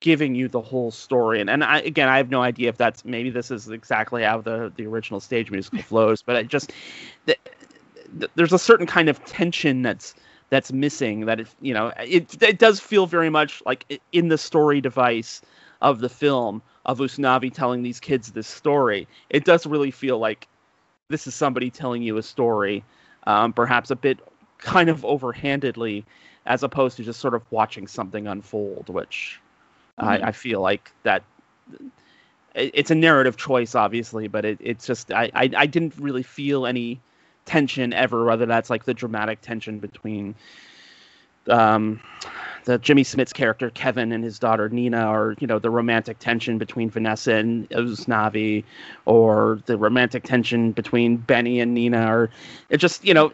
giving 0.01 0.34
you 0.34 0.47
the 0.47 0.61
whole 0.61 0.91
story. 0.91 1.41
And 1.41 1.49
and 1.49 1.63
I, 1.63 1.80
again, 1.80 2.07
I 2.07 2.17
have 2.17 2.30
no 2.30 2.41
idea 2.41 2.69
if 2.69 2.77
that's 2.77 3.03
maybe 3.05 3.30
this 3.30 3.51
is 3.51 3.69
exactly 3.69 4.23
how 4.23 4.41
the 4.41 4.71
the 4.75 4.86
original 4.86 5.19
stage 5.19 5.51
musical 5.51 5.82
flows, 5.82 6.21
but 6.21 6.36
it 6.36 6.47
just 6.47 6.73
the, 7.25 7.36
the, 8.17 8.30
there's 8.36 8.53
a 8.53 8.59
certain 8.59 8.88
kind 8.88 9.09
of 9.09 9.23
tension 9.25 9.82
that's 9.82 10.15
that's 10.49 10.71
missing. 10.71 11.25
That 11.25 11.41
it 11.41 11.47
you 11.61 11.73
know 11.73 11.91
it 11.99 12.41
it 12.41 12.59
does 12.59 12.80
feel 12.80 13.05
very 13.05 13.30
much 13.30 13.61
like 13.65 13.99
in 14.11 14.30
the 14.30 14.38
story 14.38 14.82
device 14.82 15.41
of 15.82 15.99
the 15.99 16.09
film 16.09 16.61
of 16.92 17.00
Usnavi 17.00 17.54
telling 17.54 17.84
these 17.84 18.00
kids 18.00 18.32
this 18.32 18.48
story. 18.48 19.08
It 19.30 19.46
does 19.46 19.66
really 19.66 19.92
feel 19.92 20.20
like 20.20 20.48
this 21.10 21.28
is 21.28 21.36
somebody 21.36 21.70
telling 21.70 22.04
you 22.04 22.18
a 22.18 22.24
story, 22.24 22.84
um, 23.26 23.54
perhaps 23.54 23.92
a 23.92 23.96
bit 23.96 24.20
kind 24.58 24.90
of 24.90 25.02
overhandedly, 25.02 26.04
as 26.46 26.64
opposed 26.64 26.98
to 26.98 27.04
just 27.04 27.20
sort 27.20 27.34
of 27.34 27.44
watching 27.52 27.88
something 27.88 28.28
unfold, 28.28 28.90
which 28.90 29.40
Mm-hmm. 30.00 30.24
I, 30.24 30.30
I, 30.30 30.32
feel 30.32 30.62
like 30.62 30.92
that 31.04 31.24
it's 32.56 32.92
a 32.92 32.96
narrative 32.96 33.38
choice, 33.38 33.76
obviously, 33.76 34.28
but 34.28 34.46
it, 34.46 34.58
it's 34.62 34.86
just 34.88 35.12
I, 35.12 35.30
I, 35.34 35.50
I 35.56 35.66
didn't 35.66 35.94
really 35.98 36.24
feel 36.24 36.66
any 36.66 37.00
tension 37.46 37.94
ever, 37.94 38.26
whether 38.26 38.46
that's 38.46 38.70
like 38.70 38.86
the 38.86 38.94
dramatic 38.94 39.42
tension 39.42 39.80
between 39.80 40.36
um, 41.50 42.00
the 42.66 42.78
Jimmy 42.78 43.03
Smits 43.03 43.34
character 43.34 43.70
Kevin 43.72 44.12
and 44.12 44.24
his 44.24 44.39
daughter 44.39 44.70
Nina, 44.70 45.12
or 45.12 45.36
you 45.39 45.47
know 45.47 45.60
the 45.60 45.70
romantic 45.70 46.20
tension 46.20 46.57
between 46.57 46.89
Vanessa 46.89 47.36
and 47.36 47.70
Usnavi, 47.70 48.64
or 49.05 49.62
the 49.66 49.78
romantic 49.78 50.24
tension 50.24 50.72
between 50.72 51.18
Benny 51.18 51.60
and 51.60 51.74
Nina, 51.74 52.14
or 52.14 52.30
it 52.70 52.78
just 52.78 53.05
you 53.05 53.14
know 53.14 53.32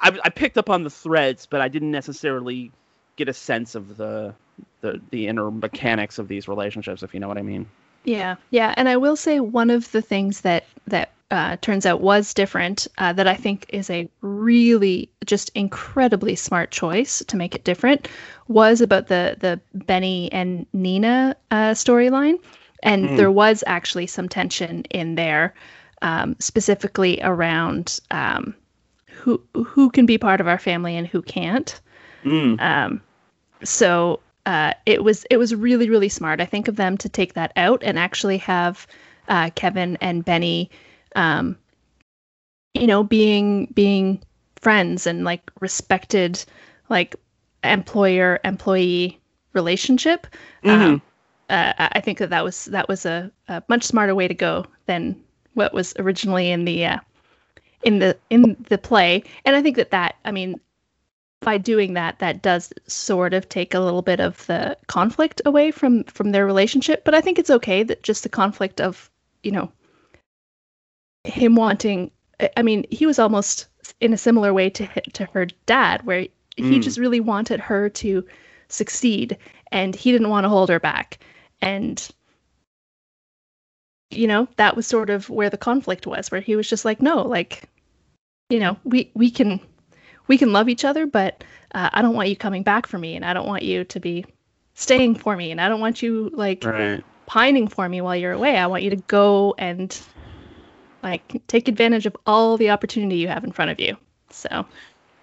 I, 0.00 0.18
I 0.24 0.28
picked 0.30 0.58
up 0.58 0.70
on 0.70 0.84
the 0.84 0.90
threads, 0.90 1.46
but 1.46 1.60
I 1.60 1.68
didn't 1.68 1.90
necessarily 1.90 2.70
get 3.16 3.28
a 3.28 3.34
sense 3.34 3.74
of 3.74 3.96
the 3.96 4.34
the 4.80 5.00
the 5.10 5.26
inner 5.26 5.50
mechanics 5.50 6.18
of 6.18 6.28
these 6.28 6.48
relationships, 6.48 7.02
if 7.02 7.14
you 7.14 7.20
know 7.20 7.28
what 7.28 7.38
I 7.38 7.42
mean. 7.42 7.66
Yeah, 8.04 8.36
yeah, 8.50 8.74
and 8.76 8.88
I 8.88 8.96
will 8.96 9.16
say 9.16 9.40
one 9.40 9.70
of 9.70 9.90
the 9.92 10.02
things 10.02 10.42
that 10.42 10.64
that 10.86 11.12
uh, 11.30 11.56
turns 11.60 11.84
out 11.84 12.00
was 12.00 12.32
different 12.32 12.86
uh, 12.96 13.12
that 13.12 13.28
I 13.28 13.34
think 13.34 13.66
is 13.68 13.90
a 13.90 14.08
really 14.22 15.10
just 15.26 15.50
incredibly 15.54 16.34
smart 16.34 16.70
choice 16.70 17.22
to 17.26 17.36
make 17.36 17.54
it 17.54 17.64
different 17.64 18.08
was 18.48 18.80
about 18.80 19.08
the 19.08 19.36
the 19.38 19.60
Benny 19.74 20.32
and 20.32 20.66
Nina 20.72 21.36
uh, 21.50 21.72
storyline, 21.72 22.36
and 22.82 23.10
mm. 23.10 23.16
there 23.16 23.30
was 23.30 23.62
actually 23.66 24.06
some 24.06 24.28
tension 24.28 24.84
in 24.84 25.16
there, 25.16 25.54
um, 26.00 26.34
specifically 26.38 27.20
around 27.22 28.00
um, 28.10 28.54
who 29.06 29.42
who 29.52 29.90
can 29.90 30.06
be 30.06 30.16
part 30.16 30.40
of 30.40 30.48
our 30.48 30.58
family 30.58 30.96
and 30.96 31.06
who 31.06 31.20
can't. 31.20 31.78
Mm. 32.24 32.60
Um, 32.60 33.02
so 33.62 34.20
uh, 34.46 34.72
it 34.86 35.04
was 35.04 35.26
it 35.30 35.36
was 35.36 35.54
really 35.54 35.90
really 35.90 36.08
smart. 36.08 36.40
I 36.40 36.46
think 36.46 36.68
of 36.68 36.76
them 36.76 36.96
to 36.98 37.08
take 37.10 37.34
that 37.34 37.52
out 37.54 37.82
and 37.84 37.98
actually 37.98 38.38
have 38.38 38.86
uh, 39.28 39.50
Kevin 39.54 39.98
and 40.00 40.24
Benny, 40.24 40.70
um, 41.18 41.58
you 42.74 42.86
know, 42.86 43.02
being 43.02 43.66
being 43.74 44.22
friends 44.56 45.06
and 45.06 45.24
like 45.24 45.50
respected, 45.60 46.42
like 46.88 47.16
employer 47.64 48.38
employee 48.44 49.20
relationship. 49.52 50.28
Mm-hmm. 50.64 50.82
Um, 50.82 51.02
uh, 51.50 51.72
I 51.76 52.00
think 52.00 52.18
that 52.18 52.30
that 52.30 52.44
was 52.44 52.66
that 52.66 52.88
was 52.88 53.04
a, 53.04 53.32
a, 53.48 53.62
much 53.68 53.82
smarter 53.82 54.14
way 54.14 54.28
to 54.28 54.34
go 54.34 54.64
than 54.86 55.20
what 55.54 55.74
was 55.74 55.92
originally 55.98 56.50
in 56.50 56.64
the 56.64 56.86
uh, 56.86 56.98
in 57.82 57.98
the 57.98 58.16
in 58.30 58.56
the 58.68 58.78
play. 58.78 59.24
And 59.44 59.56
I 59.56 59.62
think 59.62 59.76
that 59.76 59.90
that 59.90 60.16
I 60.24 60.30
mean 60.30 60.60
by 61.40 61.58
doing 61.58 61.94
that 61.94 62.20
that 62.20 62.42
does 62.42 62.72
sort 62.86 63.34
of 63.34 63.48
take 63.48 63.74
a 63.74 63.80
little 63.80 64.02
bit 64.02 64.20
of 64.20 64.46
the 64.46 64.76
conflict 64.86 65.42
away 65.44 65.72
from 65.72 66.04
from 66.04 66.32
their 66.32 66.44
relationship 66.44 67.04
but 67.04 67.14
i 67.14 67.20
think 67.20 67.38
it's 67.38 67.48
okay 67.48 67.84
that 67.84 68.02
just 68.02 68.24
the 68.24 68.28
conflict 68.28 68.80
of 68.80 69.08
you 69.44 69.52
know 69.52 69.70
him 71.24 71.54
wanting 71.54 72.10
i 72.56 72.62
mean 72.62 72.84
he 72.90 73.06
was 73.06 73.18
almost 73.18 73.66
in 74.00 74.12
a 74.12 74.18
similar 74.18 74.52
way 74.52 74.70
to 74.70 74.86
to 75.12 75.24
her 75.26 75.46
dad 75.66 76.04
where 76.04 76.20
he 76.56 76.78
mm. 76.78 76.82
just 76.82 76.98
really 76.98 77.20
wanted 77.20 77.60
her 77.60 77.88
to 77.88 78.24
succeed 78.68 79.36
and 79.72 79.94
he 79.94 80.12
didn't 80.12 80.30
want 80.30 80.44
to 80.44 80.48
hold 80.48 80.68
her 80.68 80.80
back 80.80 81.18
and 81.60 82.08
you 84.10 84.26
know 84.26 84.48
that 84.56 84.76
was 84.76 84.86
sort 84.86 85.10
of 85.10 85.28
where 85.28 85.50
the 85.50 85.58
conflict 85.58 86.06
was 86.06 86.30
where 86.30 86.40
he 86.40 86.56
was 86.56 86.68
just 86.68 86.84
like 86.84 87.02
no 87.02 87.22
like 87.22 87.64
you 88.48 88.58
know 88.58 88.76
we 88.84 89.10
we 89.14 89.30
can 89.30 89.60
we 90.28 90.38
can 90.38 90.52
love 90.52 90.68
each 90.68 90.84
other, 90.84 91.06
but 91.06 91.42
uh, 91.74 91.90
I 91.92 92.02
don't 92.02 92.14
want 92.14 92.28
you 92.28 92.36
coming 92.36 92.62
back 92.62 92.86
for 92.86 92.98
me, 92.98 93.16
and 93.16 93.24
I 93.24 93.32
don't 93.32 93.46
want 93.46 93.64
you 93.64 93.84
to 93.84 93.98
be 93.98 94.24
staying 94.74 95.16
for 95.16 95.36
me, 95.36 95.50
and 95.50 95.60
I 95.60 95.68
don't 95.68 95.80
want 95.80 96.02
you 96.02 96.30
like 96.34 96.64
right. 96.64 97.02
pining 97.26 97.66
for 97.66 97.88
me 97.88 98.00
while 98.00 98.14
you're 98.14 98.32
away. 98.32 98.56
I 98.56 98.66
want 98.66 98.84
you 98.84 98.90
to 98.90 98.96
go 98.96 99.54
and 99.58 99.98
like 101.02 101.42
take 101.46 101.68
advantage 101.68 102.06
of 102.06 102.16
all 102.26 102.56
the 102.56 102.70
opportunity 102.70 103.16
you 103.16 103.28
have 103.28 103.44
in 103.44 103.52
front 103.52 103.70
of 103.70 103.80
you. 103.80 103.96
So, 104.30 104.66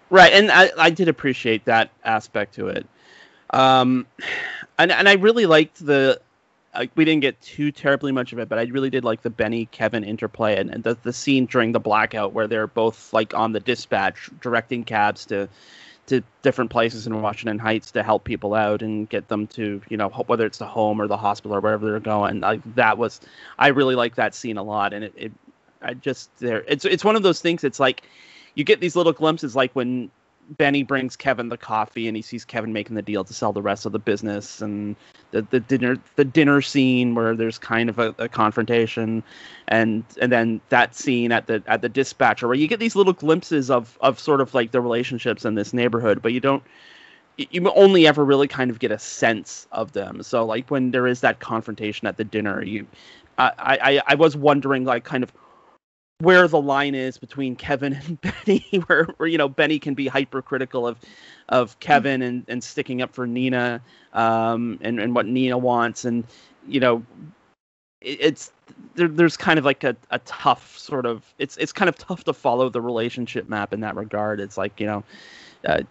right, 0.09 0.33
and 0.33 0.51
I 0.51 0.71
I 0.77 0.89
did 0.89 1.07
appreciate 1.07 1.65
that 1.65 1.91
aspect 2.03 2.55
to 2.55 2.67
it. 2.67 2.85
Um, 3.51 4.07
and 4.77 4.91
and 4.91 5.07
I 5.07 5.13
really 5.13 5.45
liked 5.45 5.85
the 5.85 6.19
like 6.73 6.91
we 6.95 7.05
didn't 7.05 7.21
get 7.21 7.39
too 7.41 7.71
terribly 7.71 8.11
much 8.11 8.33
of 8.33 8.39
it, 8.39 8.49
but 8.49 8.59
I 8.59 8.63
really 8.63 8.89
did 8.89 9.03
like 9.03 9.21
the 9.21 9.29
Benny 9.29 9.67
Kevin 9.67 10.03
interplay 10.03 10.57
and, 10.57 10.69
and 10.69 10.83
the 10.83 10.97
the 11.03 11.13
scene 11.13 11.45
during 11.45 11.71
the 11.71 11.79
blackout 11.79 12.33
where 12.33 12.47
they're 12.47 12.67
both 12.67 13.13
like 13.13 13.33
on 13.33 13.51
the 13.51 13.59
dispatch 13.59 14.29
directing 14.41 14.83
cabs 14.83 15.25
to 15.27 15.47
to 16.07 16.21
different 16.43 16.69
places 16.69 17.07
in 17.07 17.21
Washington 17.21 17.57
Heights 17.57 17.89
to 17.91 18.03
help 18.03 18.25
people 18.25 18.53
out 18.53 18.83
and 18.83 19.09
get 19.09 19.27
them 19.27 19.47
to 19.47 19.81
you 19.89 19.97
know 19.97 20.09
whether 20.09 20.45
it's 20.45 20.57
the 20.57 20.67
home 20.67 21.01
or 21.01 21.07
the 21.07 21.17
hospital 21.17 21.55
or 21.55 21.61
wherever 21.61 21.85
they're 21.89 21.99
going. 21.99 22.41
Like 22.41 22.61
that 22.75 22.97
was 22.97 23.21
I 23.57 23.69
really 23.69 23.95
like 23.95 24.15
that 24.15 24.35
scene 24.35 24.57
a 24.57 24.63
lot, 24.63 24.93
and 24.93 25.05
it, 25.05 25.13
it 25.15 25.31
I 25.81 25.93
just 25.93 26.35
there 26.39 26.63
it's 26.67 26.85
it's 26.85 27.03
one 27.03 27.15
of 27.15 27.23
those 27.23 27.41
things. 27.41 27.63
It's 27.63 27.79
like 27.79 28.03
you 28.55 28.63
get 28.63 28.79
these 28.79 28.95
little 28.95 29.13
glimpses 29.13 29.55
like 29.55 29.73
when 29.73 30.09
Benny 30.49 30.83
brings 30.83 31.15
Kevin 31.15 31.49
the 31.49 31.57
coffee 31.57 32.07
and 32.07 32.15
he 32.15 32.21
sees 32.21 32.45
Kevin 32.45 32.71
making 32.71 32.95
the 32.95 33.01
deal 33.01 33.23
to 33.23 33.33
sell 33.33 33.51
the 33.51 33.61
rest 33.61 33.85
of 33.85 33.91
the 33.91 33.99
business 33.99 34.61
and 34.61 34.95
the, 35.31 35.41
the 35.43 35.59
dinner 35.59 35.97
the 36.15 36.25
dinner 36.25 36.61
scene 36.61 37.15
where 37.15 37.35
there's 37.35 37.57
kind 37.57 37.89
of 37.89 37.97
a, 37.99 38.13
a, 38.17 38.29
confrontation 38.29 39.23
and 39.67 40.03
and 40.21 40.31
then 40.31 40.61
that 40.69 40.95
scene 40.95 41.31
at 41.31 41.47
the 41.47 41.63
at 41.67 41.81
the 41.81 41.89
dispatcher 41.89 42.47
where 42.47 42.55
you 42.55 42.67
get 42.67 42.79
these 42.79 42.95
little 42.95 43.13
glimpses 43.13 43.71
of 43.71 43.97
of 44.01 44.19
sort 44.19 44.39
of 44.41 44.53
like 44.53 44.71
the 44.71 44.81
relationships 44.81 45.45
in 45.45 45.55
this 45.55 45.73
neighborhood 45.73 46.21
but 46.21 46.31
you 46.31 46.39
don't 46.39 46.63
you 47.37 47.69
only 47.71 48.07
ever 48.07 48.23
really 48.23 48.47
kind 48.47 48.71
of 48.71 48.79
get 48.79 48.91
a 48.91 48.99
sense 48.99 49.67
of 49.71 49.91
them 49.93 50.21
so 50.21 50.45
like 50.45 50.69
when 50.69 50.91
there 50.91 51.07
is 51.07 51.21
that 51.21 51.39
confrontation 51.39 52.07
at 52.07 52.17
the 52.17 52.23
dinner 52.23 52.63
you 52.63 52.85
I, 53.37 53.51
I, 53.57 54.01
I 54.07 54.15
was 54.15 54.37
wondering 54.37 54.85
like 54.85 55.03
kind 55.03 55.23
of 55.23 55.33
where 56.19 56.47
the 56.47 56.61
line 56.61 56.95
is 56.95 57.17
between 57.17 57.55
Kevin 57.55 57.93
and 57.93 58.19
Benny, 58.45 58.65
where, 58.87 59.05
where 59.17 59.27
you 59.27 59.37
know 59.37 59.49
Benny 59.49 59.79
can 59.79 59.93
be 59.93 60.07
hypercritical 60.07 60.87
of 60.87 60.99
of 61.49 61.79
Kevin 61.79 62.21
and, 62.21 62.45
and 62.47 62.63
sticking 62.63 63.01
up 63.01 63.13
for 63.13 63.27
Nina 63.27 63.81
um, 64.13 64.79
and 64.81 64.99
and 64.99 65.15
what 65.15 65.25
Nina 65.25 65.57
wants, 65.57 66.05
and 66.05 66.23
you 66.67 66.79
know 66.79 67.05
it, 68.01 68.17
it's 68.21 68.51
there, 68.95 69.07
there's 69.07 69.37
kind 69.37 69.59
of 69.59 69.65
like 69.65 69.83
a, 69.83 69.95
a 70.11 70.19
tough 70.19 70.77
sort 70.77 71.05
of 71.05 71.33
it's 71.37 71.57
it's 71.57 71.73
kind 71.73 71.89
of 71.89 71.97
tough 71.97 72.23
to 72.25 72.33
follow 72.33 72.69
the 72.69 72.81
relationship 72.81 73.49
map 73.49 73.73
in 73.73 73.81
that 73.81 73.95
regard. 73.95 74.39
It's 74.39 74.57
like 74.57 74.79
you 74.79 74.87
know 74.87 75.03
uh, 75.65 75.83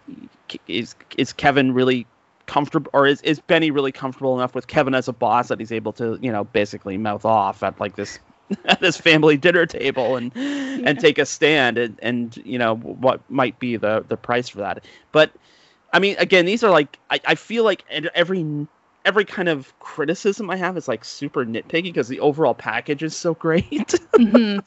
is 0.67 0.95
is 1.17 1.33
Kevin 1.33 1.73
really 1.73 2.07
comfortable 2.47 2.89
or 2.93 3.07
is, 3.07 3.21
is 3.23 3.39
benny 3.39 3.71
really 3.71 3.91
comfortable 3.91 4.35
enough 4.35 4.53
with 4.53 4.67
kevin 4.67 4.93
as 4.93 5.07
a 5.07 5.13
boss 5.13 5.47
that 5.47 5.59
he's 5.59 5.71
able 5.71 5.91
to 5.91 6.19
you 6.21 6.31
know 6.31 6.43
basically 6.43 6.95
mouth 6.95 7.25
off 7.25 7.63
at 7.63 7.79
like 7.79 7.95
this 7.95 8.19
at 8.65 8.79
this 8.79 8.97
family 8.97 9.37
dinner 9.37 9.65
table 9.65 10.15
and 10.15 10.31
yeah. 10.35 10.79
and 10.85 10.99
take 10.99 11.17
a 11.17 11.25
stand 11.25 11.77
and 11.77 11.97
and 12.01 12.37
you 12.45 12.57
know 12.57 12.75
what 12.75 13.21
might 13.29 13.57
be 13.59 13.75
the 13.75 14.05
the 14.07 14.17
price 14.17 14.49
for 14.49 14.59
that 14.59 14.83
but 15.11 15.31
i 15.93 15.99
mean 15.99 16.15
again 16.19 16.45
these 16.45 16.63
are 16.63 16.71
like 16.71 16.99
i, 17.09 17.19
I 17.25 17.35
feel 17.35 17.63
like 17.63 17.83
every 18.13 18.67
every 19.03 19.25
kind 19.25 19.49
of 19.49 19.77
criticism 19.79 20.49
i 20.49 20.55
have 20.55 20.77
is 20.77 20.87
like 20.87 21.03
super 21.03 21.45
nitpicky 21.45 21.83
because 21.83 22.07
the 22.07 22.19
overall 22.19 22.53
package 22.53 23.03
is 23.03 23.15
so 23.15 23.33
great 23.33 23.65
mm-hmm. 23.67 24.59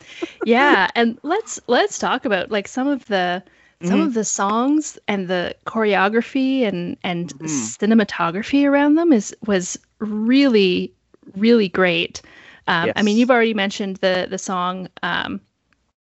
yeah 0.45 0.91
and 0.95 1.19
let's 1.23 1.61
let's 1.67 1.99
talk 1.99 2.25
about 2.25 2.51
like 2.51 2.69
some 2.69 2.89
of 2.89 3.07
the 3.07 3.43
some 3.83 3.91
mm-hmm. 3.91 4.09
of 4.09 4.15
the 4.15 4.25
songs 4.25 4.99
and 5.07 5.29
the 5.29 5.55
choreography 5.67 6.63
and 6.63 6.97
and 7.05 7.33
mm-hmm. 7.35 7.47
cinematography 7.47 8.69
around 8.69 8.97
them 8.97 9.13
is 9.13 9.37
was 9.47 9.79
really 10.01 10.93
really 11.37 11.69
great. 11.69 12.23
Um, 12.69 12.87
yes. 12.87 12.93
I 12.97 13.03
mean, 13.03 13.17
you've 13.17 13.31
already 13.31 13.55
mentioned 13.55 13.97
the 13.97 14.29
the 14.31 14.39
song, 14.39 14.89
um, 15.03 15.41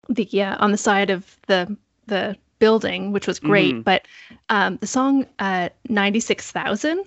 the 0.09 0.27
yeah, 0.29 0.57
on 0.59 0.71
the 0.71 0.77
side 0.77 1.09
of 1.09 1.37
the 1.47 1.75
the 2.07 2.35
building, 2.59 3.11
which 3.11 3.25
was 3.25 3.39
great. 3.39 3.73
Mm-hmm. 3.73 3.81
But 3.81 4.05
um, 4.49 4.77
the 4.77 4.87
song 4.87 5.25
uh, 5.39 5.69
ninety 5.87 6.19
six 6.19 6.51
thousand, 6.51 7.05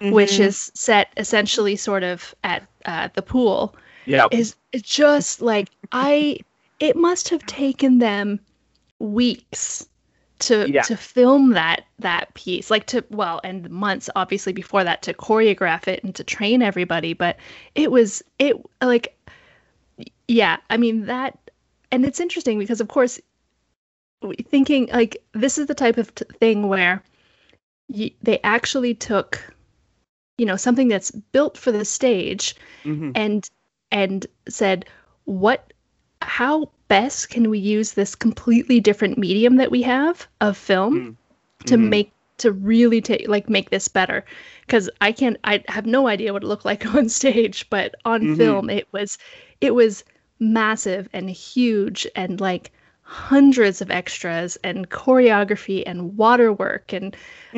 which 0.00 0.32
mm-hmm. 0.32 0.42
is 0.44 0.70
set 0.74 1.12
essentially 1.16 1.76
sort 1.76 2.04
of 2.04 2.34
at 2.44 2.66
uh, 2.84 3.08
the 3.14 3.22
pool, 3.22 3.74
yeah, 4.06 4.26
is 4.30 4.54
just 4.76 5.40
like 5.40 5.70
I. 5.92 6.38
It 6.78 6.96
must 6.96 7.28
have 7.28 7.44
taken 7.44 7.98
them 7.98 8.40
weeks 9.00 9.86
to 10.40 10.70
yeah. 10.70 10.82
to 10.82 10.96
film 10.96 11.50
that 11.50 11.84
that 11.98 12.32
piece 12.34 12.70
like 12.70 12.86
to 12.86 13.04
well 13.10 13.40
and 13.44 13.70
months 13.70 14.10
obviously 14.16 14.52
before 14.52 14.82
that 14.82 15.02
to 15.02 15.14
choreograph 15.14 15.86
it 15.86 16.02
and 16.02 16.14
to 16.14 16.24
train 16.24 16.62
everybody 16.62 17.12
but 17.12 17.36
it 17.74 17.90
was 17.90 18.22
it 18.38 18.56
like 18.80 19.16
yeah 20.28 20.56
i 20.70 20.76
mean 20.76 21.06
that 21.06 21.38
and 21.92 22.04
it's 22.04 22.20
interesting 22.20 22.58
because 22.58 22.80
of 22.80 22.88
course 22.88 23.20
thinking 24.48 24.88
like 24.92 25.22
this 25.32 25.58
is 25.58 25.66
the 25.66 25.74
type 25.74 25.96
of 25.96 26.14
t- 26.14 26.24
thing 26.38 26.68
where 26.68 27.02
they 28.22 28.38
actually 28.44 28.94
took 28.94 29.54
you 30.38 30.46
know 30.46 30.56
something 30.56 30.88
that's 30.88 31.10
built 31.10 31.56
for 31.58 31.72
the 31.72 31.84
stage 31.84 32.54
mm-hmm. 32.84 33.10
and 33.14 33.48
and 33.90 34.26
said 34.48 34.84
what 35.24 35.72
how 36.22 36.70
best 36.88 37.30
can 37.30 37.50
we 37.50 37.58
use 37.58 37.92
this 37.92 38.14
completely 38.14 38.80
different 38.80 39.16
medium 39.16 39.56
that 39.56 39.70
we 39.70 39.82
have 39.82 40.26
of 40.40 40.56
film 40.56 41.00
mm. 41.00 41.66
to 41.66 41.76
mm-hmm. 41.76 41.88
make 41.88 42.12
to 42.38 42.52
really 42.52 43.00
take 43.00 43.28
like 43.28 43.48
make 43.48 43.70
this 43.70 43.86
better 43.86 44.24
because 44.62 44.90
i 45.00 45.12
can't 45.12 45.36
i 45.44 45.62
have 45.68 45.86
no 45.86 46.08
idea 46.08 46.32
what 46.32 46.42
it 46.42 46.46
looked 46.46 46.64
like 46.64 46.86
on 46.94 47.08
stage 47.08 47.68
but 47.70 47.94
on 48.04 48.22
mm-hmm. 48.22 48.36
film 48.36 48.70
it 48.70 48.88
was 48.92 49.18
it 49.60 49.74
was 49.74 50.04
massive 50.38 51.08
and 51.12 51.30
huge 51.30 52.06
and 52.16 52.40
like 52.40 52.72
hundreds 53.02 53.82
of 53.82 53.90
extras 53.90 54.56
and 54.64 54.88
choreography 54.88 55.82
and 55.84 56.16
water 56.16 56.52
work 56.52 56.92
and 56.92 57.16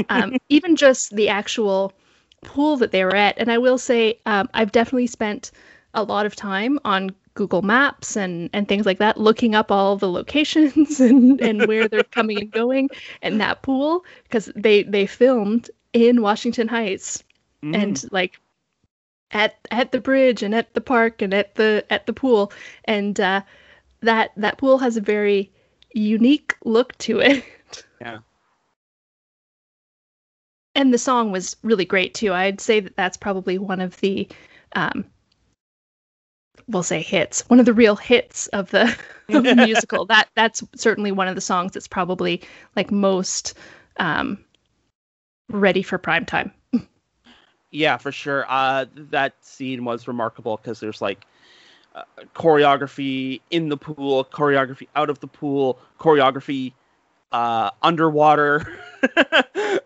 um, 0.08 0.36
even 0.48 0.74
just 0.74 1.14
the 1.14 1.28
actual 1.28 1.92
pool 2.42 2.76
that 2.76 2.90
they 2.90 3.04
were 3.04 3.14
at 3.14 3.38
and 3.38 3.52
i 3.52 3.58
will 3.58 3.78
say 3.78 4.18
um, 4.26 4.48
i've 4.54 4.72
definitely 4.72 5.06
spent 5.06 5.52
a 5.94 6.02
lot 6.02 6.26
of 6.26 6.34
time 6.34 6.78
on 6.84 7.10
Google 7.35 7.62
Maps 7.62 8.16
and 8.16 8.51
and 8.53 8.68
things 8.68 8.87
like 8.87 8.99
that, 8.99 9.18
looking 9.18 9.55
up 9.55 9.70
all 9.70 9.97
the 9.97 10.11
locations 10.11 11.01
and 11.09 11.41
and 11.41 11.66
where 11.66 11.89
they're 11.89 12.05
coming 12.05 12.39
and 12.39 12.51
going, 12.51 12.89
and 13.22 13.41
that 13.41 13.62
pool 13.62 14.05
because 14.24 14.51
they 14.57 14.83
they 14.83 15.07
filmed 15.07 15.70
in 15.93 16.22
Washington 16.22 16.68
Heights, 16.68 17.22
mm. 17.62 17.76
and 17.76 18.05
like 18.12 18.39
at 19.30 19.57
at 19.70 19.93
the 19.93 20.01
bridge 20.01 20.43
and 20.43 20.55
at 20.55 20.74
the 20.74 20.80
park 20.80 21.22
and 21.22 21.33
at 21.33 21.55
the 21.55 21.85
at 21.91 22.07
the 22.07 22.12
pool, 22.12 22.53
and 22.85 23.18
uh, 23.20 23.43
that 24.01 24.33
that 24.37 24.59
pool 24.59 24.78
has 24.78 24.97
a 24.97 25.01
very 25.01 25.51
unique 25.95 26.57
look 26.64 26.97
to 26.99 27.20
it. 27.20 27.45
Yeah. 28.01 28.18
And 30.74 30.93
the 30.93 30.99
song 30.99 31.33
was 31.33 31.57
really 31.62 31.85
great 31.85 32.14
too. 32.14 32.33
I'd 32.33 32.61
say 32.61 32.80
that 32.80 32.97
that's 32.97 33.16
probably 33.16 33.59
one 33.59 33.80
of 33.80 33.99
the 34.01 34.26
um, 34.74 35.05
we'll 36.72 36.82
say 36.82 37.02
hits 37.02 37.48
one 37.48 37.60
of 37.60 37.66
the 37.66 37.72
real 37.74 37.96
hits 37.96 38.48
of 38.48 38.70
the, 38.70 38.84
of 39.28 39.44
the 39.44 39.54
musical. 39.56 40.06
That 40.06 40.28
that's 40.34 40.62
certainly 40.74 41.12
one 41.12 41.28
of 41.28 41.34
the 41.34 41.40
songs 41.40 41.72
that's 41.72 41.88
probably 41.88 42.42
like 42.76 42.90
most 42.90 43.54
um 43.98 44.44
ready 45.48 45.82
for 45.82 45.98
prime 45.98 46.24
time. 46.24 46.52
Yeah 47.70 47.96
for 47.98 48.12
sure. 48.12 48.44
Uh 48.48 48.86
that 48.94 49.34
scene 49.44 49.84
was 49.84 50.08
remarkable 50.08 50.56
because 50.56 50.80
there's 50.80 51.00
like 51.00 51.24
uh, 51.94 52.04
choreography 52.34 53.40
in 53.50 53.68
the 53.68 53.76
pool 53.76 54.24
choreography 54.24 54.88
out 54.96 55.10
of 55.10 55.20
the 55.20 55.26
pool 55.26 55.78
choreography 56.00 56.72
uh 57.33 57.70
underwater 57.83 58.78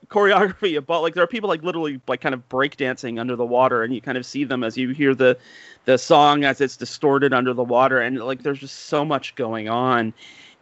choreography 0.08 0.76
about 0.76 1.02
like 1.02 1.14
there 1.14 1.22
are 1.22 1.28
people 1.28 1.48
like 1.48 1.62
literally 1.62 2.00
like 2.06 2.20
kind 2.20 2.34
of 2.34 2.48
breakdancing 2.48 3.18
under 3.18 3.36
the 3.36 3.44
water 3.44 3.82
and 3.82 3.94
you 3.94 4.00
kind 4.00 4.18
of 4.18 4.26
see 4.26 4.44
them 4.44 4.62
as 4.62 4.76
you 4.76 4.90
hear 4.90 5.14
the 5.14 5.36
the 5.84 5.96
song 5.96 6.44
as 6.44 6.60
it's 6.60 6.76
distorted 6.76 7.32
under 7.32 7.54
the 7.54 7.64
water 7.64 8.00
and 8.00 8.18
like 8.18 8.42
there's 8.42 8.58
just 8.58 8.86
so 8.86 9.04
much 9.04 9.34
going 9.36 9.68
on 9.68 10.12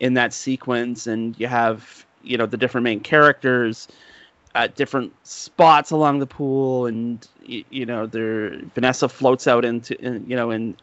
in 0.00 0.14
that 0.14 0.32
sequence 0.32 1.06
and 1.06 1.38
you 1.38 1.46
have 1.46 2.04
you 2.22 2.36
know 2.36 2.46
the 2.46 2.56
different 2.56 2.84
main 2.84 3.00
characters 3.00 3.88
at 4.54 4.76
different 4.76 5.12
spots 5.26 5.90
along 5.90 6.20
the 6.20 6.26
pool 6.26 6.86
and 6.86 7.28
you, 7.44 7.84
know 7.84 8.06
there 8.06 8.56
Vanessa 8.74 9.08
floats 9.08 9.46
out 9.46 9.64
into 9.64 10.00
in, 10.00 10.24
you 10.28 10.36
know 10.36 10.50
in 10.50 10.76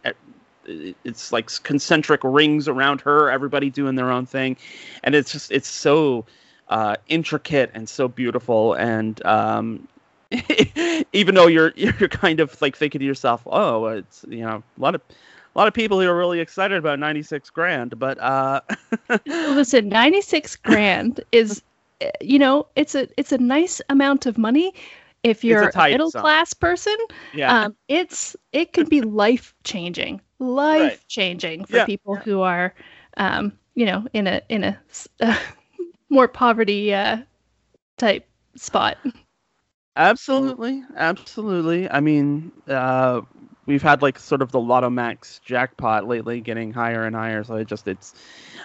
it's 0.66 1.32
like 1.32 1.50
concentric 1.64 2.22
rings 2.24 2.68
around 2.68 3.02
her 3.02 3.30
everybody 3.30 3.70
doing 3.70 3.96
their 3.96 4.12
own 4.12 4.26
thing 4.26 4.56
and 5.04 5.16
it's 5.16 5.32
just 5.32 5.52
it's 5.52 5.68
so 5.68 6.26
uh, 6.70 6.96
intricate 7.10 7.70
and 7.74 7.90
so 7.90 8.08
beautiful 8.08 8.74
and 8.76 9.26
um, 9.26 9.88
even 11.14 11.36
though 11.36 11.48
you're 11.48 11.74
you're 11.76 12.10
kind 12.10 12.40
of 12.40 12.60
like 12.62 12.76
thinking 12.76 13.00
to 13.00 13.06
yourself, 13.06 13.42
oh, 13.46 13.86
it's 13.88 14.26
you 14.28 14.42
know 14.42 14.64
a 14.78 14.82
lot 14.82 14.96
of 14.96 15.02
a 15.54 15.60
lot 15.60 15.68
of 15.68 15.74
people 15.74 16.00
who 16.00 16.08
are 16.08 16.18
really 16.18 16.40
excited 16.40 16.78
about 16.78 17.00
96 17.00 17.50
grand, 17.50 17.98
but 18.00 18.18
uh 18.20 18.62
listen, 19.26 19.90
96 19.90 20.56
grand 20.64 21.22
is 21.32 21.62
you 22.22 22.40
know, 22.40 22.68
it's 22.76 22.96
a 22.96 23.08
it's 23.18 23.32
a 23.32 23.38
nice 23.38 23.82
amount 23.90 24.26
of 24.26 24.38
money 24.38 24.74
if 25.24 25.44
you're 25.44 25.70
a, 25.70 25.80
a, 25.80 25.90
middle 25.90 26.12
sum. 26.12 26.22
class 26.22 26.54
person. 26.54 26.96
Yeah. 27.34 27.66
Um, 27.66 27.76
it's 27.88 28.36
it 28.54 28.74
could 28.74 28.90
be 28.90 29.02
life 29.02 29.54
changing, 29.64 30.22
life 30.42 31.08
changing 31.08 31.66
for 31.66 31.78
yeah. 31.78 31.86
people 31.86 32.16
who 32.16 32.42
are 32.42 32.74
um, 33.18 33.54
you 33.76 33.86
know, 33.86 34.06
in 34.14 34.28
a 34.28 34.42
in 34.50 34.64
a 34.64 34.80
uh, 35.20 35.38
more 36.10 36.28
poverty 36.28 36.94
uh, 36.94 37.18
type 37.98 38.28
spot. 38.56 38.98
Absolutely, 39.96 40.84
absolutely. 40.96 41.90
I 41.90 42.00
mean, 42.00 42.52
uh, 42.68 43.22
we've 43.66 43.82
had 43.82 44.02
like 44.02 44.18
sort 44.18 44.42
of 44.42 44.52
the 44.52 44.60
Lotto 44.60 44.90
Max 44.90 45.42
jackpot 45.44 46.08
lately, 46.08 46.40
getting 46.40 46.72
higher 46.72 47.04
and 47.04 47.16
higher. 47.16 47.44
So 47.44 47.56
it 47.56 47.68
just 47.68 47.88
it's, 47.88 48.14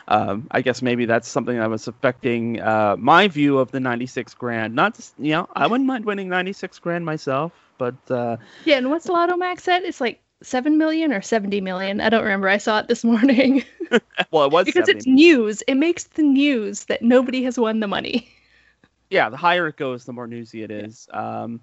um, 0.06 0.46
I 0.52 0.62
guess 0.62 0.82
maybe 0.82 1.04
that's 1.04 1.28
something 1.28 1.58
that 1.58 1.68
was 1.68 1.88
affecting 1.88 2.60
uh, 2.60 2.94
my 2.96 3.26
view 3.26 3.58
of 3.58 3.72
the 3.72 3.80
96 3.80 4.34
grand. 4.34 4.74
Not 4.74 4.94
just, 4.94 5.14
you 5.18 5.32
know, 5.32 5.48
I 5.54 5.66
wouldn't 5.66 5.86
mind 5.86 6.04
winning 6.04 6.28
96 6.28 6.78
grand 6.78 7.04
myself, 7.04 7.52
but 7.76 7.96
uh, 8.08 8.36
yeah. 8.64 8.76
And 8.76 8.90
what's 8.90 9.08
Lotto 9.08 9.36
Max 9.36 9.66
at? 9.66 9.82
It's 9.82 10.00
like 10.00 10.20
seven 10.42 10.78
million 10.78 11.12
or 11.12 11.22
70 11.22 11.60
million. 11.60 12.00
I 12.00 12.08
don't 12.08 12.22
remember. 12.22 12.48
I 12.48 12.58
saw 12.58 12.78
it 12.80 12.88
this 12.88 13.04
morning. 13.12 13.64
well, 14.30 14.44
it 14.44 14.52
was 14.52 14.64
because 14.64 14.86
70. 14.86 14.96
it's 14.96 15.06
news. 15.06 15.62
It 15.66 15.74
makes 15.74 16.04
the 16.04 16.22
news 16.22 16.84
that 16.84 17.02
nobody 17.02 17.42
has 17.44 17.58
won 17.58 17.80
the 17.80 17.88
money 17.88 18.28
yeah, 19.10 19.28
the 19.28 19.36
higher 19.36 19.68
it 19.68 19.76
goes, 19.76 20.04
the 20.04 20.12
more 20.12 20.26
newsy 20.26 20.62
it 20.62 20.70
is. 20.70 21.08
Um, 21.12 21.60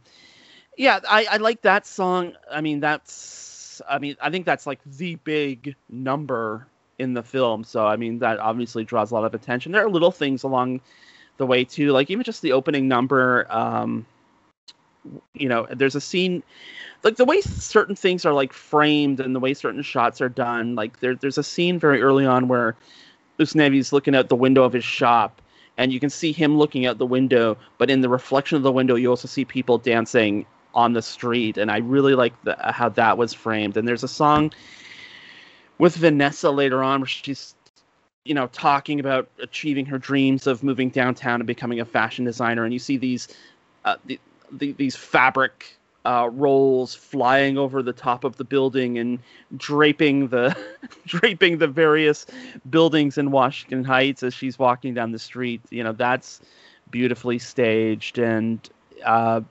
yeah, 0.77 0.99
I, 1.07 1.25
I 1.31 1.37
like 1.37 1.61
that 1.61 1.85
song. 1.85 2.33
I 2.49 2.61
mean, 2.61 2.79
that's, 2.79 3.81
I 3.87 3.99
mean, 3.99 4.15
I 4.21 4.29
think 4.29 4.45
that's 4.45 4.65
like 4.65 4.79
the 4.85 5.15
big 5.15 5.75
number 5.89 6.67
in 6.99 7.13
the 7.13 7.23
film. 7.23 7.63
So, 7.63 7.85
I 7.85 7.95
mean, 7.95 8.19
that 8.19 8.39
obviously 8.39 8.83
draws 8.83 9.11
a 9.11 9.13
lot 9.13 9.25
of 9.25 9.33
attention. 9.33 9.71
There 9.71 9.85
are 9.85 9.89
little 9.89 10.11
things 10.11 10.43
along 10.43 10.81
the 11.37 11.45
way 11.45 11.63
too, 11.63 11.91
like 11.91 12.09
even 12.09 12.23
just 12.23 12.41
the 12.41 12.53
opening 12.53 12.87
number. 12.87 13.45
Um, 13.49 14.05
you 15.33 15.49
know, 15.49 15.67
there's 15.71 15.95
a 15.95 16.01
scene, 16.01 16.43
like 17.03 17.17
the 17.17 17.25
way 17.25 17.41
certain 17.41 17.95
things 17.95 18.25
are 18.25 18.33
like 18.33 18.53
framed 18.53 19.19
and 19.19 19.35
the 19.35 19.39
way 19.39 19.53
certain 19.53 19.81
shots 19.81 20.21
are 20.21 20.29
done. 20.29 20.75
Like 20.75 20.99
there, 20.99 21.15
there's 21.15 21.37
a 21.37 21.43
scene 21.43 21.79
very 21.79 22.01
early 22.01 22.25
on 22.25 22.47
where 22.47 22.75
Usnavi's 23.39 23.91
looking 23.91 24.15
out 24.15 24.29
the 24.29 24.35
window 24.35 24.63
of 24.63 24.73
his 24.73 24.83
shop 24.83 25.41
and 25.77 25.91
you 25.91 25.99
can 25.99 26.09
see 26.09 26.31
him 26.31 26.57
looking 26.57 26.85
out 26.85 26.97
the 26.97 27.05
window 27.05 27.57
but 27.77 27.89
in 27.89 28.01
the 28.01 28.09
reflection 28.09 28.55
of 28.55 28.63
the 28.63 28.71
window 28.71 28.95
you 28.95 29.09
also 29.09 29.27
see 29.27 29.45
people 29.45 29.77
dancing 29.77 30.45
on 30.73 30.93
the 30.93 31.01
street 31.01 31.57
and 31.57 31.71
i 31.71 31.77
really 31.77 32.15
like 32.15 32.33
the, 32.43 32.55
how 32.71 32.89
that 32.89 33.17
was 33.17 33.33
framed 33.33 33.77
and 33.77 33.87
there's 33.87 34.03
a 34.03 34.07
song 34.07 34.51
with 35.77 35.95
vanessa 35.95 36.49
later 36.49 36.83
on 36.83 37.01
where 37.01 37.07
she's 37.07 37.55
you 38.23 38.33
know 38.33 38.47
talking 38.47 38.99
about 38.99 39.29
achieving 39.39 39.85
her 39.85 39.97
dreams 39.97 40.47
of 40.47 40.63
moving 40.63 40.89
downtown 40.89 41.35
and 41.35 41.47
becoming 41.47 41.79
a 41.79 41.85
fashion 41.85 42.25
designer 42.25 42.63
and 42.63 42.73
you 42.73 42.79
see 42.79 42.97
these 42.97 43.27
uh, 43.85 43.97
the, 44.05 44.19
the, 44.57 44.71
these 44.73 44.95
fabric 44.95 45.77
uh, 46.05 46.29
rolls 46.33 46.93
flying 46.93 47.57
over 47.57 47.81
the 47.81 47.93
top 47.93 48.23
of 48.23 48.35
the 48.37 48.43
building 48.43 48.97
and 48.97 49.19
draping 49.55 50.27
the 50.27 50.55
draping 51.05 51.57
the 51.57 51.67
various 51.67 52.25
buildings 52.69 53.17
in 53.17 53.31
Washington 53.31 53.83
Heights 53.83 54.23
as 54.23 54.33
she's 54.33 54.59
walking 54.59 54.93
down 54.93 55.11
the 55.11 55.19
street. 55.19 55.61
You 55.69 55.83
know, 55.83 55.93
that's 55.93 56.41
beautifully 56.91 57.39
staged 57.39 58.19
and 58.19 58.69
uh, 59.03 59.41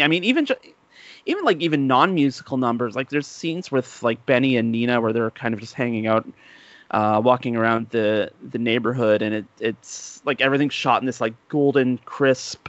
I 0.00 0.08
mean 0.08 0.24
even 0.24 0.46
even 1.26 1.44
like 1.44 1.60
even 1.60 1.86
non-musical 1.86 2.56
numbers 2.56 2.96
like 2.96 3.10
there's 3.10 3.26
scenes 3.26 3.70
with 3.70 4.02
like 4.02 4.24
Benny 4.26 4.56
and 4.56 4.72
Nina 4.72 5.00
where 5.00 5.12
they're 5.12 5.30
kind 5.30 5.54
of 5.54 5.60
just 5.60 5.74
hanging 5.74 6.06
out 6.06 6.26
uh, 6.90 7.20
walking 7.22 7.56
around 7.56 7.88
the 7.90 8.30
the 8.50 8.58
neighborhood 8.58 9.22
and 9.22 9.34
it 9.34 9.44
it's 9.60 10.20
like 10.24 10.40
everything's 10.40 10.74
shot 10.74 11.00
in 11.00 11.06
this 11.06 11.20
like 11.20 11.34
golden 11.48 11.98
crisp 11.98 12.68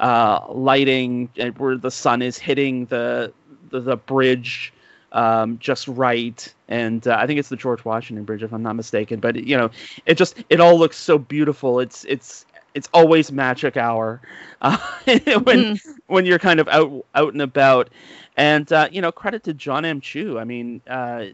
uh, 0.00 0.40
lighting 0.48 1.28
where 1.56 1.76
the 1.76 1.90
sun 1.90 2.22
is 2.22 2.38
hitting 2.38 2.86
the 2.86 3.32
the, 3.70 3.80
the 3.80 3.96
bridge 3.96 4.72
um, 5.12 5.58
just 5.58 5.88
right. 5.88 6.52
And 6.68 7.06
uh, 7.08 7.16
I 7.18 7.26
think 7.26 7.38
it's 7.38 7.48
the 7.48 7.56
George 7.56 7.84
Washington 7.84 8.24
Bridge, 8.24 8.42
if 8.42 8.52
I'm 8.52 8.62
not 8.62 8.76
mistaken. 8.76 9.18
But 9.18 9.36
you 9.36 9.56
know, 9.56 9.70
it 10.04 10.16
just 10.16 10.36
it 10.50 10.60
all 10.60 10.78
looks 10.78 10.96
so 10.96 11.18
beautiful. 11.18 11.80
It's 11.80 12.04
it's 12.04 12.44
it's 12.74 12.88
always 12.92 13.32
magic 13.32 13.76
hour 13.76 14.20
uh, 14.60 14.76
when 15.04 15.18
mm. 15.18 15.80
when 16.06 16.26
you're 16.26 16.38
kind 16.38 16.60
of 16.60 16.68
out 16.68 17.04
out 17.14 17.32
and 17.32 17.42
about. 17.42 17.90
And 18.36 18.70
uh, 18.72 18.88
you 18.92 19.00
know, 19.00 19.10
credit 19.10 19.42
to 19.44 19.54
John 19.54 19.84
M. 19.84 20.00
Chu. 20.00 20.38
I 20.38 20.44
mean, 20.44 20.82
uh, 20.86 21.26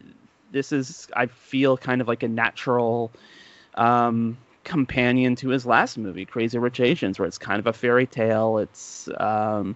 this 0.51 0.71
is 0.71 1.07
I 1.15 1.25
feel 1.25 1.77
kind 1.77 1.99
of 1.99 2.07
like 2.07 2.23
a 2.23 2.29
natural 2.29 3.11
um, 3.75 4.37
companion 4.63 5.35
to 5.37 5.49
his 5.49 5.65
last 5.65 5.97
movie, 5.97 6.25
Crazy 6.25 6.57
Rich 6.57 6.79
Asians, 6.79 7.19
where 7.19 7.27
it's 7.27 7.37
kind 7.37 7.59
of 7.59 7.67
a 7.67 7.73
fairy 7.73 8.07
tale. 8.07 8.57
It's 8.57 9.09
um, 9.17 9.75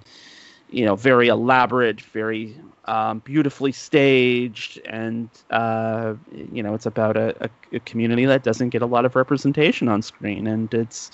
you 0.69 0.85
know 0.85 0.95
very 0.95 1.27
elaborate, 1.27 2.01
very 2.01 2.55
um, 2.85 3.19
beautifully 3.19 3.71
staged, 3.71 4.79
and 4.85 5.29
uh, 5.49 6.15
you 6.51 6.63
know 6.63 6.73
it's 6.73 6.85
about 6.85 7.17
a, 7.17 7.45
a, 7.45 7.49
a, 7.75 7.79
community 7.81 8.25
that 8.25 8.43
doesn't 8.43 8.69
get 8.69 8.81
a 8.81 8.85
lot 8.85 9.05
of 9.05 9.15
representation 9.15 9.87
on 9.87 10.01
screen, 10.01 10.47
and 10.47 10.73
it's 10.73 11.11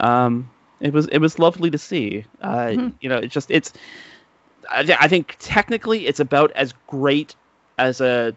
um, 0.00 0.50
it 0.80 0.92
was 0.92 1.06
it 1.08 1.18
was 1.18 1.38
lovely 1.38 1.70
to 1.70 1.78
see. 1.78 2.24
Uh, 2.40 2.66
mm-hmm. 2.66 2.88
You 3.00 3.08
know, 3.08 3.18
it's 3.18 3.34
just 3.34 3.50
it's. 3.50 3.72
I, 4.68 4.96
I 5.00 5.08
think 5.08 5.36
technically 5.38 6.06
it's 6.06 6.20
about 6.20 6.52
as 6.52 6.74
great 6.86 7.34
as 7.78 8.00
a 8.00 8.36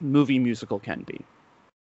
movie 0.00 0.38
musical 0.38 0.78
can 0.78 1.02
be. 1.02 1.24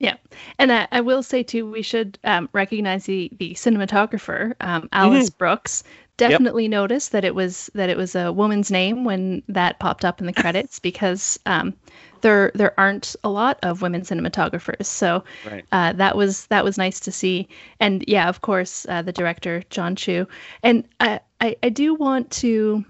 Yeah, 0.02 0.16
and 0.58 0.72
I, 0.72 0.88
I, 0.92 1.02
will 1.02 1.22
say 1.22 1.44
too, 1.44 1.70
we 1.70 1.84
should 1.84 2.18
um, 2.24 2.50
recognize 2.54 3.06
the 3.06 3.32
the 3.38 3.54
cinematographer, 3.54 4.56
um, 4.60 4.90
Alice 4.92 5.30
mm-hmm. 5.30 5.38
Brooks. 5.38 5.84
Definitely 6.18 6.64
yep. 6.64 6.72
noticed 6.72 7.12
that 7.12 7.24
it 7.24 7.36
was 7.36 7.70
that 7.76 7.88
it 7.88 7.98
was 7.98 8.16
a 8.16 8.32
woman's 8.32 8.72
name 8.72 9.04
when 9.04 9.44
that 9.48 9.78
popped 9.78 10.04
up 10.04 10.20
in 10.20 10.26
the 10.26 10.34
credits 10.34 10.80
because 10.90 11.40
um, 11.46 11.76
there 12.22 12.52
there 12.56 12.74
aren't 12.80 13.16
a 13.24 13.30
lot 13.30 13.60
of 13.62 13.84
women 13.84 14.02
cinematographers. 14.02 14.88
So 14.88 15.24
right. 15.46 15.66
uh, 15.72 15.94
that 15.94 16.18
was 16.18 16.48
that 16.48 16.64
was 16.64 16.80
nice 16.80 17.00
to 17.02 17.12
see. 17.12 17.48
And 17.80 18.04
yeah, 18.08 18.28
of 18.28 18.42
course, 18.42 18.88
uh, 18.90 19.04
the 19.04 19.14
director 19.14 19.62
John 19.70 19.96
Chu. 19.96 20.28
And 20.64 20.84
I, 21.00 21.20
I 21.40 21.56
I 21.62 21.70
do 21.70 21.94
want 21.94 22.32
to 22.32 22.84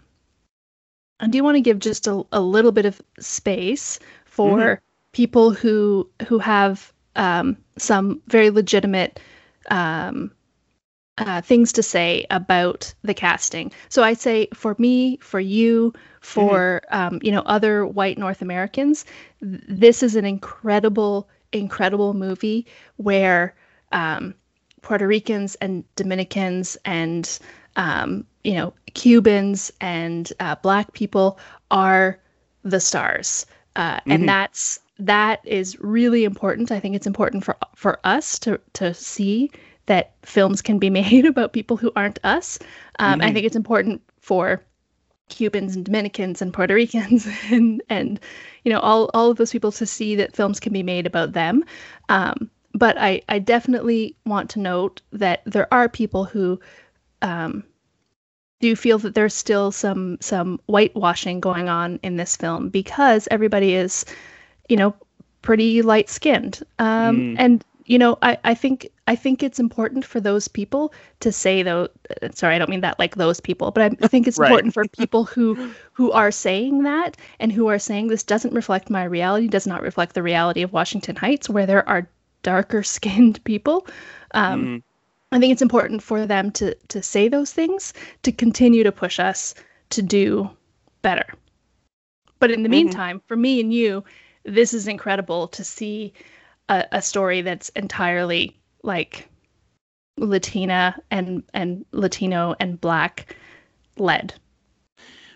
I 1.19 1.27
do 1.27 1.43
want 1.43 1.55
to 1.55 1.61
give 1.61 1.79
just 1.79 2.07
a, 2.07 2.23
a 2.31 2.39
little 2.39 2.71
bit 2.71 2.85
of 2.85 3.01
space 3.19 3.99
for 4.23 4.57
mm-hmm. 4.57 4.81
people 5.11 5.51
who 5.51 6.09
who 6.29 6.39
have 6.39 6.93
um, 7.15 7.57
some 7.77 8.21
very 8.27 8.49
legitimate 8.49 9.19
um, 9.69 10.31
uh, 11.17 11.41
things 11.41 11.73
to 11.73 11.83
say 11.83 12.25
about 12.29 12.93
the 13.03 13.13
casting. 13.13 13.71
So 13.89 14.03
I 14.03 14.13
say 14.13 14.47
for 14.53 14.75
me, 14.79 15.17
for 15.17 15.39
you, 15.39 15.93
for 16.21 16.81
mm-hmm. 16.91 17.15
um, 17.15 17.19
you 17.21 17.31
know 17.31 17.41
other 17.45 17.85
white 17.85 18.17
North 18.17 18.41
Americans, 18.41 19.05
th- 19.41 19.61
this 19.67 20.03
is 20.03 20.15
an 20.15 20.25
incredible, 20.25 21.29
incredible 21.51 22.13
movie 22.13 22.65
where 22.97 23.55
um, 23.91 24.33
Puerto 24.81 25.05
Ricans 25.05 25.55
and 25.55 25.83
Dominicans 25.95 26.77
and 26.85 27.39
um, 27.75 28.25
you 28.43 28.53
know 28.53 28.73
Cubans 28.93 29.71
and 29.81 30.31
uh, 30.39 30.55
Black 30.55 30.93
people 30.93 31.37
are 31.69 32.19
the 32.63 32.79
stars, 32.79 33.45
uh, 33.75 33.97
mm-hmm. 33.97 34.11
and 34.11 34.29
that's 34.29 34.79
that 35.01 35.41
is 35.43 35.79
really 35.79 36.23
important. 36.23 36.71
I 36.71 36.79
think 36.79 36.95
it's 36.95 37.07
important 37.07 37.43
for 37.43 37.57
for 37.75 37.99
us 38.03 38.39
to 38.39 38.59
to 38.73 38.93
see 38.93 39.51
that 39.87 40.13
films 40.23 40.61
can 40.61 40.79
be 40.79 40.89
made 41.01 41.25
about 41.25 41.53
people 41.53 41.77
who 41.77 41.91
aren't 41.95 42.19
us. 42.23 42.59
Um, 42.99 43.19
mm-hmm. 43.19 43.27
I 43.29 43.33
think 43.33 43.45
it's 43.45 43.55
important 43.55 44.01
for 44.19 44.61
Cubans 45.29 45.75
and 45.75 45.85
Dominicans 45.85 46.41
and 46.41 46.53
Puerto 46.53 46.73
Ricans 46.75 47.27
and 47.51 47.81
and 47.89 48.19
you 48.63 48.71
know 48.71 48.79
all 48.79 49.09
all 49.13 49.31
of 49.31 49.37
those 49.37 49.51
people 49.51 49.71
to 49.73 49.85
see 49.85 50.15
that 50.15 50.35
films 50.35 50.59
can 50.59 50.73
be 50.73 50.83
made 50.83 51.07
about 51.07 51.33
them. 51.33 51.63
Um, 52.09 52.49
but 52.73 52.97
I 52.97 53.21
I 53.27 53.39
definitely 53.39 54.15
want 54.25 54.51
to 54.51 54.59
note 54.59 55.01
that 55.11 55.41
there 55.45 55.73
are 55.73 55.89
people 55.89 56.25
who 56.25 56.59
um, 57.23 57.63
do 58.59 58.75
feel 58.75 58.99
that 58.99 59.15
there's 59.15 59.33
still 59.33 59.71
some 59.71 60.17
some 60.21 60.59
whitewashing 60.67 61.39
going 61.39 61.69
on 61.69 61.99
in 62.03 62.17
this 62.17 62.37
film 62.37 62.69
because 62.69 63.27
everybody 63.31 63.73
is 63.73 64.05
you 64.71 64.77
know, 64.77 64.95
pretty 65.41 65.81
light 65.81 66.09
skinned. 66.09 66.61
Um, 66.79 67.17
mm. 67.17 67.35
And 67.37 67.65
you 67.85 67.99
know, 67.99 68.17
I, 68.21 68.37
I 68.45 68.53
think 68.53 68.87
I 69.05 69.17
think 69.17 69.43
it's 69.43 69.59
important 69.59 70.05
for 70.05 70.21
those 70.21 70.47
people 70.47 70.93
to 71.19 71.31
say 71.31 71.61
though. 71.61 71.89
Sorry, 72.33 72.55
I 72.55 72.57
don't 72.57 72.69
mean 72.69 72.81
that 72.81 72.97
like 72.97 73.15
those 73.15 73.41
people, 73.41 73.71
but 73.71 73.83
I 73.83 73.89
think 74.07 74.27
it's 74.27 74.39
right. 74.39 74.47
important 74.47 74.73
for 74.73 74.87
people 74.97 75.25
who 75.25 75.71
who 75.91 76.11
are 76.13 76.31
saying 76.31 76.83
that 76.83 77.17
and 77.41 77.51
who 77.51 77.67
are 77.67 77.79
saying 77.79 78.07
this 78.07 78.23
doesn't 78.23 78.53
reflect 78.53 78.89
my 78.89 79.03
reality, 79.03 79.49
does 79.49 79.67
not 79.67 79.81
reflect 79.81 80.15
the 80.15 80.23
reality 80.23 80.61
of 80.61 80.71
Washington 80.71 81.17
Heights, 81.17 81.49
where 81.49 81.65
there 81.65 81.87
are 81.87 82.07
darker 82.43 82.81
skinned 82.95 83.43
people. 83.43 83.85
Um, 84.33 84.65
mm. 84.65 84.83
I 85.33 85.39
think 85.39 85.51
it's 85.51 85.61
important 85.61 86.01
for 86.01 86.25
them 86.25 86.49
to 86.51 86.75
to 86.75 87.03
say 87.03 87.27
those 87.27 87.51
things 87.51 87.93
to 88.23 88.31
continue 88.31 88.83
to 88.85 88.91
push 88.93 89.19
us 89.19 89.53
to 89.89 90.01
do 90.01 90.49
better. 91.01 91.25
But 92.39 92.51
in 92.51 92.63
the 92.63 92.69
mm-hmm. 92.69 92.87
meantime, 92.87 93.21
for 93.27 93.35
me 93.35 93.59
and 93.59 93.73
you, 93.73 94.03
this 94.43 94.73
is 94.73 94.87
incredible 94.87 95.47
to 95.49 95.63
see 95.63 96.13
a, 96.69 96.85
a 96.91 97.01
story 97.01 97.41
that's 97.41 97.69
entirely 97.69 98.59
like 98.83 99.29
Latina 100.17 100.99
and 101.09 101.43
and 101.53 101.85
Latino 101.91 102.55
and 102.59 102.79
Black 102.79 103.35
led. 103.97 104.33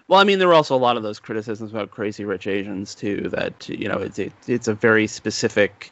Well, 0.08 0.20
I 0.20 0.24
mean, 0.24 0.38
there 0.38 0.48
were 0.48 0.54
also 0.54 0.76
a 0.76 0.78
lot 0.78 0.98
of 0.98 1.04
those 1.04 1.20
criticisms 1.20 1.72
about 1.72 1.90
Crazy 1.90 2.26
Rich 2.26 2.48
Asians 2.48 2.94
too. 2.94 3.30
That 3.30 3.68
you 3.68 3.88
know, 3.88 3.98
it's 3.98 4.20
it, 4.20 4.34
it's 4.48 4.68
a 4.68 4.74
very 4.74 5.08
specific 5.08 5.92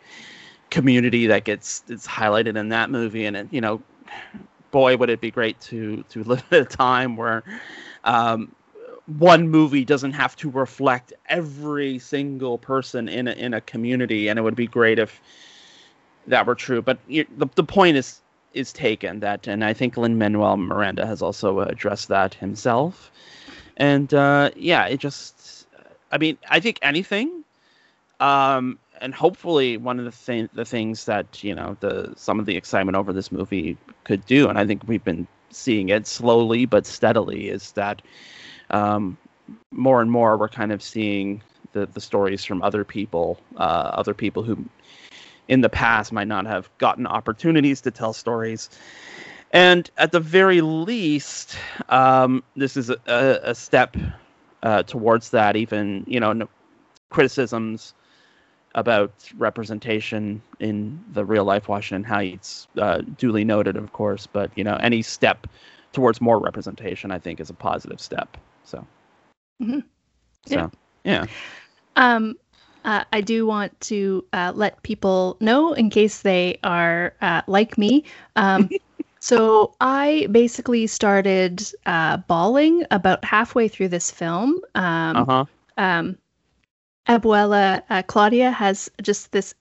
community 0.70 1.28
that 1.28 1.43
gets 1.43 1.84
it's 1.88 2.07
highlighted 2.07 2.57
in 2.57 2.70
that 2.70 2.89
movie, 2.89 3.26
and 3.26 3.36
it, 3.36 3.47
you 3.51 3.61
know, 3.61 3.82
boy, 4.72 4.97
would 4.97 5.09
it 5.09 5.22
be 5.22 5.32
great 5.32 5.59
to 5.61 6.03
to 6.09 6.24
live 6.26 6.43
at 6.51 6.61
a 6.61 6.66
time 6.66 7.16
where 7.16 7.43
um, 8.03 8.53
one 9.06 9.49
movie 9.49 9.86
doesn't 9.86 10.14
have 10.14 10.36
to 10.38 10.49
reflect 10.49 11.14
every 11.28 11.99
single 11.99 12.58
person 12.58 13.10
in 13.10 13.28
a, 13.28 13.32
in 13.32 13.54
a 13.54 13.62
community, 13.62 14.28
and 14.30 14.39
it 14.39 14.41
would 14.41 14.56
be 14.56 14.68
great 14.68 14.99
if 14.99 15.22
that 16.28 16.45
were 16.45 16.56
true. 16.56 16.82
But 16.82 16.99
the 17.08 17.28
the 17.56 17.64
point 17.64 17.97
is 17.97 18.22
is 18.54 18.72
taken 18.72 19.20
that, 19.22 19.47
and 19.47 19.64
I 19.64 19.74
think 19.74 19.97
Lin 19.97 20.18
Manuel 20.18 20.58
Miranda 20.58 21.06
has 21.06 21.22
also 21.22 21.62
addressed 21.62 22.08
that 22.10 22.34
himself. 22.36 23.12
And 23.78 24.14
uh, 24.14 24.51
yeah, 24.56 24.86
it 24.86 24.99
just, 24.99 25.68
I 26.12 26.18
mean, 26.18 26.38
I 26.49 26.60
think 26.60 26.78
anything, 26.82 27.43
um, 28.20 28.78
and 29.01 29.14
hopefully 29.14 29.78
one 29.78 29.99
of 29.99 30.06
the 30.06 30.12
th- 30.12 30.51
the 30.54 30.66
things 30.66 31.06
that 31.06 31.43
you 31.43 31.56
know 31.56 31.76
the 31.80 32.14
some 32.16 32.39
of 32.39 32.45
the 32.45 32.56
excitement 32.56 32.95
over 32.95 33.12
this 33.12 33.32
movie 33.32 33.78
could 34.06 34.26
do, 34.26 34.47
and 34.47 34.58
I 34.58 34.66
think 34.66 34.84
we've 34.88 35.04
been 35.04 35.28
seeing 35.49 35.89
it 35.89 36.08
slowly 36.08 36.66
but 36.66 36.86
steadily, 36.86 37.49
is 37.49 37.72
that 37.74 38.01
um, 38.74 39.17
more 39.71 40.01
and 40.01 40.11
more 40.11 40.38
we're 40.38 40.49
kind 40.49 40.71
of 40.71 40.84
seeing 40.84 41.41
the, 41.74 41.86
the 41.86 42.01
stories 42.01 42.43
from 42.43 42.61
other 42.61 42.84
people, 42.84 43.39
uh, 43.57 43.91
other 43.93 44.13
people 44.13 44.43
who 44.43 44.57
in 45.47 45.61
the 45.61 45.69
past 45.69 46.11
might 46.11 46.28
not 46.28 46.45
have 46.45 46.69
gotten 46.78 47.05
opportunities 47.07 47.82
to 47.82 47.91
tell 47.91 48.13
stories. 48.13 48.69
And 49.51 49.89
at 49.97 50.11
the 50.11 50.19
very 50.19 50.61
least, 50.61 51.55
um, 51.89 52.43
this 52.55 52.76
is 52.76 52.89
a, 52.89 53.39
a 53.43 53.55
step 53.55 53.95
uh, 54.63 54.84
towards 54.84 55.30
that. 55.30 55.55
Even 55.55 56.03
you 56.07 56.19
know, 56.19 56.47
criticisms 57.09 57.93
about 58.76 59.13
representation 59.38 60.41
in 60.59 60.99
the 61.13 61.24
real 61.24 61.43
life 61.45 61.67
Washington 61.67 62.03
Heights, 62.03 62.67
uh, 62.80 63.01
duly 63.17 63.43
noted, 63.43 63.78
of 63.78 63.93
course. 63.93 64.26
But 64.26 64.49
you 64.55 64.63
know, 64.63 64.78
any 64.82 65.03
step 65.03 65.45
towards 65.91 66.19
more 66.19 66.39
representation, 66.39 67.11
I 67.11 67.19
think, 67.19 67.39
is 67.39 67.51
a 67.51 67.53
positive 67.53 68.01
step. 68.01 68.38
So, 68.64 68.86
mm-hmm. 69.61 69.80
so 70.45 70.59
yeah. 70.59 70.70
yeah. 71.03 71.26
Um, 71.95 72.36
uh, 72.84 73.03
I 73.11 73.22
do 73.22 73.45
want 73.45 73.80
to 73.82 74.26
uh, 74.34 74.51
let 74.55 74.82
people 74.84 75.38
know, 75.39 75.74
in 75.74 75.89
case 75.89 76.22
they 76.22 76.59
are 76.64 77.16
uh, 77.22 77.41
like 77.47 77.78
me, 77.78 78.05
um, 78.36 78.72
So 79.22 79.76
I 79.80 80.28
basically 80.32 80.88
started 80.88 81.64
uh, 81.86 82.18
bawling 82.28 82.86
about 82.91 83.24
halfway 83.26 83.68
through 83.68 83.89
this 83.89 84.11
film. 84.11 84.59
Um, 84.76 85.28
Uh-huh. 85.28 85.45
um, 85.78 86.18
Abuela 87.07 87.84
uh, 87.89 88.03
Claudia 88.03 88.51
has 88.51 88.89
just 89.01 89.32
this 89.32 89.53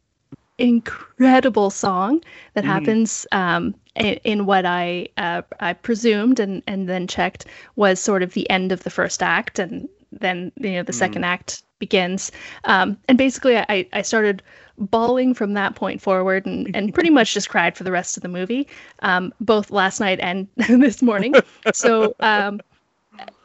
incredible 0.59 1.71
song 1.71 2.23
that 2.55 2.65
Mhm. 2.65 2.65
happens 2.65 3.27
um, 3.33 3.75
in, 3.97 4.15
in 4.25 4.47
what 4.47 4.65
I 4.67 5.09
uh, 5.17 5.43
I 5.61 5.73
presumed 5.75 6.41
and 6.41 6.63
and 6.67 6.89
then 6.89 7.07
checked 7.07 7.47
was 7.77 8.01
sort 8.01 8.23
of 8.23 8.35
the 8.35 8.49
end 8.51 8.73
of 8.73 8.83
the 8.85 8.91
first 8.91 9.23
act, 9.23 9.59
and 9.59 9.89
then 10.13 10.53
you 10.61 10.73
know 10.73 10.83
the 10.83 10.93
second 10.93 11.25
act 11.25 11.63
begins. 11.79 12.33
Um, 12.65 12.97
and 13.09 13.19
basically, 13.19 13.59
I 13.59 13.87
I 13.93 14.03
started 14.03 14.43
bawling 14.79 15.35
from 15.35 15.53
that 15.55 15.75
point 15.75 16.01
forward, 16.01 16.47
and 16.47 16.75
and 16.75 16.95
pretty 16.95 17.11
much 17.11 17.35
just 17.35 17.49
cried 17.49 17.77
for 17.77 17.85
the 17.85 17.93
rest 17.93 18.17
of 18.17 18.23
the 18.23 18.29
movie, 18.29 18.67
um, 19.01 19.33
both 19.41 19.71
last 19.71 20.01
night 20.01 20.21
and 20.21 20.49
this 20.57 21.03
morning. 21.03 21.35
So. 21.73 22.15
Um, 22.21 22.61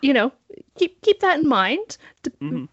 you 0.01 0.13
know, 0.13 0.31
keep 0.77 1.01
keep 1.01 1.19
that 1.19 1.39
in 1.39 1.47
mind. 1.47 1.97
Mhm. 2.41 2.69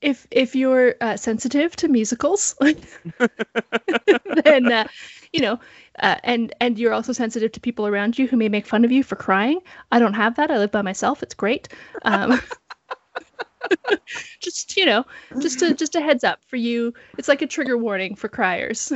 If 0.00 0.26
if 0.30 0.54
you're 0.54 0.94
uh, 1.00 1.16
sensitive 1.16 1.74
to 1.76 1.88
musicals, 1.88 2.54
then 4.44 4.72
uh, 4.72 4.86
you 5.32 5.40
know, 5.40 5.58
uh, 5.98 6.16
and 6.22 6.54
and 6.60 6.78
you're 6.78 6.92
also 6.92 7.12
sensitive 7.12 7.52
to 7.52 7.60
people 7.60 7.86
around 7.86 8.18
you 8.18 8.28
who 8.28 8.36
may 8.36 8.48
make 8.48 8.66
fun 8.66 8.84
of 8.84 8.92
you 8.92 9.02
for 9.02 9.16
crying. 9.16 9.60
I 9.90 9.98
don't 9.98 10.14
have 10.14 10.36
that. 10.36 10.50
I 10.50 10.58
live 10.58 10.70
by 10.70 10.82
myself. 10.82 11.22
It's 11.22 11.34
great. 11.34 11.68
Um, 12.02 12.40
just 14.40 14.76
you 14.76 14.86
know, 14.86 15.04
just 15.40 15.62
a 15.62 15.74
just 15.74 15.96
a 15.96 16.00
heads 16.00 16.24
up 16.24 16.44
for 16.44 16.56
you. 16.56 16.94
It's 17.18 17.28
like 17.28 17.42
a 17.42 17.46
trigger 17.46 17.76
warning 17.76 18.14
for 18.14 18.28
criers. 18.28 18.92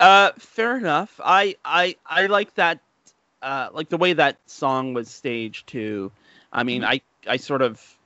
Uh, 0.00 0.32
fair 0.38 0.76
enough. 0.76 1.20
I 1.24 1.56
I 1.64 1.96
I 2.06 2.26
like 2.26 2.54
that. 2.54 2.80
Uh, 3.40 3.68
like 3.72 3.88
the 3.88 3.96
way 3.96 4.12
that 4.12 4.36
song 4.46 4.94
was 4.94 5.08
staged 5.08 5.66
too. 5.66 6.12
I 6.52 6.62
mean, 6.62 6.84
I 6.84 7.00
I 7.26 7.36
sort 7.36 7.62
of 7.62 7.97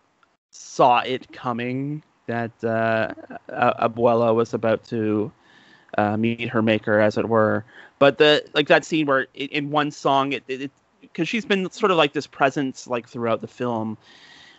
saw 0.52 1.00
it 1.00 1.32
coming 1.32 2.02
that 2.26 2.52
uh, 2.62 3.12
Abuela 3.50 4.34
was 4.34 4.54
about 4.54 4.84
to 4.84 5.32
uh, 5.98 6.16
meet 6.16 6.48
her 6.48 6.62
maker, 6.62 7.00
as 7.00 7.18
it 7.18 7.28
were. 7.28 7.64
But 7.98 8.18
the 8.18 8.44
like 8.54 8.68
that 8.68 8.84
scene 8.84 9.06
where 9.06 9.26
i 9.34 9.44
in 9.44 9.70
one 9.70 9.90
song 9.90 10.32
it 10.32 10.44
it 10.48 10.70
because 11.00 11.28
she's 11.28 11.44
been 11.44 11.70
sort 11.70 11.90
of 11.90 11.96
like 11.96 12.12
this 12.12 12.26
presence 12.26 12.86
like 12.86 13.08
throughout 13.08 13.40
the 13.40 13.48
film. 13.48 13.98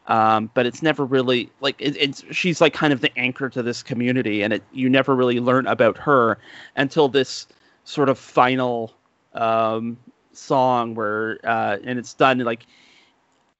Um, 0.07 0.51
but 0.53 0.65
it's 0.65 0.81
never 0.83 1.05
really 1.05 1.49
like 1.61 1.75
it, 1.79 1.95
it's 1.97 2.23
she's 2.31 2.59
like 2.59 2.73
kind 2.73 2.91
of 2.91 2.99
the 2.99 3.17
anchor 3.17 3.49
to 3.49 3.63
this 3.63 3.81
community, 3.83 4.41
and 4.43 4.51
it 4.51 4.63
you 4.73 4.89
never 4.89 5.15
really 5.15 5.39
learn 5.39 5.65
about 5.67 5.97
her 5.97 6.37
until 6.75 7.07
this 7.07 7.47
sort 7.85 8.09
of 8.09 8.17
final 8.17 8.93
um, 9.33 9.97
song 10.33 10.95
where 10.95 11.39
uh, 11.43 11.77
and 11.83 11.99
it's 11.99 12.13
done 12.13 12.39
like 12.39 12.65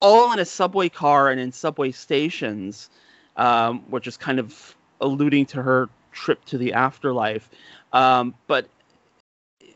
all 0.04 0.32
in 0.34 0.38
a 0.38 0.44
subway 0.44 0.88
car 0.90 1.30
and 1.30 1.40
in 1.40 1.50
subway 1.50 1.90
stations, 1.90 2.90
um, 3.38 3.80
which 3.88 4.06
is 4.06 4.18
kind 4.18 4.38
of 4.38 4.76
alluding 5.00 5.46
to 5.46 5.62
her 5.62 5.88
trip 6.12 6.44
to 6.44 6.58
the 6.58 6.74
afterlife. 6.74 7.48
Um, 7.92 8.34
but 8.46 8.68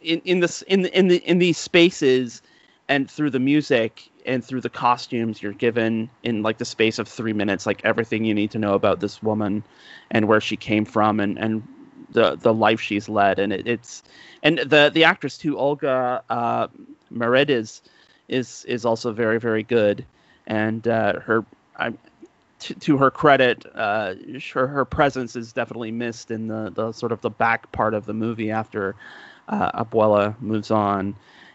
in 0.02 0.20
in 0.24 0.40
this 0.40 0.62
in 0.62 0.86
in 0.86 1.08
the 1.08 1.16
in 1.28 1.38
these 1.38 1.58
spaces 1.58 2.42
and 2.88 3.10
through 3.10 3.30
the 3.30 3.40
music 3.40 4.10
and 4.26 4.44
through 4.44 4.60
the 4.60 4.68
costumes 4.68 5.42
you're 5.42 5.52
given 5.54 6.10
in 6.22 6.42
like 6.42 6.58
the 6.58 6.64
space 6.64 6.98
of 6.98 7.08
three 7.08 7.32
minutes 7.32 7.66
like 7.66 7.80
everything 7.84 8.24
you 8.24 8.34
need 8.34 8.50
to 8.50 8.58
know 8.58 8.74
about 8.74 9.00
this 9.00 9.22
woman 9.22 9.64
and 10.10 10.28
where 10.28 10.40
she 10.40 10.56
came 10.56 10.84
from 10.84 11.20
and 11.20 11.38
and 11.38 11.66
the 12.12 12.36
the 12.36 12.52
life 12.54 12.80
she's 12.80 13.08
led 13.08 13.38
and 13.38 13.52
it, 13.52 13.66
it's 13.66 14.02
and 14.42 14.58
the 14.58 14.90
the 14.94 15.04
actress 15.04 15.38
too 15.38 15.58
olga 15.58 16.22
uh 16.30 16.68
Merediz 17.12 17.82
is 18.28 18.64
is 18.68 18.84
also 18.84 19.12
very 19.12 19.40
very 19.40 19.62
good 19.62 20.04
and 20.48 20.88
uh 20.88 21.20
her 21.20 21.44
i 21.76 21.92
to, 22.58 22.74
to 22.74 22.96
her 22.96 23.10
credit 23.10 23.64
uh 23.76 24.14
her, 24.52 24.66
her 24.66 24.84
presence 24.84 25.36
is 25.36 25.52
definitely 25.52 25.92
missed 25.92 26.30
in 26.32 26.48
the 26.48 26.72
the 26.74 26.90
sort 26.92 27.12
of 27.12 27.20
the 27.20 27.30
back 27.30 27.70
part 27.72 27.94
of 27.94 28.04
the 28.06 28.14
movie 28.14 28.50
after 28.50 28.96
uh, 29.48 29.84
abuela 29.84 30.38
moves 30.40 30.70
on. 30.70 31.14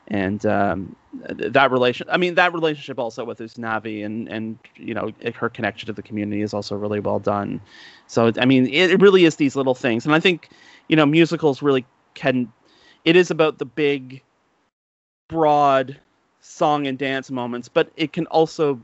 And 0.09 0.45
um, 0.45 0.95
that 1.13 1.71
relation 1.71 2.07
i 2.09 2.17
mean 2.17 2.35
that 2.35 2.53
relationship 2.53 2.99
also 2.99 3.23
with 3.23 3.39
usnavi 3.39 4.05
and 4.05 4.27
and 4.27 4.57
you 4.75 4.93
know 4.93 5.11
her 5.35 5.49
connection 5.49 5.87
to 5.87 5.93
the 5.93 6.01
community 6.01 6.41
is 6.41 6.53
also 6.53 6.75
really 6.75 6.99
well 6.99 7.19
done. 7.19 7.61
So 8.07 8.31
i 8.37 8.45
mean 8.45 8.67
it 8.67 9.01
really 9.01 9.25
is 9.25 9.37
these 9.37 9.55
little 9.55 9.75
things. 9.75 10.05
And 10.05 10.13
i 10.13 10.19
think 10.19 10.49
you 10.89 10.95
know 10.95 11.05
musicals 11.05 11.61
really 11.61 11.85
can 12.15 12.51
it 13.05 13.15
is 13.15 13.31
about 13.31 13.59
the 13.59 13.65
big 13.65 14.21
broad 15.29 15.99
song 16.43 16.87
and 16.87 16.97
dance 16.97 17.31
moments 17.31 17.67
but 17.67 17.91
it 17.95 18.13
can 18.13 18.25
also 18.27 18.79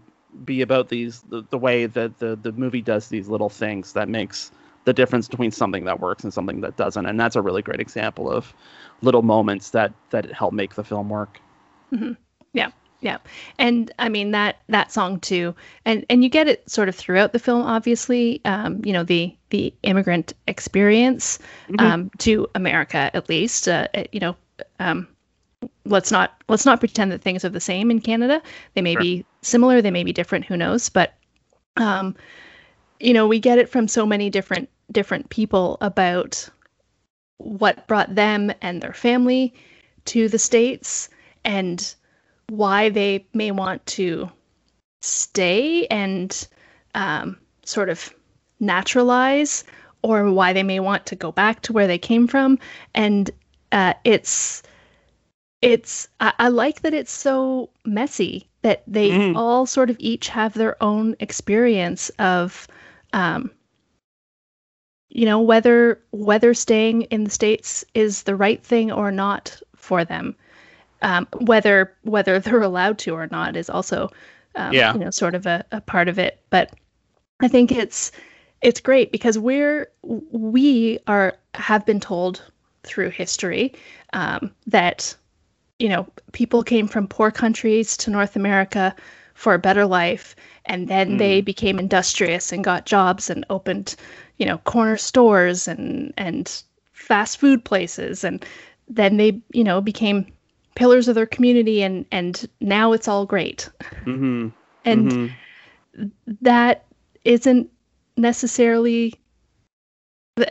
be 0.45 0.61
about 0.61 0.89
these 0.89 1.21
the, 1.29 1.43
the 1.49 1.57
way 1.57 1.85
that 1.85 2.17
the 2.19 2.35
the 2.41 2.51
movie 2.53 2.81
does 2.81 3.09
these 3.09 3.27
little 3.27 3.49
things 3.49 3.93
that 3.93 4.09
makes 4.09 4.51
the 4.85 4.93
difference 4.93 5.27
between 5.27 5.51
something 5.51 5.85
that 5.85 5.99
works 5.99 6.23
and 6.23 6.33
something 6.33 6.61
that 6.61 6.75
doesn't 6.77 7.05
and 7.05 7.19
that's 7.19 7.35
a 7.35 7.41
really 7.41 7.61
great 7.61 7.79
example 7.79 8.31
of 8.31 8.53
little 9.01 9.21
moments 9.21 9.71
that 9.71 9.93
that 10.09 10.31
help 10.31 10.53
make 10.53 10.75
the 10.75 10.83
film 10.83 11.09
work 11.09 11.39
Yeah, 12.53 12.71
yeah, 13.01 13.17
and 13.57 13.91
I 13.99 14.09
mean 14.09 14.31
that 14.31 14.57
that 14.67 14.91
song 14.91 15.19
too, 15.19 15.55
and 15.85 16.05
and 16.09 16.23
you 16.23 16.29
get 16.29 16.47
it 16.47 16.69
sort 16.69 16.89
of 16.89 16.95
throughout 16.95 17.31
the 17.31 17.39
film. 17.39 17.61
Obviously, 17.61 18.41
um, 18.43 18.81
you 18.83 18.91
know 18.91 19.03
the 19.03 19.35
the 19.51 19.73
immigrant 19.83 20.33
experience 20.47 21.39
um, 21.77 22.11
to 22.19 22.47
America, 22.55 23.09
at 23.13 23.29
least. 23.29 23.67
Uh, 23.67 23.87
you 24.11 24.19
know, 24.19 24.35
um, 24.79 25.07
let's 25.89 26.11
not 26.11 26.41
let's 26.47 26.65
not 26.65 26.79
pretend 26.79 27.11
that 27.11 27.21
things 27.21 27.43
are 27.43 27.49
the 27.49 27.59
same 27.59 27.91
in 27.91 27.99
Canada. 27.99 28.41
They 28.73 28.81
may 28.81 28.93
Sure. 28.93 29.01
be 29.01 29.25
similar, 29.41 29.81
they 29.81 29.91
may 29.91 30.03
be 30.03 30.13
different. 30.13 30.45
Who 30.45 30.57
knows? 30.57 30.89
But 30.89 31.13
um, 31.77 32.15
you 32.99 33.13
know, 33.13 33.27
we 33.27 33.39
get 33.39 33.57
it 33.57 33.69
from 33.69 33.87
so 33.87 34.05
many 34.05 34.29
different 34.29 34.69
different 34.91 35.29
people 35.29 35.77
about 35.81 36.49
what 37.37 37.87
brought 37.87 38.15
them 38.15 38.51
and 38.61 38.81
their 38.81 38.93
family 38.93 39.53
to 40.05 40.27
the 40.27 40.39
states 40.39 41.09
and 41.45 41.95
why 42.49 42.89
they 42.89 43.25
may 43.33 43.51
want 43.51 43.85
to 43.85 44.29
stay 45.01 45.85
and 45.87 46.47
um, 46.95 47.37
sort 47.63 47.89
of 47.89 48.13
naturalize 48.59 49.63
or 50.01 50.31
why 50.31 50.51
they 50.51 50.63
may 50.63 50.79
want 50.79 51.05
to 51.05 51.15
go 51.15 51.31
back 51.31 51.61
to 51.61 51.71
where 51.71 51.87
they 51.87 51.97
came 51.97 52.27
from 52.27 52.59
and 52.93 53.31
uh, 53.71 53.93
it's 54.03 54.63
it's 55.61 56.07
I, 56.19 56.33
I 56.39 56.47
like 56.49 56.81
that 56.81 56.93
it's 56.93 57.11
so 57.11 57.69
messy 57.85 58.47
that 58.61 58.83
they 58.87 59.11
Mhm. 59.11 59.35
all 59.35 59.65
sort 59.65 59.89
of 59.89 59.97
each 59.99 60.29
have 60.29 60.53
their 60.53 60.81
own 60.81 61.15
experience 61.19 62.09
of 62.19 62.67
um, 63.13 63.51
you 65.09 65.25
know 65.25 65.39
whether 65.39 65.99
whether 66.11 66.53
staying 66.53 67.03
in 67.03 67.23
the 67.23 67.29
states 67.29 67.83
is 67.93 68.23
the 68.23 68.35
right 68.35 68.63
thing 68.63 68.91
or 68.91 69.11
not 69.11 69.61
for 69.75 70.03
them 70.05 70.35
um, 71.01 71.27
whether 71.39 71.93
whether 72.03 72.39
they're 72.39 72.61
allowed 72.61 72.97
to 72.99 73.13
or 73.13 73.27
not 73.31 73.55
is 73.55 73.69
also 73.69 74.09
um, 74.55 74.73
Yeah. 74.73 74.93
you 74.93 74.99
know 74.99 75.09
sort 75.11 75.35
of 75.35 75.45
a, 75.45 75.65
a 75.71 75.81
part 75.81 76.07
of 76.07 76.19
it 76.19 76.41
but 76.49 76.71
i 77.41 77.47
think 77.47 77.71
it's 77.71 78.11
it's 78.61 78.79
great 78.81 79.11
because 79.11 79.37
we're 79.39 79.89
we 80.03 80.99
are 81.07 81.35
have 81.55 81.85
been 81.85 81.99
told 81.99 82.43
through 82.83 83.09
history 83.09 83.73
um, 84.13 84.51
that 84.67 85.15
you 85.79 85.89
know 85.89 86.07
people 86.33 86.63
came 86.63 86.87
from 86.87 87.07
poor 87.07 87.31
countries 87.31 87.97
to 87.97 88.11
north 88.11 88.35
america 88.35 88.95
for 89.33 89.53
a 89.53 89.59
better 89.59 89.85
life 89.85 90.35
and 90.65 90.87
then 90.87 91.17
they 91.17 91.41
became 91.41 91.79
industrious 91.79 92.51
and 92.51 92.63
got 92.63 92.85
jobs 92.85 93.29
and 93.29 93.45
opened 93.49 93.95
you 94.37 94.45
know 94.45 94.57
corner 94.59 94.97
stores 94.97 95.67
and 95.67 96.13
and 96.17 96.63
fast 96.91 97.39
food 97.39 97.63
places 97.63 98.23
and 98.23 98.45
then 98.87 99.17
they 99.17 99.41
you 99.53 99.63
know 99.63 99.79
became 99.81 100.25
pillars 100.75 101.07
of 101.07 101.15
their 101.15 101.25
community 101.25 101.81
and 101.81 102.05
and 102.11 102.47
now 102.59 102.91
it's 102.93 103.07
all 103.07 103.25
great 103.25 103.69
mm-hmm. 104.05 104.49
and 104.85 105.11
Mhm. 105.11 105.33
that 106.41 106.85
isn't 107.23 107.69
necessarily 108.17 109.13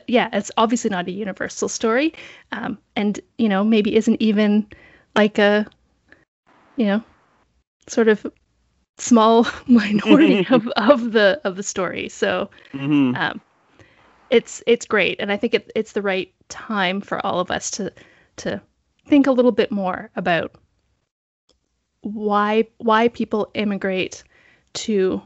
yeah 0.07 0.29
it's 0.33 0.51
obviously 0.57 0.91
not 0.91 1.09
a 1.09 1.13
universal 1.13 1.69
story 1.69 2.15
um, 2.53 2.79
and 2.97 3.21
you 3.39 3.49
know 3.49 3.65
maybe 3.65 3.95
isn't 3.97 4.21
even 4.21 4.67
like 5.17 5.39
a 5.39 5.67
you 6.77 6.87
know 6.87 7.03
sort 7.87 8.09
of 8.09 8.27
small 8.99 9.47
minority 9.67 10.47
of, 10.51 10.67
of 10.77 11.13
the 11.13 11.41
of 11.45 11.57
the 11.57 11.63
story 11.63 12.09
so 12.09 12.51
Mhm. 12.73 13.17
um, 13.17 13.41
it's 14.31 14.63
it's 14.67 14.87
great 14.87 15.17
and 15.21 15.33
i 15.33 15.37
think 15.37 15.55
it, 15.55 15.71
it's 15.75 15.93
the 15.93 16.03
right 16.03 16.33
time 16.49 17.01
for 17.01 17.25
all 17.25 17.41
of 17.41 17.51
us 17.51 17.71
to 17.73 17.93
to 18.37 18.61
think 19.07 19.27
a 19.27 19.33
little 19.33 19.53
bit 19.53 19.71
more 19.73 20.11
about 20.17 20.55
why 22.03 22.67
why 22.79 23.09
people 23.09 23.51
immigrate 23.55 24.23
to 24.75 25.21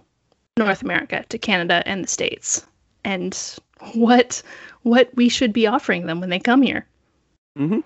north 0.58 0.82
america 0.82 1.24
to 1.28 1.38
canada 1.38 1.82
and 1.86 2.04
the 2.04 2.08
states 2.08 2.66
and 3.04 3.56
what 3.94 4.42
what 4.82 5.10
we 5.16 5.28
should 5.28 5.52
be 5.52 5.66
offering 5.66 6.06
them 6.06 6.20
when 6.20 6.30
they 6.30 6.38
come 6.38 6.62
here 6.62 6.86
Mm-hmm. 7.58 7.80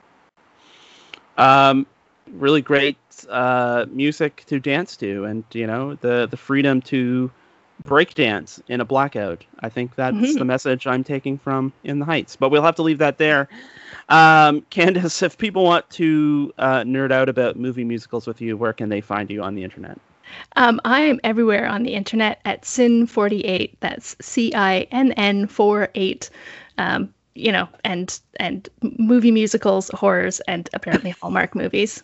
Um, 1.39 1.87
really 2.33 2.63
great 2.63 2.97
uh, 3.29 3.87
music 3.91 4.45
to 4.47 4.59
dance 4.59 4.97
to, 4.99 5.25
and 5.25 5.45
you 5.53 5.67
know 5.67 5.95
the 5.97 6.27
the 6.31 6.37
freedom 6.37 6.81
to 6.83 7.31
break 7.85 8.15
dance 8.15 8.61
in 8.69 8.81
a 8.81 8.85
blackout. 8.85 9.45
I 9.61 9.69
think 9.69 9.95
that's 9.95 10.17
mm-hmm. 10.17 10.39
the 10.39 10.45
message 10.45 10.87
I'm 10.87 11.05
taking 11.05 11.39
from 11.39 11.73
In 11.85 11.99
the 11.99 12.05
Heights. 12.05 12.37
But 12.37 12.51
we'll 12.51 12.63
have 12.63 12.75
to 12.77 12.83
leave 12.83 12.99
that 12.99 13.19
there. 13.19 13.49
Um, 14.09 14.63
Candice, 14.71 15.23
if 15.23 15.39
people 15.39 15.65
want 15.65 15.89
to 15.91 16.53
uh, 16.59 16.81
nerd 16.81 17.13
out 17.13 17.29
about 17.29 17.57
movie 17.57 17.85
musicals 17.85 18.27
with 18.27 18.41
you, 18.41 18.57
where 18.57 18.73
can 18.73 18.89
they 18.89 19.01
find 19.01 19.31
you 19.31 19.43
on 19.43 19.55
the 19.55 19.65
internet? 19.65 19.99
Um, 20.57 20.81
I 20.85 21.01
am 21.03 21.21
everywhere 21.23 21.67
on 21.67 21.85
the 21.85 21.95
internet 21.95 22.41
at 22.45 22.63
Cinn48. 22.63 23.75
That's 23.81 24.17
C 24.21 24.53
I 24.55 24.81
N 24.91 25.13
N 25.13 25.47
4 25.47 25.89
8. 25.95 26.31
Um, 26.79 27.15
you 27.37 27.53
know, 27.53 27.69
and 27.85 28.19
and 28.41 28.69
movie 28.83 29.31
musicals, 29.31 29.91
horrors, 29.95 30.41
and 30.41 30.69
apparently 30.75 31.11
Hallmark 31.23 31.55
movies. 31.55 32.03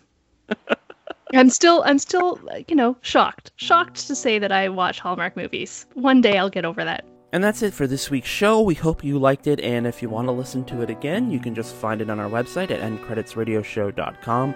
I'm 1.33 1.49
still 1.49 1.83
I'm 1.85 1.99
still 1.99 2.39
you 2.67 2.75
know 2.75 2.95
shocked 3.01 3.51
shocked 3.55 4.07
to 4.07 4.15
say 4.15 4.39
that 4.39 4.51
I 4.51 4.69
watch 4.69 4.99
Hallmark 4.99 5.35
movies. 5.35 5.85
One 5.93 6.21
day 6.21 6.37
I'll 6.37 6.49
get 6.49 6.65
over 6.65 6.83
that. 6.85 7.05
And 7.33 7.43
that's 7.43 7.63
it 7.63 7.73
for 7.73 7.87
this 7.87 8.11
week's 8.11 8.27
show. 8.27 8.61
We 8.61 8.75
hope 8.75 9.03
you 9.03 9.17
liked 9.17 9.47
it, 9.47 9.59
and 9.59 9.87
if 9.87 10.03
you 10.03 10.09
want 10.09 10.27
to 10.27 10.31
listen 10.31 10.63
to 10.65 10.81
it 10.81 10.91
again, 10.91 11.31
you 11.31 11.39
can 11.39 11.55
just 11.55 11.73
find 11.73 11.99
it 11.99 12.11
on 12.11 12.19
our 12.19 12.29
website 12.29 12.69
at 12.69 12.79
endcreditsradioshow.com. 12.79 14.53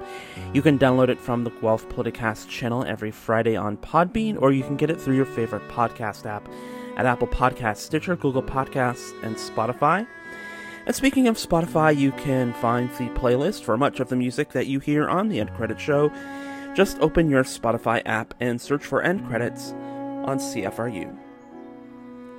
You 0.54 0.62
can 0.62 0.78
download 0.78 1.10
it 1.10 1.20
from 1.20 1.44
the 1.44 1.50
Guelph 1.50 1.90
Politicast 1.90 2.48
channel 2.50 2.86
every 2.86 3.10
Friday 3.10 3.56
on 3.56 3.78
Podbean, 3.78 4.40
or 4.40 4.52
you 4.52 4.62
can 4.62 4.76
get 4.76 4.92
it 4.92 5.02
through 5.02 5.16
your 5.16 5.26
favorite 5.26 5.68
podcast 5.70 6.28
app 6.28 6.48
at 6.98 7.08
Apple 7.08 7.28
Podcasts, 7.28 7.78
Stitcher, 7.78 8.16
Google 8.16 8.44
Podcasts, 8.44 9.12
and 9.24 9.36
Spotify. 9.38 10.06
And 10.88 10.96
speaking 10.96 11.28
of 11.28 11.36
Spotify, 11.36 11.98
you 11.98 12.14
can 12.14 12.54
find 12.54 12.90
the 12.92 13.10
playlist 13.10 13.64
for 13.64 13.78
much 13.78 14.00
of 14.00 14.08
the 14.08 14.16
music 14.16 14.54
that 14.54 14.68
you 14.68 14.80
hear 14.80 15.10
on 15.10 15.28
the 15.28 15.42
End 15.42 15.54
Credits 15.54 15.82
Show. 15.82 16.10
Just 16.76 16.98
open 17.00 17.30
your 17.30 17.44
Spotify 17.44 18.02
app 18.06 18.34
and 18.40 18.62
search 18.62 18.86
for 18.86 19.02
End 19.02 19.28
Credits 19.28 19.74
on 19.74 20.40
CFRU. 20.40 21.14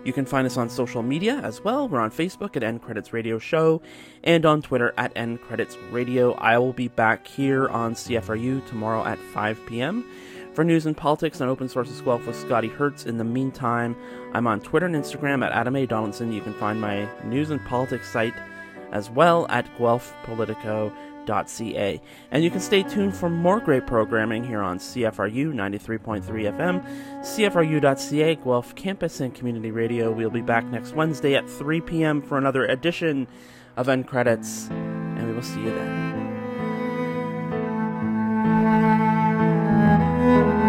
You 0.03 0.12
can 0.14 0.24
find 0.24 0.46
us 0.46 0.57
on 0.57 0.70
social 0.70 1.03
media 1.03 1.34
as 1.44 1.62
well. 1.62 1.90
We're 1.90 2.01
on 2.01 2.11
Facebook 2.11 2.57
at 2.57 2.62
End 2.62 2.80
Credits 2.80 3.12
Radio 3.12 3.38
Show 3.38 3.82
and 4.24 4.46
on 4.46 4.62
Twitter 4.62 4.94
at 4.96 5.12
End 5.14 5.42
Credits 5.42 5.76
Radio. 5.90 6.32
I 6.32 6.57
will 6.57 6.72
be 6.72 6.88
back 6.88 7.26
here 7.26 7.68
on 7.68 7.92
CFRU 7.92 8.66
tomorrow 8.66 9.05
at 9.05 9.18
5 9.18 9.61
p.m. 9.66 10.07
for 10.59 10.64
news 10.64 10.86
and 10.86 10.96
politics 10.96 11.40
on 11.40 11.48
Open 11.48 11.68
source 11.68 11.86
Sources 11.86 12.02
Guelph 12.02 12.26
with 12.26 12.34
Scotty 12.34 12.66
Hertz. 12.66 13.06
In 13.06 13.16
the 13.16 13.22
meantime, 13.22 13.94
I'm 14.34 14.48
on 14.48 14.61
Twitter 14.61 14.86
and 14.86 14.96
Instagram 14.96 15.46
at 15.46 15.52
Adam 15.52 15.76
A. 15.76 15.86
Donaldson. 15.86 16.32
You 16.32 16.40
can 16.40 16.52
find 16.54 16.80
my 16.80 17.09
news 17.22 17.50
and 17.50 17.64
politics 17.64 18.11
site 18.11 18.34
as 18.90 19.09
well 19.09 19.46
at 19.50 19.72
guelphpolitico.ca. 19.76 22.02
And 22.32 22.42
you 22.42 22.50
can 22.50 22.59
stay 22.59 22.82
tuned 22.82 23.14
for 23.14 23.30
more 23.30 23.61
great 23.61 23.86
programming 23.86 24.42
here 24.42 24.61
on 24.61 24.80
CFRU 24.80 25.54
93.3 25.54 26.24
FM, 26.24 26.84
CFRU.ca, 27.20 28.34
Guelph 28.34 28.74
Campus 28.74 29.20
and 29.20 29.32
Community 29.32 29.70
Radio. 29.70 30.11
We'll 30.11 30.28
be 30.28 30.40
back 30.40 30.64
next 30.64 30.92
Wednesday 30.92 31.36
at 31.36 31.48
3 31.48 31.82
p.m. 31.82 32.20
for 32.20 32.36
another 32.36 32.66
edition 32.66 33.28
of 33.76 33.88
End 33.88 34.09
Credits, 34.09 34.66
and 34.70 35.28
we 35.28 35.34
will 35.34 35.40
see 35.40 35.61
you 35.61 35.70
then. 35.70 36.09
Thank 40.28 40.62
you. 40.62 40.67